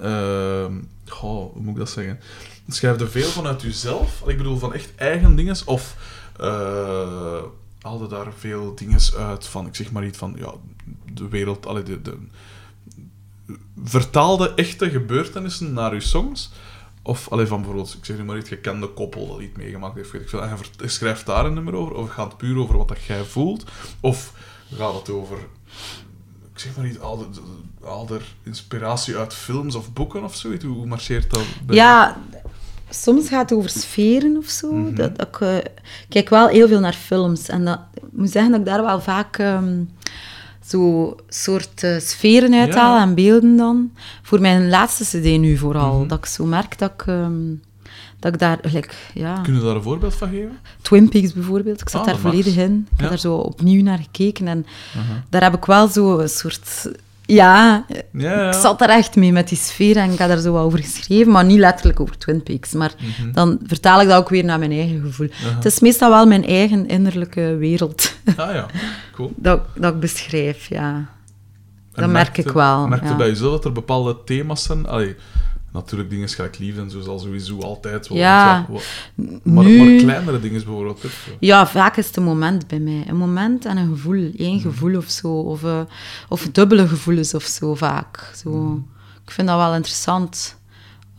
[1.06, 2.18] goh, hoe moet ik dat zeggen?
[2.68, 4.22] Schrijf je veel vanuit jezelf?
[4.26, 5.56] Ik bedoel, van echt eigen dingen?
[5.64, 5.96] Of
[7.82, 10.52] haalde daar veel dingen uit van, ik zeg maar iets van, ja,
[11.12, 12.16] de wereld, allee, de, de,
[13.84, 16.50] vertaalde echte gebeurtenissen naar je songs?
[17.02, 20.14] Of alleen van bijvoorbeeld, ik zeg nu maar iets gekende koppel dat iets meegemaakt heeft,
[20.14, 20.42] ik veel.
[20.42, 23.24] En je schrijft daar een nummer over, of gaat het puur over wat dat jij
[23.24, 23.64] voelt?
[24.00, 24.32] Of
[24.74, 25.36] gaat het over,
[26.52, 26.98] ik zeg maar niet,
[28.06, 30.64] de inspiratie uit films of boeken of zoiets?
[30.64, 31.44] Hoe marcheert dat?
[31.66, 32.16] bij ja,
[32.90, 34.72] soms gaat het over sferen of zo.
[34.72, 34.94] Mhm.
[34.94, 37.48] dat, dat ik eh, ik kijk wel heel veel naar films.
[37.48, 39.84] En dat, ik moet zeggen dat ik daar wel vaak ehm,
[40.66, 43.02] zo soort eh, sferen uithaal Ja.
[43.02, 43.90] en beelden dan.
[44.22, 45.98] Voor mijn laatste cd nu vooral.
[45.98, 46.08] Mhm.
[46.08, 47.32] Dat ik zo merk dat ik, ehm,
[48.18, 48.58] dat ik daar...
[48.62, 50.58] Gelijk, ja, Kun je daar een voorbeeld van geven?
[50.82, 51.80] Twin Peaks bijvoorbeeld.
[51.80, 52.86] Ik zat Ah, daar volledig in.
[52.92, 54.48] Ik heb daar zo opnieuw naar gekeken.
[54.48, 55.22] En Aha.
[55.28, 56.90] daar heb ik wel zo een soort...
[57.26, 60.62] Ja, ik zat er echt mee met die sfeer en ik had daar zo wat
[60.64, 62.72] over geschreven, maar niet letterlijk over Twin Peaks.
[62.72, 63.32] Maar Mhm.
[63.32, 65.28] dan vertaal ik dat ook weer naar mijn eigen gevoel.
[65.32, 68.66] Het is meestal wel mijn eigen innerlijke wereld Ah ja,
[69.14, 69.32] cool.
[69.48, 70.94] dat, dat ik beschrijf, ja.
[70.94, 71.06] En
[72.02, 73.16] Dat merk merkte- ik wel, Merkte ja.
[73.16, 74.86] bij jezelf dat er bepaalde thema's zijn?
[74.86, 75.16] Allee,
[75.72, 78.18] natuurlijk dingen gelijk liefde en zo zal sowieso altijd wel.
[78.18, 78.66] Ja.
[79.42, 81.10] maar, Nu- maar kleinere dingen bijvoorbeeld ook.
[81.10, 81.30] zo.
[81.40, 83.04] Ja, vaak is het een moment bij mij.
[83.08, 84.30] Een moment en een gevoel.
[84.36, 85.28] één gevoel of zo.
[85.28, 85.80] Of, eh,
[86.28, 88.32] of dubbele gevoelens of zo, vaak.
[88.36, 88.82] Zo.
[89.24, 90.60] Ik vind dat wel interessant.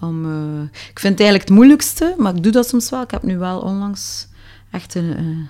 [0.01, 3.01] Om, eh, ik vind het eigenlijk het moeilijkste, maar ik doe dat soms wel.
[3.01, 4.27] Ik heb nu wel onlangs
[4.71, 5.47] echt een, eh,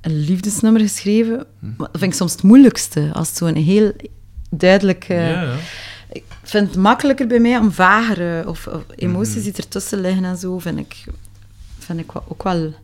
[0.00, 1.46] een liefdesnummer geschreven.
[1.60, 3.10] Maar dat vind ik soms het moeilijkste.
[3.12, 3.92] Als het zo'n heel
[4.50, 5.04] duidelijk...
[5.08, 5.54] ja, ja.
[6.52, 9.42] Vind het makkelijker bij mij om vagere of, of emoties Mhm.
[9.44, 11.04] die ertussen liggen en zo, vind ik,
[11.78, 12.74] vind ik ook wel...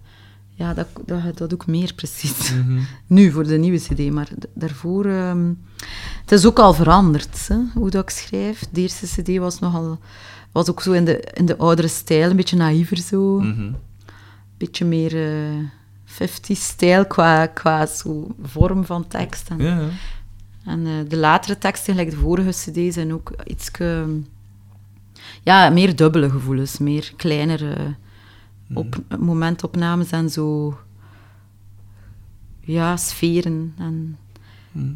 [0.55, 2.53] Ja, dat, dat, dat ook meer precies.
[2.53, 2.79] Mhm.
[3.17, 5.05] Nu, voor de nieuwe cd, maar daarvoor...
[5.07, 5.53] ehm,
[6.21, 8.65] het is ook al veranderd, hè, hoe dat ik schrijf.
[8.71, 9.99] De eerste cd was nogal...
[10.53, 13.39] Was ook zo in de, in de oudere stijl, een beetje naïver zo.
[13.39, 13.73] Een Mhm.
[14.57, 15.65] beetje meer eh
[16.05, 19.49] 50-stijl qua, qua zo vorm van tekst.
[19.49, 19.89] En, Ja, ja.
[20.69, 23.71] En eh, de latere teksten, gelijk de vorige cd, zijn ook iets...
[25.43, 27.95] Ja, meer dubbele gevoelens, meer kleinere
[28.75, 30.79] op, momentopnames en zo...
[32.61, 34.19] Ja, sferen en...
[34.73, 34.93] Mhm.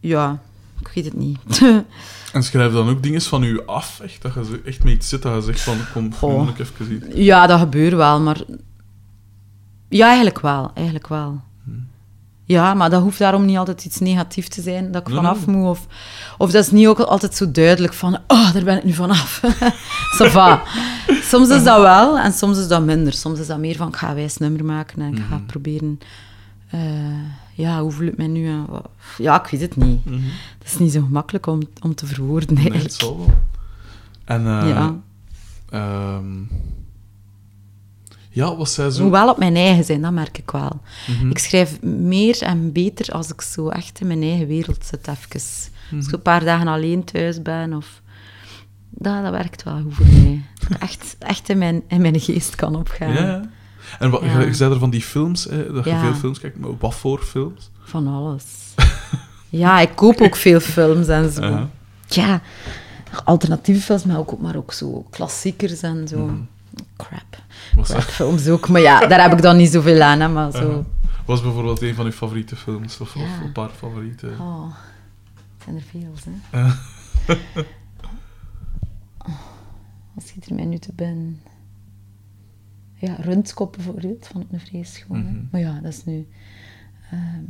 [0.00, 0.40] Ja,
[0.80, 1.38] ik weet het niet.
[2.32, 5.22] En schrijf dan ook dingen van u af, echt, dat je echt met iets zit
[5.22, 6.38] dat je zegt van, kom, Oh.
[6.44, 7.06] moet ik even iets.
[7.14, 8.40] ja, dat gebeurt wel, maar...
[9.88, 11.40] Ja, eigenlijk wel, eigenlijk wel.
[12.48, 15.46] Ja, maar dat hoeft daarom niet altijd iets negatiefs te zijn, dat ik Nee, vanaf
[15.46, 15.56] nee.
[15.56, 15.68] moet.
[15.68, 15.86] Of,
[16.38, 19.40] of dat is niet ook altijd zo duidelijk van, oh, daar ben ik nu vanaf.
[21.22, 23.12] Soms is dat wel, en soms is dat minder.
[23.12, 25.98] Soms is dat meer van, ik ga een wijs nummer maken en ik ga proberen...
[26.70, 26.80] eh,
[27.54, 28.48] ja, hoe voel ik mij nu?
[28.48, 28.66] en
[29.18, 30.04] Ja, ik weet het niet.
[30.04, 30.14] Mhm.
[30.58, 32.92] Het is niet zo gemakkelijk om, om te verwoorden, Nee, eigenlijk.
[32.92, 33.34] het zal wel.
[34.24, 34.94] En eh, Ja.
[35.70, 36.24] ehm,
[38.36, 39.02] ja, was zij zo...
[39.02, 40.80] Moet wel op mijn eigen zijn, dat merk ik wel.
[41.06, 41.30] Mhm.
[41.30, 45.30] Ik schrijf meer en beter als ik zo echt in mijn eigen wereld zit, even.
[45.32, 46.00] Als Mhm.
[46.02, 48.02] ik een paar dagen alleen thuis ben, of...
[48.90, 50.42] Dat, dat werkt wel goed voor mij.
[50.60, 53.12] Dat ik echt, echt in, mijn, in mijn geest kan opgaan.
[53.12, 53.42] Ja.
[53.98, 54.40] En wat, Ja.
[54.40, 56.00] je, zei er van die films, hè, dat je Ja.
[56.00, 57.70] veel films kijkt, maar wat voor films?
[57.84, 58.44] Van alles.
[59.48, 61.68] ja, ik koop ook veel films en zo.
[62.08, 62.40] Ja,
[63.24, 66.26] alternatieve films, maar ook, maar ook zo klassiekers en zo.
[66.26, 66.30] Was,
[66.96, 67.44] Crap
[68.00, 68.68] films ook.
[68.68, 70.68] Maar ja, daar heb ik dan niet zoveel aan, hè, maar zo...
[70.68, 70.84] Uh-huh.
[71.24, 73.00] was bijvoorbeeld een van uw favoriete films?
[73.00, 74.30] Of, of een paar favoriete?
[74.40, 74.74] Oh,
[75.54, 76.60] het zijn er veel, hè.
[76.60, 76.72] Uh.
[80.14, 81.40] Wat schiet er mij nu te binnen?
[82.94, 85.16] Ja, Rundskop bijvoorbeeld, vond ik een vrees hè.
[85.16, 85.44] Mhm.
[85.50, 86.28] Maar ja, dat is nu...
[87.10, 87.44] ehm,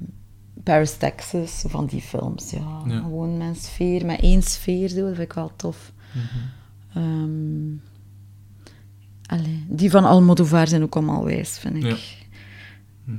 [0.62, 2.82] Paris, Texas, van die films, ja.
[2.86, 2.98] Ja.
[2.98, 5.92] Gewoon mijn sfeer, met één sfeer, zo, dat vind ik wel tof.
[6.94, 7.68] Ehm,
[9.26, 11.82] allee, die van Almodovar zijn ook allemaal wijs, vind ik.
[11.82, 11.96] Ja.
[13.04, 13.18] Mhm.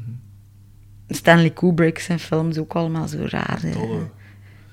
[1.09, 3.59] Stanley Kubrick zijn films ook allemaal zo raar.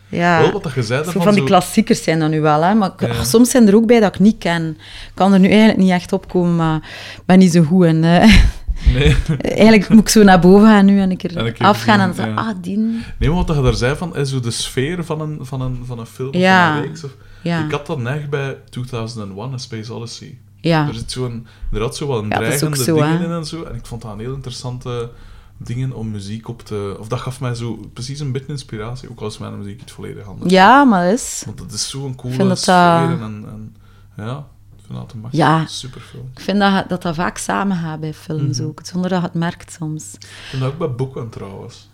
[0.08, 0.40] Ja.
[0.40, 2.74] Wel, wat je zei Zo daarvan, van die zo- klassiekers zijn dat nu wel, hè.
[2.74, 3.08] Maar ik- Ja.
[3.08, 4.68] ach, soms zijn er ook bij dat ik niet ken.
[4.70, 6.76] Ik kan er nu eigenlijk niet echt op komen, maar
[7.16, 8.00] ik ben niet zo goed in.
[8.00, 8.36] Nee.
[9.40, 12.00] eigenlijk moet ik zo naar boven gaan nu en een keer, En een keer afgaan
[12.00, 12.34] en ja.
[12.34, 12.76] ah, die...
[12.78, 15.60] nee, maar wat dat je daar zei van, is zo de sfeer van een, van
[15.60, 16.68] een, van een film of Ja.
[16.74, 17.04] van een reeks.
[17.04, 17.10] Of,
[17.42, 20.38] Ik had dat echt bij 2001, A Space Odyssey.
[20.68, 20.88] Ja.
[20.88, 23.30] Er, zit zo een, er had zo wel een Ja, dat dreigende zo, dingen in
[23.30, 23.62] en zo.
[23.62, 25.10] En ik vond dat een heel interessante
[25.56, 26.96] dingen om muziek op te...
[27.00, 29.90] Of dat gaf mij zo precies een beetje inspiratie, ook al is mijn muziek niet
[29.92, 30.52] volledig anders.
[30.52, 31.42] ja, maar dat is...
[31.46, 32.74] Want het is zo'n coole vind dat sfeer
[33.08, 33.76] dat- en, en...
[34.16, 34.46] Ja,
[34.76, 35.66] ik vind dat een Ja.
[35.66, 36.28] super film.
[36.34, 38.68] Ik vind dat dat, dat vaak samengaat bij films Mhm.
[38.68, 40.14] ook, zonder dat je het merkt soms.
[40.14, 41.90] Ik vind dat ook bij boeken trouwens.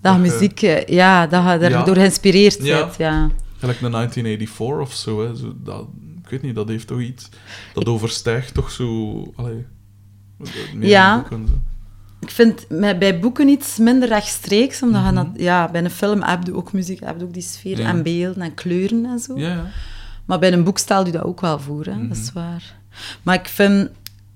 [0.00, 1.78] Dat Dat je- muziek, eh, ja, dat je Ja.
[1.78, 2.78] erdoor geïnspireerd Ja.
[2.84, 3.28] bent, ja.
[3.58, 5.36] Gelijk een 1984 of zo, hè.
[5.36, 5.86] Zo, dat,
[6.32, 7.28] weet niet, dat heeft toch iets...
[7.74, 9.22] Dat overstijgt toch zo...
[9.36, 9.66] Allee,
[10.80, 11.12] Ja.
[11.14, 11.60] dan boeken, zo.
[12.20, 12.66] Ik vind
[12.98, 15.14] bij boeken iets minder rechtstreeks, omdat je Mhm.
[15.16, 17.88] dat, ja, bij een film heb je ook muziek, heb je ook die sfeer Ja.
[17.88, 19.38] en beelden en kleuren en zo.
[19.38, 19.66] Ja.
[20.24, 21.90] Maar bij een boek stel je dat ook wel voor, hè?
[21.92, 22.12] dat Mhm.
[22.12, 22.74] is waar.
[23.22, 23.90] Maar ik vind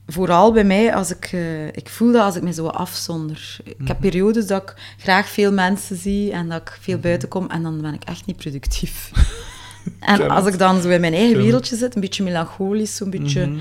[0.07, 3.57] vooral bij mij, als ik, eh, ik voel dat als ik me zo afzonder.
[3.64, 3.86] Ik Mhm.
[3.88, 6.80] heb periodes dat ik graag veel mensen zie en dat ik Mhm.
[6.80, 9.11] veel buiten kom en dan ben ik echt niet productief.
[10.01, 13.47] En als ik dan zo in mijn eigen wereldje zit, een beetje melancholisch, zo'n beetje
[13.47, 13.59] Mhm.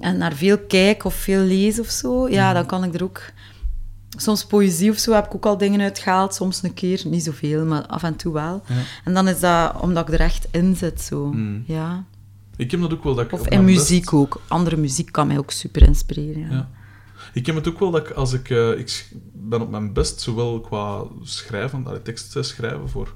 [0.00, 2.32] en naar veel kijk of veel lees of zo, Mhm.
[2.32, 3.22] ja, dan kan ik er ook...
[4.16, 7.64] Soms poëzie of zo heb ik ook al dingen uitgehaald, soms een keer, niet zoveel,
[7.64, 8.62] maar af en toe wel.
[8.68, 8.74] Ja.
[9.04, 11.32] En dan is dat omdat ik er echt in zit, zo.
[11.32, 11.64] Mm.
[11.66, 12.04] Ja.
[12.56, 13.32] Ik heb dat ook wel dat ik...
[13.32, 14.40] Of in muziek best- ook.
[14.48, 16.40] Andere muziek kan mij ook super inspireren.
[16.42, 16.48] Ja.
[16.50, 16.68] Ja.
[17.32, 18.50] Ik heb het ook wel dat ik, als ik...
[18.50, 23.14] eh, ik ben op mijn best, zowel qua schrijven, teksten schrijven voor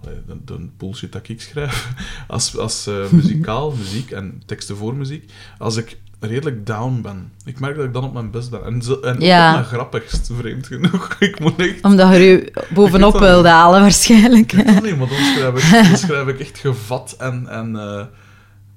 [0.00, 1.88] de, de bullshit dat ik schrijf,
[2.28, 7.32] als, als eh, muzikaal, muziek en teksten voor muziek, als ik redelijk down ben.
[7.44, 8.64] Ik merk dat ik dan op mijn best ben.
[8.64, 9.48] En, zo, en Ja.
[9.48, 11.16] op mijn grappigst, vreemd genoeg.
[11.18, 11.82] Ik moet echt...
[11.82, 14.52] Omdat je je bovenop Ik weet wilde halen, waarschijnlijk.
[14.52, 17.46] Ik weet niet, maar dan schrijf ik, dan schrijf ik echt gevat en...
[17.48, 18.04] en eh,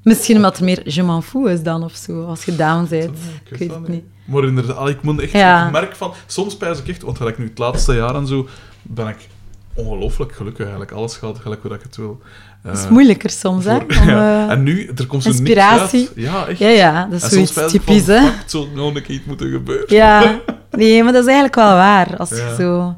[0.03, 3.17] Misschien omdat er meer je m'en fous is dan, of zo, als je down bent.
[3.49, 4.03] Ik weet dat het niet.
[4.25, 5.31] Maar inderdaad, ik moet echt...
[5.31, 5.65] Ja.
[5.65, 6.13] Ik merk van...
[6.25, 8.47] Soms pijs ik echt, want gelijk nu het laatste jaar en zo,
[8.81, 9.27] ben ik
[9.73, 10.91] ongelooflijk gelukkig eigenlijk.
[10.91, 12.21] Alles gaat gelijk hoe dat ik het wil.
[12.63, 13.73] Dat is Eh, moeilijker soms, hè?
[13.87, 14.45] voor- om, ja.
[14.45, 15.99] eh, En nu, er komt zo inspiratie.
[15.99, 16.25] niks uit.
[16.33, 16.59] Ja, echt.
[16.59, 18.19] ja, ja, dat is en zoiets soms typisch, hè?
[18.19, 19.95] het zou nog een keer iets moeten gebeuren.
[19.95, 20.39] Ja,
[20.71, 22.17] nee, maar dat is eigenlijk wel waar.
[22.17, 22.95] Als je zo...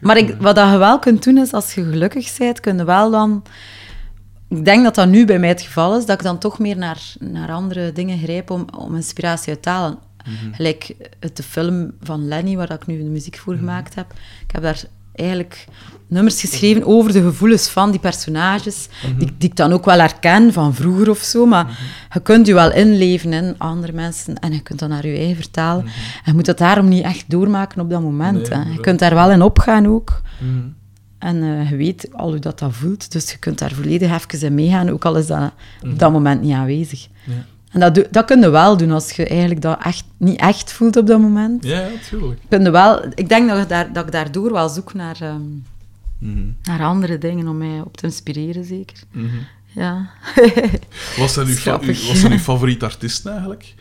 [0.00, 2.84] Maar ik, wat dat je wel kunt doen, is als je gelukkig bent, kun je
[2.84, 3.42] wel dan...
[4.48, 6.76] Ik denk dat dat nu bij mij het geval is, dat ik dan toch meer
[6.76, 9.98] naar, naar andere dingen grijp om, om inspiratie uit te halen.
[10.24, 10.54] Mhm.
[10.54, 14.12] Gelijk het de film van Lenny, waar dat ik nu de muziek voor gemaakt heb.
[14.46, 14.82] Ik heb daar
[15.14, 15.66] eigenlijk
[16.06, 18.88] nummers geschreven over de gevoelens van die personages,
[19.18, 21.78] die, die ik dan ook wel herken van vroeger of zo, maar
[22.12, 25.36] je kunt je wel inleven in andere mensen en je kunt dat naar je eigen
[25.36, 25.84] vertalen.
[25.84, 25.90] En
[26.24, 28.48] je moet dat daarom niet echt doormaken op dat moment.
[28.48, 28.72] Nee, hè.
[28.72, 30.20] Je kunt daar wel in opgaan ook.
[30.38, 30.68] Mhm.
[31.18, 34.46] En eh, je weet al hoe dat, dat voelt, dus je kunt daar volledig even
[34.46, 35.52] in meegaan, ook al is dat
[35.82, 37.08] op dat moment niet aanwezig.
[37.24, 37.32] Ja.
[37.74, 40.96] En dat, dat kun je wel doen als je eigenlijk dat echt, niet echt voelt
[40.96, 41.64] op dat moment.
[41.64, 42.40] Ja, ja, tuurlijk.
[42.48, 45.40] Kun je wel, ik denk dat, je daar, dat ik daardoor wel zoek naar, ehm,
[46.18, 46.46] Mhm.
[46.62, 48.96] naar andere dingen om mij op te inspireren, zeker.
[49.12, 49.26] Mhm.
[49.66, 50.10] Ja.
[51.18, 53.74] Wat zijn, uw, Dat favoriete artiesten eigenlijk?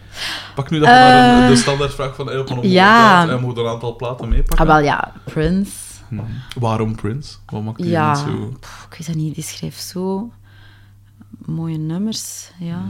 [0.56, 3.30] Pak nu dat we naar een, Eh, de standaardvraag van Elton op ja.
[3.30, 4.58] en moet een aantal platen meepakken.
[4.68, 5.72] Ah, wel ja, Prince.
[6.10, 6.24] Mhm.
[6.60, 7.36] Waarom Prince?
[7.46, 8.54] Wat maakt die Ja, zo...
[8.60, 10.32] pff, ik weet dat niet, die schrijft zo
[11.46, 12.82] mooie nummers, ja.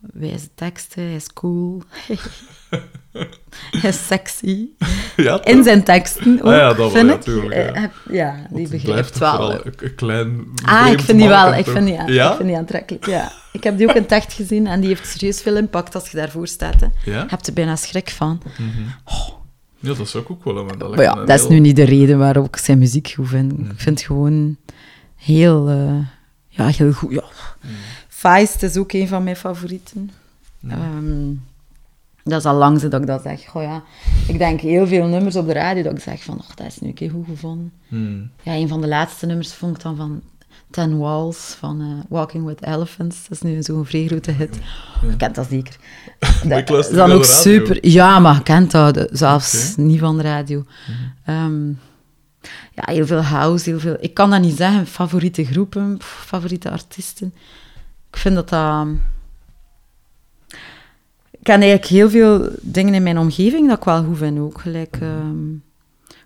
[0.00, 1.82] Wijze teksten, hij is cool.
[3.80, 4.66] hij is sexy.
[5.16, 5.54] Ja, toch?
[5.54, 7.20] In zijn teksten ook, Ah ja, dat wel, vind ja, ik.
[7.20, 7.72] tuurlijk, ja.
[7.74, 9.52] Eh, ja, die begrijpt wel.
[9.52, 10.46] een, een klein...
[10.64, 12.30] Ah, ik vind die wel, ik vind die, Ja?
[12.30, 13.32] ik vind die aantrekkelijk, ja.
[13.52, 16.10] Ik heb die ook in het echt gezien en die heeft serieus veel impact als
[16.10, 16.80] je daarvoor staat.
[16.80, 16.86] Hè.
[17.04, 17.24] Je Ja?
[17.28, 18.42] hebt er bijna schrik van.
[19.82, 21.76] Ja, dat zou ik ook willen, maar dat Maar ja, een dat is nu niet
[21.76, 23.52] de reden waarom ik zijn muziek goed vind.
[23.52, 24.56] Ik vind het gewoon
[25.16, 25.94] heel, eh,
[26.48, 27.12] ja, heel goed.
[27.12, 27.22] Ja.
[28.20, 30.10] Feist is ook een van mijn favorieten.
[30.68, 31.32] Ehm,
[32.24, 33.44] dat is al lang dat ik dat zeg.
[33.48, 33.82] Goh, ja.
[34.26, 36.78] Ik denk heel veel nummers op de radio dat ik zeg van, oh, dat is
[36.80, 37.72] nu een keer goed gevonden.
[37.88, 38.30] Hmm.
[38.42, 40.22] Ja, een van de laatste nummers vond ik dan van
[40.70, 43.28] Ten Walls van eh, Walking with Elephants.
[43.28, 44.58] Dat is nu zo'n vrij grote hit.
[45.08, 45.76] Je kent dat zeker.
[46.42, 47.86] Ik luister is dan ook super.
[47.86, 50.64] Ja, maar je kent dat, de- zelfs niet van de radio.
[51.24, 51.68] Ehm,
[52.74, 53.96] ja, heel veel house, heel veel...
[54.00, 57.34] Ik kan dat niet zeggen, favoriete groepen, pff, favoriete artiesten.
[58.10, 58.86] Ik vind dat dat...
[61.30, 64.60] Ik ken eigenlijk heel veel dingen in mijn omgeving dat ik wel goed vind ook.
[64.60, 65.36] Gelijk, ehm,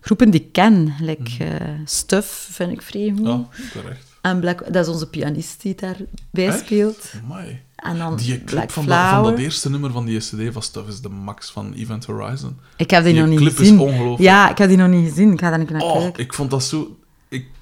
[0.01, 1.49] groepen die ik ken, gelijk eh,
[1.85, 3.27] Stuff vind ik vrij goed.
[3.27, 4.13] Ja, terecht.
[4.21, 6.59] En Black, dat is onze pianist die daarbij Echt?
[6.59, 7.13] speelt.
[7.25, 7.61] Amai.
[7.77, 10.63] En dan Die clip Black van, dat, van dat eerste nummer van die CD van
[10.63, 12.59] Stuff is de max van Event Horizon.
[12.77, 13.79] Ik heb die, Die nog niet clip is gezien.
[13.79, 14.19] ongelooflijk.
[14.23, 15.33] Ja, ik heb die nog niet gezien.
[15.33, 16.23] Ik ga daar een keer naar Oh, kijken.
[16.23, 16.99] ik vond dat zo...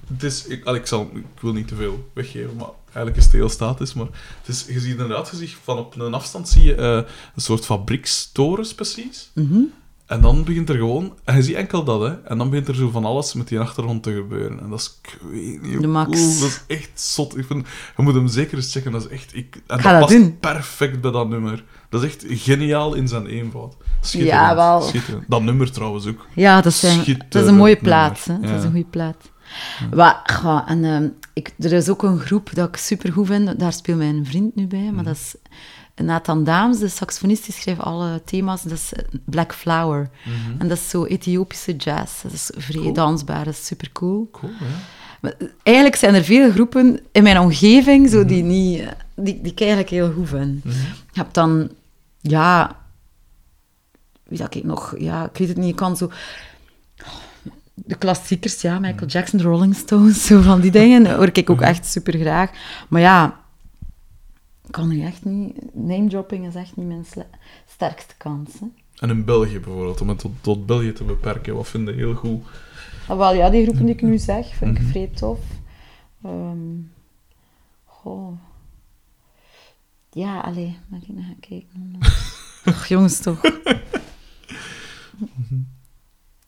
[0.03, 3.23] Ik, het is, ik, ik, zal, ik wil niet te veel weggeven, maar eigenlijk is
[3.23, 3.93] het heel statisch.
[3.93, 4.07] Maar
[4.39, 6.95] het is, je ziet inderdaad, je ziet van op een afstand zie je eh,
[7.35, 9.31] een soort fabriekstorens precies.
[9.33, 9.59] Mhm.
[10.05, 11.13] En dan begint er gewoon...
[11.23, 12.21] En je ziet enkel dat, hè.
[12.21, 14.59] En dan begint er zo van alles met die achtergrond te gebeuren.
[14.59, 14.99] En dat is...
[15.01, 16.09] Ik weet niet De max.
[16.19, 16.39] cool.
[16.39, 17.37] Dat is echt zot.
[17.37, 18.91] Ik vind, je moet hem zeker eens checken.
[18.91, 19.35] Dat is echt...
[19.35, 20.37] Ik, en ga dat past doen.
[20.39, 21.63] perfect bij dat nummer.
[21.89, 23.75] Dat is echt geniaal in zijn eenvoud.
[24.01, 24.39] Schitterend.
[24.39, 24.81] Ja, wel.
[24.81, 25.23] Schitterend.
[25.27, 26.25] Dat nummer trouwens ook.
[26.35, 28.25] Ja, dat, zijn, dat is een mooie plaat.
[28.25, 28.39] Hè?
[28.39, 28.55] Dat Ja.
[28.55, 29.31] is een goede plaat.
[29.91, 33.59] Wa- goh, en, ehm, ik, er is ook een groep dat ik super goed vind.
[33.59, 34.79] Daar speelt mijn vriend nu bij.
[34.79, 34.95] Mhm.
[34.95, 35.35] Maar dat is
[35.95, 38.63] Nathan Daams, de saxofonist, die schrijft alle thema's.
[38.63, 40.09] Dat is eh, Black Flower.
[40.57, 42.21] En dat is zo Ethiopische jazz.
[42.23, 42.81] Dat is vrij Mhm.
[42.83, 42.93] Cool.
[42.93, 43.43] dansbaar.
[43.45, 44.29] Dat is super cool.
[45.21, 45.33] Maar
[45.63, 48.27] eigenlijk zijn er veel groepen in mijn omgeving zo, Mhm.
[48.27, 50.63] die, niet, eh, die, die ik eigenlijk heel goed vind.
[50.63, 50.71] Je
[51.19, 51.69] hebt dan,
[52.21, 52.75] ja,
[54.23, 56.11] wie dat ik nog, ja, ik weet het niet, je kan zo.
[57.73, 58.81] De klassiekers, ja, Mhm.
[58.81, 62.51] Michael Jackson, de Rolling Stones, zo van die dingen, hoor ik ook echt super graag.
[62.89, 63.39] Maar ja,
[64.65, 67.05] ik kan nu echt niet, name dropping is echt niet mijn
[67.67, 68.49] sterkste kans.
[68.59, 68.65] Hè.
[68.99, 72.13] En in België bijvoorbeeld, om het tot, tot België te beperken, wat vind je heel
[72.15, 72.43] goed?
[73.07, 74.83] Ah, wel, ja, die groepen die ik nu zeg, vind Mhm.
[74.83, 75.39] ik vrij tof.
[76.23, 76.57] Ehm,
[77.85, 78.37] goh.
[80.11, 81.91] Ja, allee, mag ik nog gaan kijken?
[82.65, 83.41] Och, jongens, toch.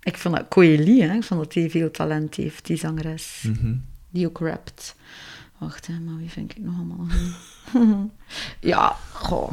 [0.06, 3.44] Ik vond dat Coeli, hè, ik vond dat die veel talent heeft, die zangeres.
[3.48, 3.76] Mhm.
[4.10, 4.96] Die ook rapt.
[5.58, 7.08] Wacht, hè, maar wie vind ik nog allemaal
[8.60, 9.52] ja, goh.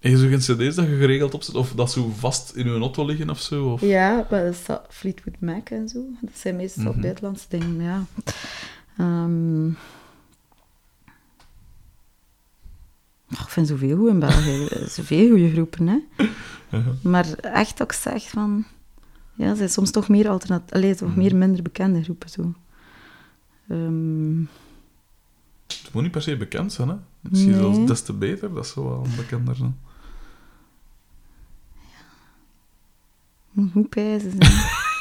[0.00, 2.78] En je zo geen cd's dat je geregeld opzet, of dat zo vast in je
[2.78, 3.72] auto liggen of zo?
[3.72, 3.80] Of...
[3.80, 6.04] Ja, maar dat is dat Fleetwood Mac en zo.
[6.20, 7.00] Dat zijn meestal Mhm.
[7.00, 8.04] buitenlandse dingen, ja.
[8.98, 9.66] Ehm.
[9.66, 9.74] Oh,
[13.40, 14.68] ik vind zoveel goed in België.
[14.96, 15.98] zoveel goede groepen, hè.
[17.02, 18.64] Maar echt ook zeg van...
[19.34, 20.72] Ja, zijn soms toch meer alternat...
[20.72, 21.18] Allee, toch Mhm.
[21.18, 22.54] meer minder bekende groepen, zo.
[23.68, 24.38] Ehm,
[25.66, 26.94] Het moet niet per se bekend zijn, hè?
[27.20, 27.60] Misschien Nee.
[27.60, 29.78] zelfs des te beter, dat zou wel bekender zijn.
[33.72, 34.38] hoe pijzen ze?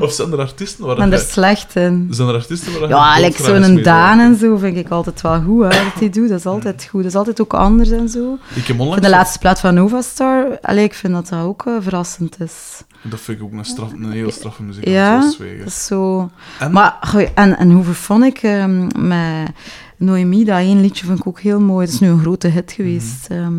[0.00, 2.06] Of zijn er artiesten waar ben er slecht in.
[2.10, 5.62] Zijn er artiesten waar Ja, like zo'n Daan en zo vind ik altijd wel goed,
[5.62, 6.28] hè, dat hij doet.
[6.28, 7.02] Dat is altijd goed.
[7.02, 8.38] Dat is altijd ook anders en zo.
[8.54, 11.72] Ik heb vind de laatste plaat van Novastar, allee, ik vind dat dat ook eh,
[11.80, 12.82] verrassend is.
[13.02, 14.88] Dat vind ik ook een, straf, een heel straffe muziek.
[14.88, 16.30] Ja, dat is zo...
[16.58, 19.50] En- Maar, en, en hoe vond ik ehm, met
[19.96, 21.84] Noemi, dat één liedje vond ik ook heel mooi.
[21.86, 23.26] Dat is nu een grote hit geweest.
[23.28, 23.52] ehm,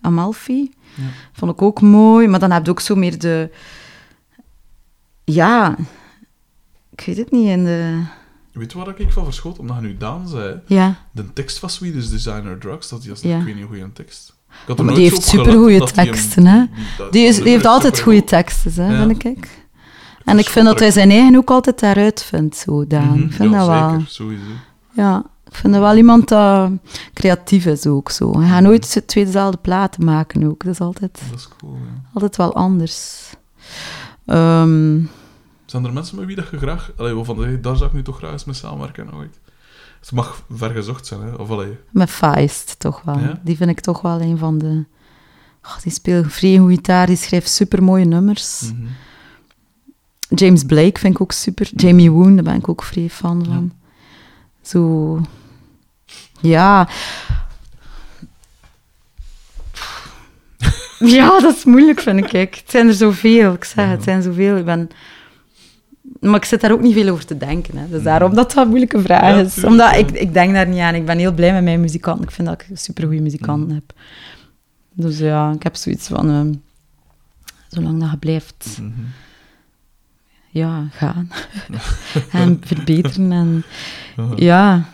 [0.00, 0.70] Amalfi.
[0.94, 1.02] Ja.
[1.32, 2.28] Vond ik ook mooi.
[2.28, 3.50] Maar dan heb je ook zo meer de...
[5.32, 5.76] Ja...
[6.90, 8.02] Ik weet het niet, in de...
[8.52, 9.58] Weet je waar ik van verschoot?
[9.58, 13.38] Omdat je nu Daan zei, Ja, de tekst van Swedish Designer Drugs, dat is Ja.
[13.38, 14.34] ik weet niet hoe goede tekst.
[14.48, 16.64] Ik had er Maar die heeft supergoeie teksten, hè.
[17.10, 19.06] die, is, die heeft altijd goede teksten, hè, Ja.
[19.06, 19.66] vind ik.
[20.24, 23.08] En ik vind dat hij zijn eigen ook altijd daaruit vindt, zo, Daan.
[23.18, 23.90] Mhm, Ik vind ja, dat wel...
[23.90, 24.42] zeker, sowieso.
[24.92, 26.70] Ja, ik vind dat wel iemand dat
[27.14, 28.40] creatief is ook zo.
[28.40, 30.64] Hij gaat nooit twee dezelfde platen maken ook.
[30.64, 32.10] Dat is altijd, Dat is cool, ja.
[32.14, 33.30] altijd wel anders.
[34.26, 35.00] Ehm,
[35.72, 36.92] Zijn er mensen met wie dat je graag...
[36.96, 39.40] Allee, waarvan je daar zou ik nu toch graag eens mee samenwerken ooit?
[40.00, 41.34] Het mag vergezocht zijn, hè?
[41.34, 41.78] Of allee...
[41.90, 43.18] met Feist toch wel.
[43.18, 43.40] Ja?
[43.42, 44.84] Die vind ik toch wel een van de...
[45.64, 48.60] Oh, die speelt vrij goed gitaar, die schrijft super mooie nummers.
[48.62, 48.86] mhm.
[50.28, 51.70] James Blake vind ik ook super.
[51.76, 53.72] Jamie Woon, daar ben ik ook vrij fan van.
[54.62, 55.20] Zo...
[56.40, 56.88] Ja.
[60.98, 62.54] Ja, dat is moeilijk, vind ik.
[62.54, 63.52] Het zijn er zoveel.
[63.52, 64.56] Ik zeg, het zijn zoveel.
[64.56, 64.90] Ik ben...
[66.20, 67.76] Maar ik zit daar ook niet veel over te denken.
[67.76, 67.88] Hè.
[67.88, 69.52] Dus daarom dat dat een moeilijke vraag Ja, is.
[69.54, 69.96] tuurlijk, Omdat ja.
[69.96, 70.94] ik, ik denk daar niet aan.
[70.94, 72.24] Ik ben heel blij met mijn muzikanten.
[72.24, 73.74] Ik vind dat ik supergoeie muzikanten Mm.
[73.74, 73.92] heb.
[74.92, 76.28] Dus ja, ik heb zoiets van...
[76.30, 76.52] ehm,
[77.68, 78.90] zolang dat je blijft Mhm.
[80.50, 81.30] ja, gaan.
[82.32, 83.32] en verbeteren.
[83.32, 83.64] En,
[84.36, 84.84] ja,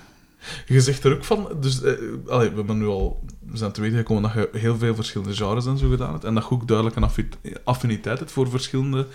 [0.66, 1.92] Je zegt er ook van, dus eh,
[2.26, 5.34] allee, we hebben nu al, we zijn te weten gekomen dat je heel veel verschillende
[5.34, 7.28] genres en zo gedaan hebt, en dat je ook duidelijk een affi-
[7.64, 9.06] affiniteit hebt voor verschillende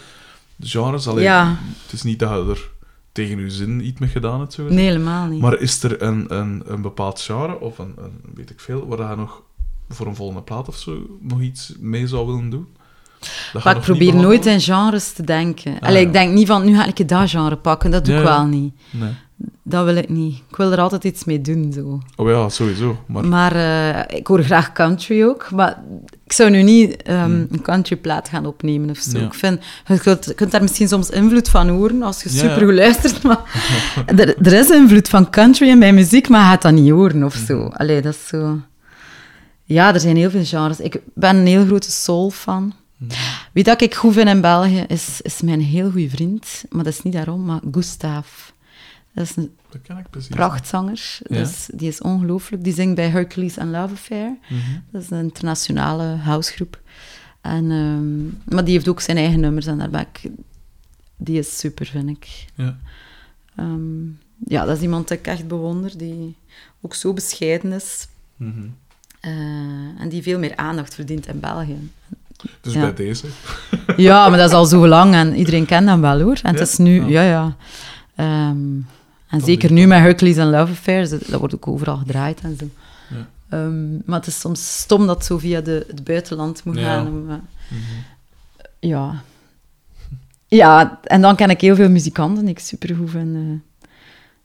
[0.60, 1.08] genres.
[1.08, 1.58] Allee, Ja.
[1.84, 2.70] Het is niet dat je er
[3.12, 5.42] tegen je zin iets mee gedaan hebt, zo nee, helemaal niet.
[5.42, 9.10] Maar is er een, een, een bepaald genre, of een, een, weet ik veel, waar
[9.10, 9.42] je nog
[9.90, 12.68] voor een volgende plaat of zo nog iets mee zou willen doen?
[13.64, 15.74] Maar ik probeer nooit in genres te denken.
[15.80, 16.08] Ah, Allee, ja.
[16.08, 17.92] ik denk niet van, nu ga ik dat genre pakken.
[17.92, 18.74] Dat doe Ja, ik wel niet.
[18.92, 19.12] Nee.
[19.64, 20.42] Dat wil ik niet.
[20.50, 22.00] Ik wil er altijd iets mee doen, zo.
[22.16, 22.98] Oh ja, sowieso.
[23.08, 25.52] Maar, Maar eh, ik hoor graag country ook.
[25.52, 25.84] Maar
[26.34, 27.48] ik zou nu niet ehm, Hmm.
[27.52, 29.18] een countryplaat gaan opnemen of zo.
[29.20, 29.26] Ja.
[29.26, 32.36] Ik vind, je kunt, je kunt daar misschien soms invloed van horen als je Ja,
[32.40, 33.24] super goed luistert.
[33.24, 33.40] Maar
[34.20, 37.24] er, er is invloed van country in mijn muziek, maar je gaat dat niet horen
[37.24, 37.68] of zo.
[37.74, 38.60] Allee, dat is zo...
[39.64, 40.80] Ja, er zijn heel veel genres.
[40.80, 42.74] Ik ben een heel grote soul-fan.
[42.98, 43.12] Mhm.
[43.54, 46.64] Wie dat ik goed vind in België, is, is mijn heel goede vriend.
[46.70, 48.28] Maar dat is niet daarom, maar Gustav.
[49.14, 50.36] Dat is een dat ken ik precies.
[50.36, 51.18] prachtzanger.
[51.24, 51.38] Ja.
[51.38, 52.64] Dus, die is ongelooflijk.
[52.64, 54.36] Die zingt bij Hercules and Love Affair.
[54.50, 54.60] Mhm.
[54.92, 56.82] Dat is een internationale housegroep.
[57.42, 60.32] En, ehm, maar die heeft ook zijn eigen nummers en daar ben ik...
[61.18, 62.46] Die is super, vind ik.
[62.56, 62.78] Ja.
[63.56, 64.06] Ehm,
[64.48, 66.36] ja, dat is iemand die ik echt bewonder, die
[66.82, 68.08] ook zo bescheiden is.
[68.38, 68.52] Mhm.
[69.20, 69.32] eh,
[70.02, 71.90] en die veel meer aandacht verdient in België.
[72.62, 72.80] Dus Ja.
[72.82, 73.28] bij deze.
[73.98, 76.40] Ja, maar dat is al zo lang en iedereen kent hem wel hoor.
[76.44, 76.60] En Ja?
[76.60, 77.22] het is nu, Ja.
[77.22, 77.56] ja, ja.
[78.16, 78.58] Ehm,
[79.34, 82.70] en zeker nu met Hercules and Love Affairs, dat, wordt ook overal gedraaid en zo.
[83.10, 83.28] Ja.
[83.50, 86.84] Ehm, maar het is soms stom dat zo via de, het buitenland moet Ja.
[86.84, 87.08] gaan.
[87.08, 87.36] Om, eh,
[87.68, 87.80] Mhm.
[88.80, 89.24] ja.
[90.48, 93.36] ja, en dan ken ik heel veel muzikanten die ik supergoed vind.
[93.36, 93.42] eh.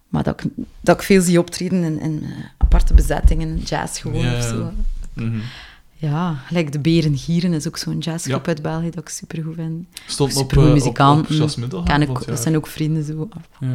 [0.09, 0.51] maar dat ik,
[0.81, 4.49] dat ik veel zie optreden in, in eh, aparte bezettingen, jazz gewoon Ja, of ja.
[4.49, 4.73] zo.
[5.13, 5.39] Mhm.
[6.01, 8.49] Ja, gelijk de Beren Gieren is ook zo'n jazzgroep Ja.
[8.49, 9.87] uit België dat ik supergoed vind.
[10.07, 11.37] Stond op, Supergoeie eh, op, op muzikanten.
[11.85, 13.29] Ken van ik, het dat zijn ook vrienden zo.
[13.61, 13.69] Ja.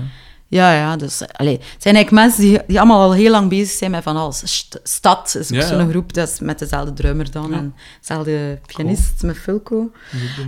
[0.53, 3.77] Ja, ja, dus allee, het zijn eigenlijk mensen die, die allemaal al heel lang bezig
[3.77, 4.41] zijn met van alles.
[4.57, 5.89] St- Stad is ook Ja, zo'n ja.
[5.89, 7.57] groep, dat is met dezelfde drummer dan Ja.
[7.57, 9.91] en dezelfde pianist met Fulco.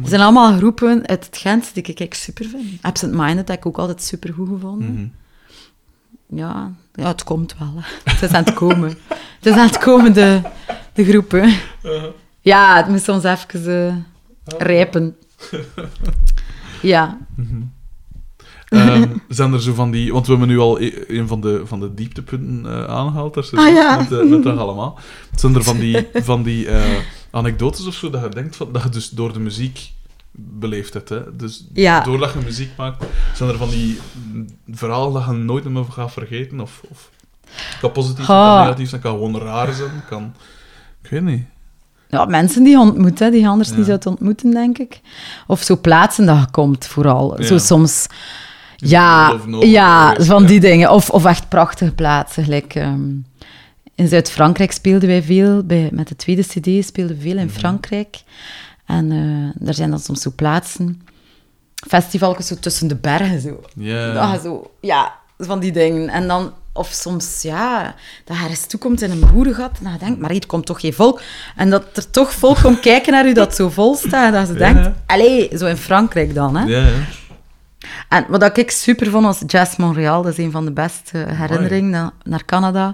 [0.02, 2.82] Het zijn allemaal groepen uit het Gent die ik, super vind.
[2.82, 4.94] Absent Minded heb ik ook altijd super goed gevonden.
[4.94, 5.08] Mhm.
[6.40, 7.74] Ja, ja, het komt wel.
[7.76, 8.12] Hè.
[8.12, 8.90] Het is aan het komen.
[9.10, 10.42] het is aan het komen, de,
[10.94, 11.54] de groepen.
[12.42, 14.06] Ja, het moet soms even
[14.46, 15.16] eh, rijpen.
[16.82, 17.18] Ja.
[18.76, 20.14] Ehm, zijn er zo van die...
[20.14, 23.34] Want we hebben nu al e- een van de, van de dieptepunten eh, aangehaald.
[23.34, 23.98] Daar Ah, ja.
[23.98, 25.00] met, eh, met dat allemaal.
[25.36, 26.84] Zijn er van die, van die eh,
[27.32, 29.92] anekdotes of zo dat je denkt van, dat je dus door de muziek
[30.38, 31.10] beleefd hebt.
[31.10, 31.36] Hè?
[31.36, 32.02] Dus Ja.
[32.04, 33.04] doordat je muziek maakt,
[33.34, 34.00] zijn er van die
[34.72, 36.60] verhalen dat je nooit meer gaat vergeten?
[36.60, 37.10] Of, of
[37.82, 39.92] kan positief zijn, kan negatief zijn, kan gewoon raar zijn.
[40.10, 40.34] Kan,
[41.04, 41.44] ik weet niet.
[42.10, 43.76] Ja, mensen die je ontmoet, hè, die je anders Ja.
[43.76, 45.02] niet zou ontmoeten, denk ik.
[45.48, 47.38] Of zo plaatsen dat je komt, vooral.
[47.42, 48.08] Zo soms...
[48.78, 50.48] Is Ja, ja van ja.
[50.48, 50.92] die dingen.
[50.92, 52.44] Of, of echt prachtige plaatsen.
[52.44, 53.10] Gelijk, ehm,
[53.96, 55.64] in Zuid-Frankrijk speelden wij veel.
[55.64, 57.56] Bij, met de tweede cd speelden we veel in Mhm.
[57.56, 58.18] Frankrijk.
[58.86, 61.02] En eh daar zijn dan soms zo plaatsen.
[61.88, 63.42] Festivaljes zo tussen de bergen.
[63.42, 63.62] Zo.
[64.14, 66.10] Dat je zo, ja, van die dingen.
[66.10, 67.96] En dan, of soms, ja,
[68.26, 70.80] dat je ergens toekomt in een boerengat en dat je denkt, maar hier komt toch
[70.80, 71.22] geen volk.
[71.56, 74.34] En dat er toch volk komt kijken naar u dat zo vol staat.
[74.34, 74.54] Dat Ja.
[74.72, 76.66] denkt, allee, zo in Frankrijk dan, hè.
[76.66, 76.92] Ja, ja.
[78.10, 80.22] En wat ik super vond was Jazz Montreal.
[80.22, 82.92] Dat is een van de beste herinneringen na- naar Canada.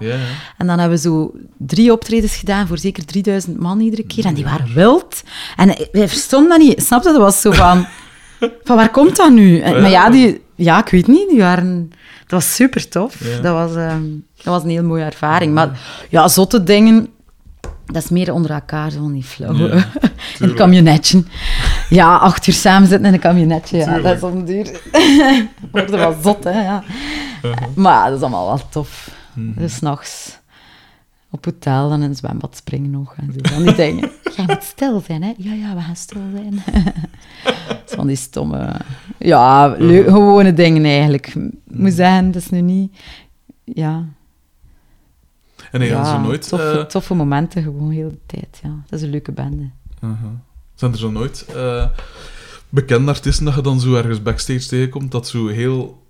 [0.58, 4.24] En dan hebben we zo drie optredens gedaan voor zeker 3000 man iedere keer.
[4.24, 5.22] En die waren wild.
[5.56, 6.82] En wij verstonden dat niet.
[6.82, 7.08] Snap je?
[7.08, 7.86] Dat was zo van...
[8.64, 9.58] Van waar komt dat nu?
[9.60, 11.28] En, maar ja, die, ja, ik weet niet.
[11.28, 11.90] Die waren...
[12.20, 13.14] Dat was super tof.
[13.42, 14.02] Dat, was, ehm,
[14.36, 15.54] dat was een heel mooie ervaring.
[15.54, 17.08] Maar ja, zotte dingen...
[17.86, 19.54] Dat is meer onder elkaar, zo niet flauw.
[19.54, 19.74] Ja,
[20.38, 21.24] in een camionetje.
[21.88, 23.76] Ja, acht uur samen zitten in een camionetje.
[23.76, 24.80] Ja, dat is om duur.
[25.72, 26.62] Wordt wel zot, hè.
[26.62, 26.82] Ja.
[27.74, 29.10] Maar ja, dat is allemaal wel tof.
[29.32, 29.58] Mhm.
[29.60, 30.38] Dus s'nachts
[31.30, 33.14] op hotel en in het zwembad springen nog.
[33.16, 34.10] En zo van die dingen.
[34.36, 35.32] Jij moet stil zijn, hè?
[35.36, 36.62] Ja, ja, we gaan stil zijn.
[37.68, 38.72] Dat is van die stomme...
[39.18, 41.34] Ja, leu- gewone dingen eigenlijk.
[41.64, 42.96] Moet zeggen, dat is nu niet...
[43.64, 44.04] Ja,
[45.72, 46.48] En nee, ja zo nooit...
[46.48, 48.60] toffe, toffe momenten gewoon heel de tijd.
[48.62, 48.68] Ja.
[48.88, 49.70] Dat is een leuke bende.
[50.74, 51.86] Zijn er zo nooit eh,
[52.68, 56.00] bekende artiesten dat je dan zo ergens backstage tegenkomt, dat zo heel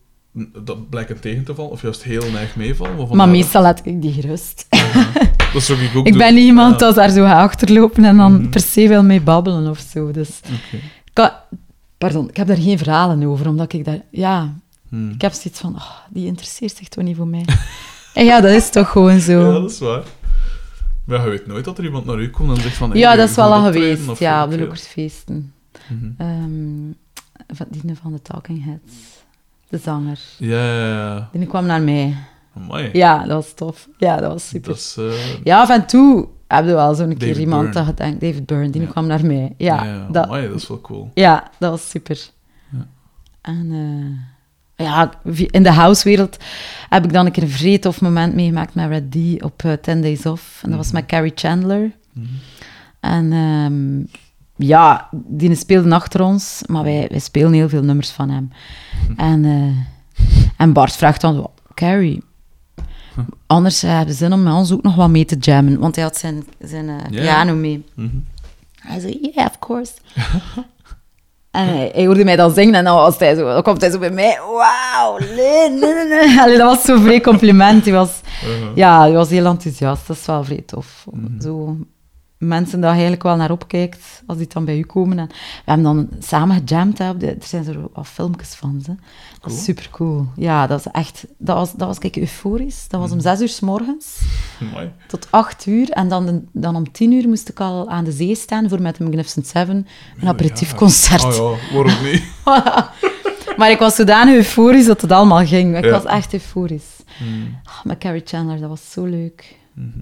[0.65, 3.17] dat blijken tegen te vallen, of juist heel neig meevallen?
[3.17, 4.67] Maar meestal laat ik die gerust.
[5.53, 6.23] Dat zou ik ook Ik doen.
[6.23, 8.49] ben niet iemand dat daar zo gaat achterlopen en dan Mhm.
[8.49, 10.11] per se wil mee babbelen of zo.
[10.11, 10.41] Dus,
[11.13, 11.31] kan-
[11.99, 14.01] pardon, ik heb daar geen verhalen over, omdat ik daar...
[14.11, 14.55] Ja,
[14.89, 15.11] Hmm.
[15.11, 17.45] ik heb zoiets van, oh, die interesseert zich toch niet voor mij.
[18.15, 19.41] en ja, dat is toch gewoon zo.
[19.53, 20.03] Ja, dat is waar.
[21.05, 22.91] Maar je weet nooit dat er iemand naar u komt en zegt van...
[22.91, 24.67] hey, Ja, dat is wel al geweest, ja, op de ik veel.
[24.67, 25.53] Lokersfeesten.
[25.89, 26.11] Mhm.
[26.19, 26.91] Ehm
[27.55, 28.93] van, die van de Talking Heads.
[29.69, 30.19] De zanger.
[30.39, 31.29] Ja, ja, ja.
[31.33, 32.17] Die kwam naar mij.
[32.57, 32.91] Amai.
[32.93, 33.89] Ja, dat was tof.
[33.99, 34.69] Ja, dat was super.
[34.69, 34.97] Dat is...
[34.99, 37.95] eh, Ja, af en toe heb je wel zo'n keer iemand Byrne.
[37.95, 38.87] dat David Byrne, die Ja.
[38.89, 39.55] kwam naar mij.
[39.57, 41.11] Ja, ja, dat, amai, dat is wel cool.
[41.15, 42.19] ja dat was super.
[42.71, 42.87] Ja.
[43.41, 44.32] En eh,
[44.83, 45.11] ja,
[45.51, 46.37] in de housewereld
[46.89, 49.73] heb ik dan een keer een vrij tof moment meegemaakt met Red D op eh,
[49.73, 50.61] 10 Days Off.
[50.63, 50.97] En dat was Mhm.
[50.97, 51.91] met Carrie Chandler.
[52.13, 52.27] Mhm.
[53.01, 54.01] En ehm,
[54.69, 58.51] ja, die speelde achter ons, maar wij, wij spelen heel veel nummers van hem.
[59.17, 60.27] En, eh,
[60.57, 62.23] en Bart vraagt dan, Carrie,
[63.47, 65.95] anders eh, hebben ze zin om met ons ook nog wat mee te jammen, want
[65.95, 67.85] hij had zijn, zijn piano mee.
[67.95, 68.09] Mhm.
[68.81, 69.93] Hij zei, yeah, of course.
[71.53, 73.91] en hij, hij hoorde mij dan zingen en dan, was hij zo, dan komt hij
[73.91, 77.85] zo bij mij, wauw, nee, nee, nee." Allee, dat was zo'n vrij compliment.
[77.85, 78.11] Hij was,
[78.45, 78.77] Uh-huh.
[78.77, 80.07] ja, hij was heel enthousiast.
[80.07, 81.05] Dat is wel vrij tof.
[81.11, 81.41] Mhm.
[81.41, 81.77] Zo
[82.47, 85.19] mensen daar eigenlijk wel naar opkijkt als die dan bij u komen.
[85.19, 86.99] En we hebben dan samen gejamd.
[86.99, 88.83] Hè, de, er zijn zo wat filmpjes van.
[88.87, 88.97] Dat
[89.41, 89.57] Cool.
[89.57, 90.27] super cool.
[90.37, 91.25] Ja, dat is echt...
[91.39, 92.85] Dat was, dat was kijk, euforisch.
[92.89, 94.19] Dat was om zes uur s morgens
[94.61, 94.91] Amai.
[95.09, 95.91] tot acht uur.
[95.91, 98.83] En dan, de- dan om tien uur moest ik al aan de zee staan voor
[98.83, 99.87] met de Magnificent Seven
[100.21, 101.25] een aperitiefconcert.
[101.39, 102.23] Oh ja, waarom niet?
[103.57, 105.77] Maar ik was zodanig euforisch dat het allemaal ging.
[105.77, 105.91] Ik Ja.
[105.91, 106.97] was echt euforisch.
[107.19, 107.59] Hmm.
[107.65, 109.57] Ah, met Carrie Chandler, dat was zo leuk.
[109.75, 109.99] Mhm.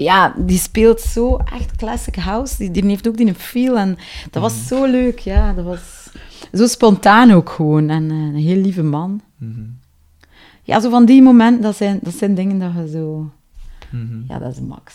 [0.00, 2.56] Ja, die speelt zo echt classic house.
[2.58, 3.98] Die, die heeft ook die feel en
[4.30, 5.18] dat was zo leuk.
[5.18, 6.10] Ja, dat was
[6.52, 7.88] zo spontaan ook gewoon.
[7.88, 9.20] En eh, een heel lieve man.
[9.36, 9.60] Mhm.
[10.62, 13.30] Ja, zo van die momenten, dat zijn, dat zijn dingen dat je zo...
[13.90, 14.20] Mhm.
[14.28, 14.94] Ja, dat is max.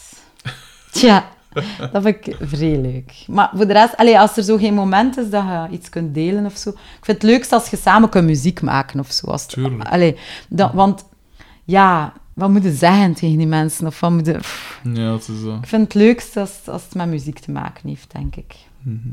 [0.91, 1.25] Tja,
[1.91, 3.13] dat vind ik vrij leuk.
[3.27, 6.45] Maar voor de rest, als er zo geen moment is dat je iets kunt delen
[6.45, 6.69] of zo...
[6.69, 6.75] Ik
[7.05, 9.27] vind het leukst als je samen kunt muziek maken of zo.
[9.27, 9.89] Als het- Tuurlijk.
[9.89, 10.17] allee,
[10.49, 11.05] dat, want
[11.63, 13.87] ja, wat moet je zeggen tegen die mensen?
[13.87, 14.33] Of wat moet je...
[14.37, 15.55] pff, Ja, het is zo.
[15.55, 18.55] ik vind het leukst als, als het met muziek te maken heeft, denk ik.
[18.81, 19.09] Mhm.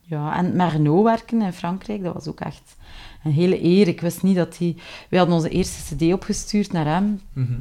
[0.00, 2.76] Ja, en met Renault werken in Frankrijk, dat was ook echt
[3.24, 3.88] een hele eer.
[3.88, 4.76] Ik wist niet dat hij...
[5.08, 7.20] We hadden onze eerste cd opgestuurd naar hem.
[7.32, 7.52] Mhm.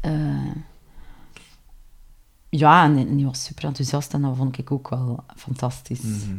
[0.00, 0.56] Eh,
[2.48, 6.00] ja, en, en die was super enthousiast en dat vond ik ook wel fantastisch.
[6.02, 6.36] Mhm.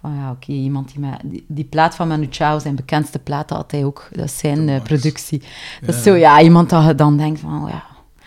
[0.00, 1.20] Van ja, oké, iemand die met...
[1.24, 4.08] Die, die plaat van Manu Chao, zijn bekendste plaat, had hij ook.
[4.12, 5.42] Dat is zijn eh, productie.
[5.80, 7.84] Dat is zo, ja, iemand dat je dan denkt van, oh ja...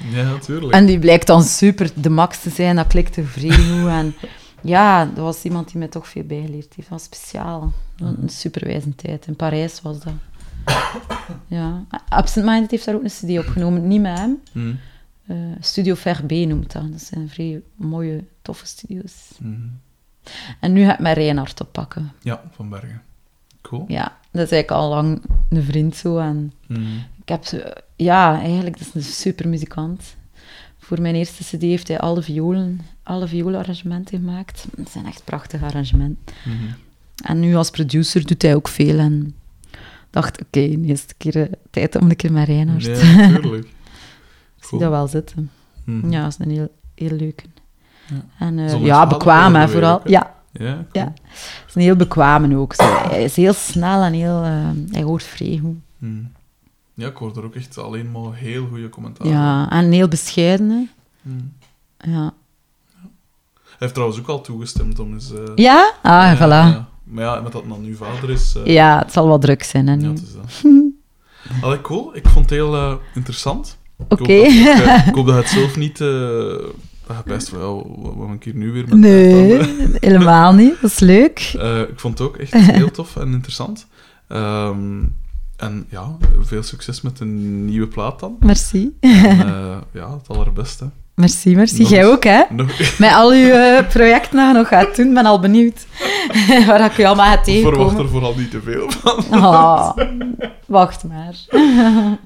[0.09, 0.73] Ja, natuurlijk.
[0.73, 3.87] En die blijkt dan super de max te zijn, dat klikte vrij goed.
[3.87, 4.13] En
[4.73, 6.89] ja, dat was iemand die mij toch veel bijgeleerd heeft.
[6.89, 7.73] Dat was speciaal.
[7.97, 9.27] Een superwijze tijd.
[9.27, 10.13] In Parijs was dat.
[11.47, 11.85] Ja.
[12.09, 13.87] Absent Minded heeft daar ook een cd opgenomen.
[13.87, 14.39] Niet met hem.
[14.51, 14.73] Mhm.
[15.25, 16.91] Eh, Studio Verbe noemt dat.
[16.91, 19.13] Dat zijn vrij mooie, toffe studio's.
[19.39, 19.67] Mhm.
[20.59, 22.11] En nu ga ik mijn Reinhard oppakken.
[22.21, 23.01] Ja, van Bergen.
[23.61, 23.85] Cool.
[23.87, 26.17] Ja, dat is eigenlijk al lang een vriend zo.
[26.17, 26.81] En Mhm.
[27.21, 27.43] ik heb.
[27.95, 30.15] Ja, eigenlijk, dat is een super muzikant.
[30.77, 34.67] Voor mijn eerste cd heeft hij alle violen, alle violenarrangementen gemaakt.
[34.77, 36.35] Het zijn echt prachtige arrangementen.
[36.45, 36.73] Mhm.
[37.23, 38.97] En nu als producer doet hij ook veel.
[38.99, 39.35] En
[40.09, 42.85] dacht, oké, de eerste keer eh, tijd om een keer met Reinhard.
[42.85, 43.65] Ja, natuurlijk.
[44.57, 45.51] Ik zie dat wel zitten.
[45.83, 46.11] Mhm.
[46.11, 47.43] Ja, dat is een heel, heel leuke.
[48.15, 48.45] Ja.
[48.45, 49.93] En eh, ja, bekwaam hè, vooral.
[49.93, 50.09] ook, hè?
[50.09, 50.85] Ja, Ja, cool.
[50.91, 51.13] ja.
[51.13, 52.73] Het is een heel bekwame ook.
[52.73, 52.83] Zo.
[53.09, 54.43] Hij is heel snel en heel...
[54.43, 54.51] eh,
[54.91, 55.77] hij hoort vrij goed.
[55.97, 56.21] Mhm.
[56.93, 59.27] Ja, ik hoor er ook echt alleen maar heel goede commentaar.
[59.27, 60.69] Ja, en heel bescheiden.
[60.69, 60.87] hè.
[61.21, 62.11] Mhm.
[62.13, 62.33] Ja.
[63.63, 65.33] Hij heeft trouwens ook al toegestemd om eens...
[65.33, 65.91] eh, Ja?
[66.01, 66.73] Ah, ja, voilà.
[66.75, 66.87] ja.
[67.03, 68.55] Maar ja, met dat het dan nu vader is...
[68.55, 70.07] eh, Ja, het zal wel druk zijn, hè, Ja, nu.
[70.09, 70.71] het is dat.
[71.63, 72.15] Allee, cool.
[72.15, 73.77] Ik vond het heel interessant.
[73.97, 74.33] Ik hoop Oké.
[74.43, 75.99] dat- Ik, ik hoop dat je het zelf niet...
[77.17, 77.97] je best wel...
[78.01, 79.59] Wat wat een keer nu weer met Nee,
[79.99, 80.81] helemaal niet.
[80.81, 81.39] Dat is leuk.
[81.61, 83.87] Eh, ik vond het ook echt heel tof en interessant.
[84.27, 85.03] Ehm,
[85.57, 88.37] en ja, veel succes met de nieuwe plaat dan.
[88.39, 88.97] Merci.
[88.99, 90.89] En, eh, ja, het allerbeste.
[91.15, 91.81] Merci, merci.
[91.81, 92.41] Nog Jij ook, hè?
[92.49, 95.85] Nog, Met al uw projecten dat je nog gaat doen, ben al benieuwd.
[96.67, 97.97] Waar ik je allemaal gaat verwacht tegenkomen.
[97.97, 99.41] er vooral niet te veel van.
[99.41, 99.97] Ah,
[100.65, 101.35] wacht maar.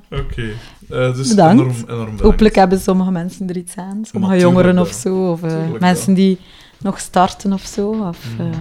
[0.10, 0.54] Oké.
[0.90, 1.62] Eh, dus Bedankt.
[1.62, 2.22] enorm, enorm bedankt.
[2.22, 4.00] Hopelijk hebben sommige mensen er iets aan.
[4.12, 5.32] Sommige jongeren of zo.
[5.32, 6.40] Of eh, Tuurlijk mensen die
[6.80, 7.90] nog starten of zo.
[8.08, 8.52] Of, Mm.
[8.52, 8.58] eh,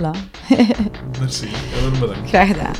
[0.00, 0.10] voilà.
[1.20, 1.48] Merci.
[1.78, 2.28] Enorm bedankt.
[2.28, 2.74] Graag gedaan.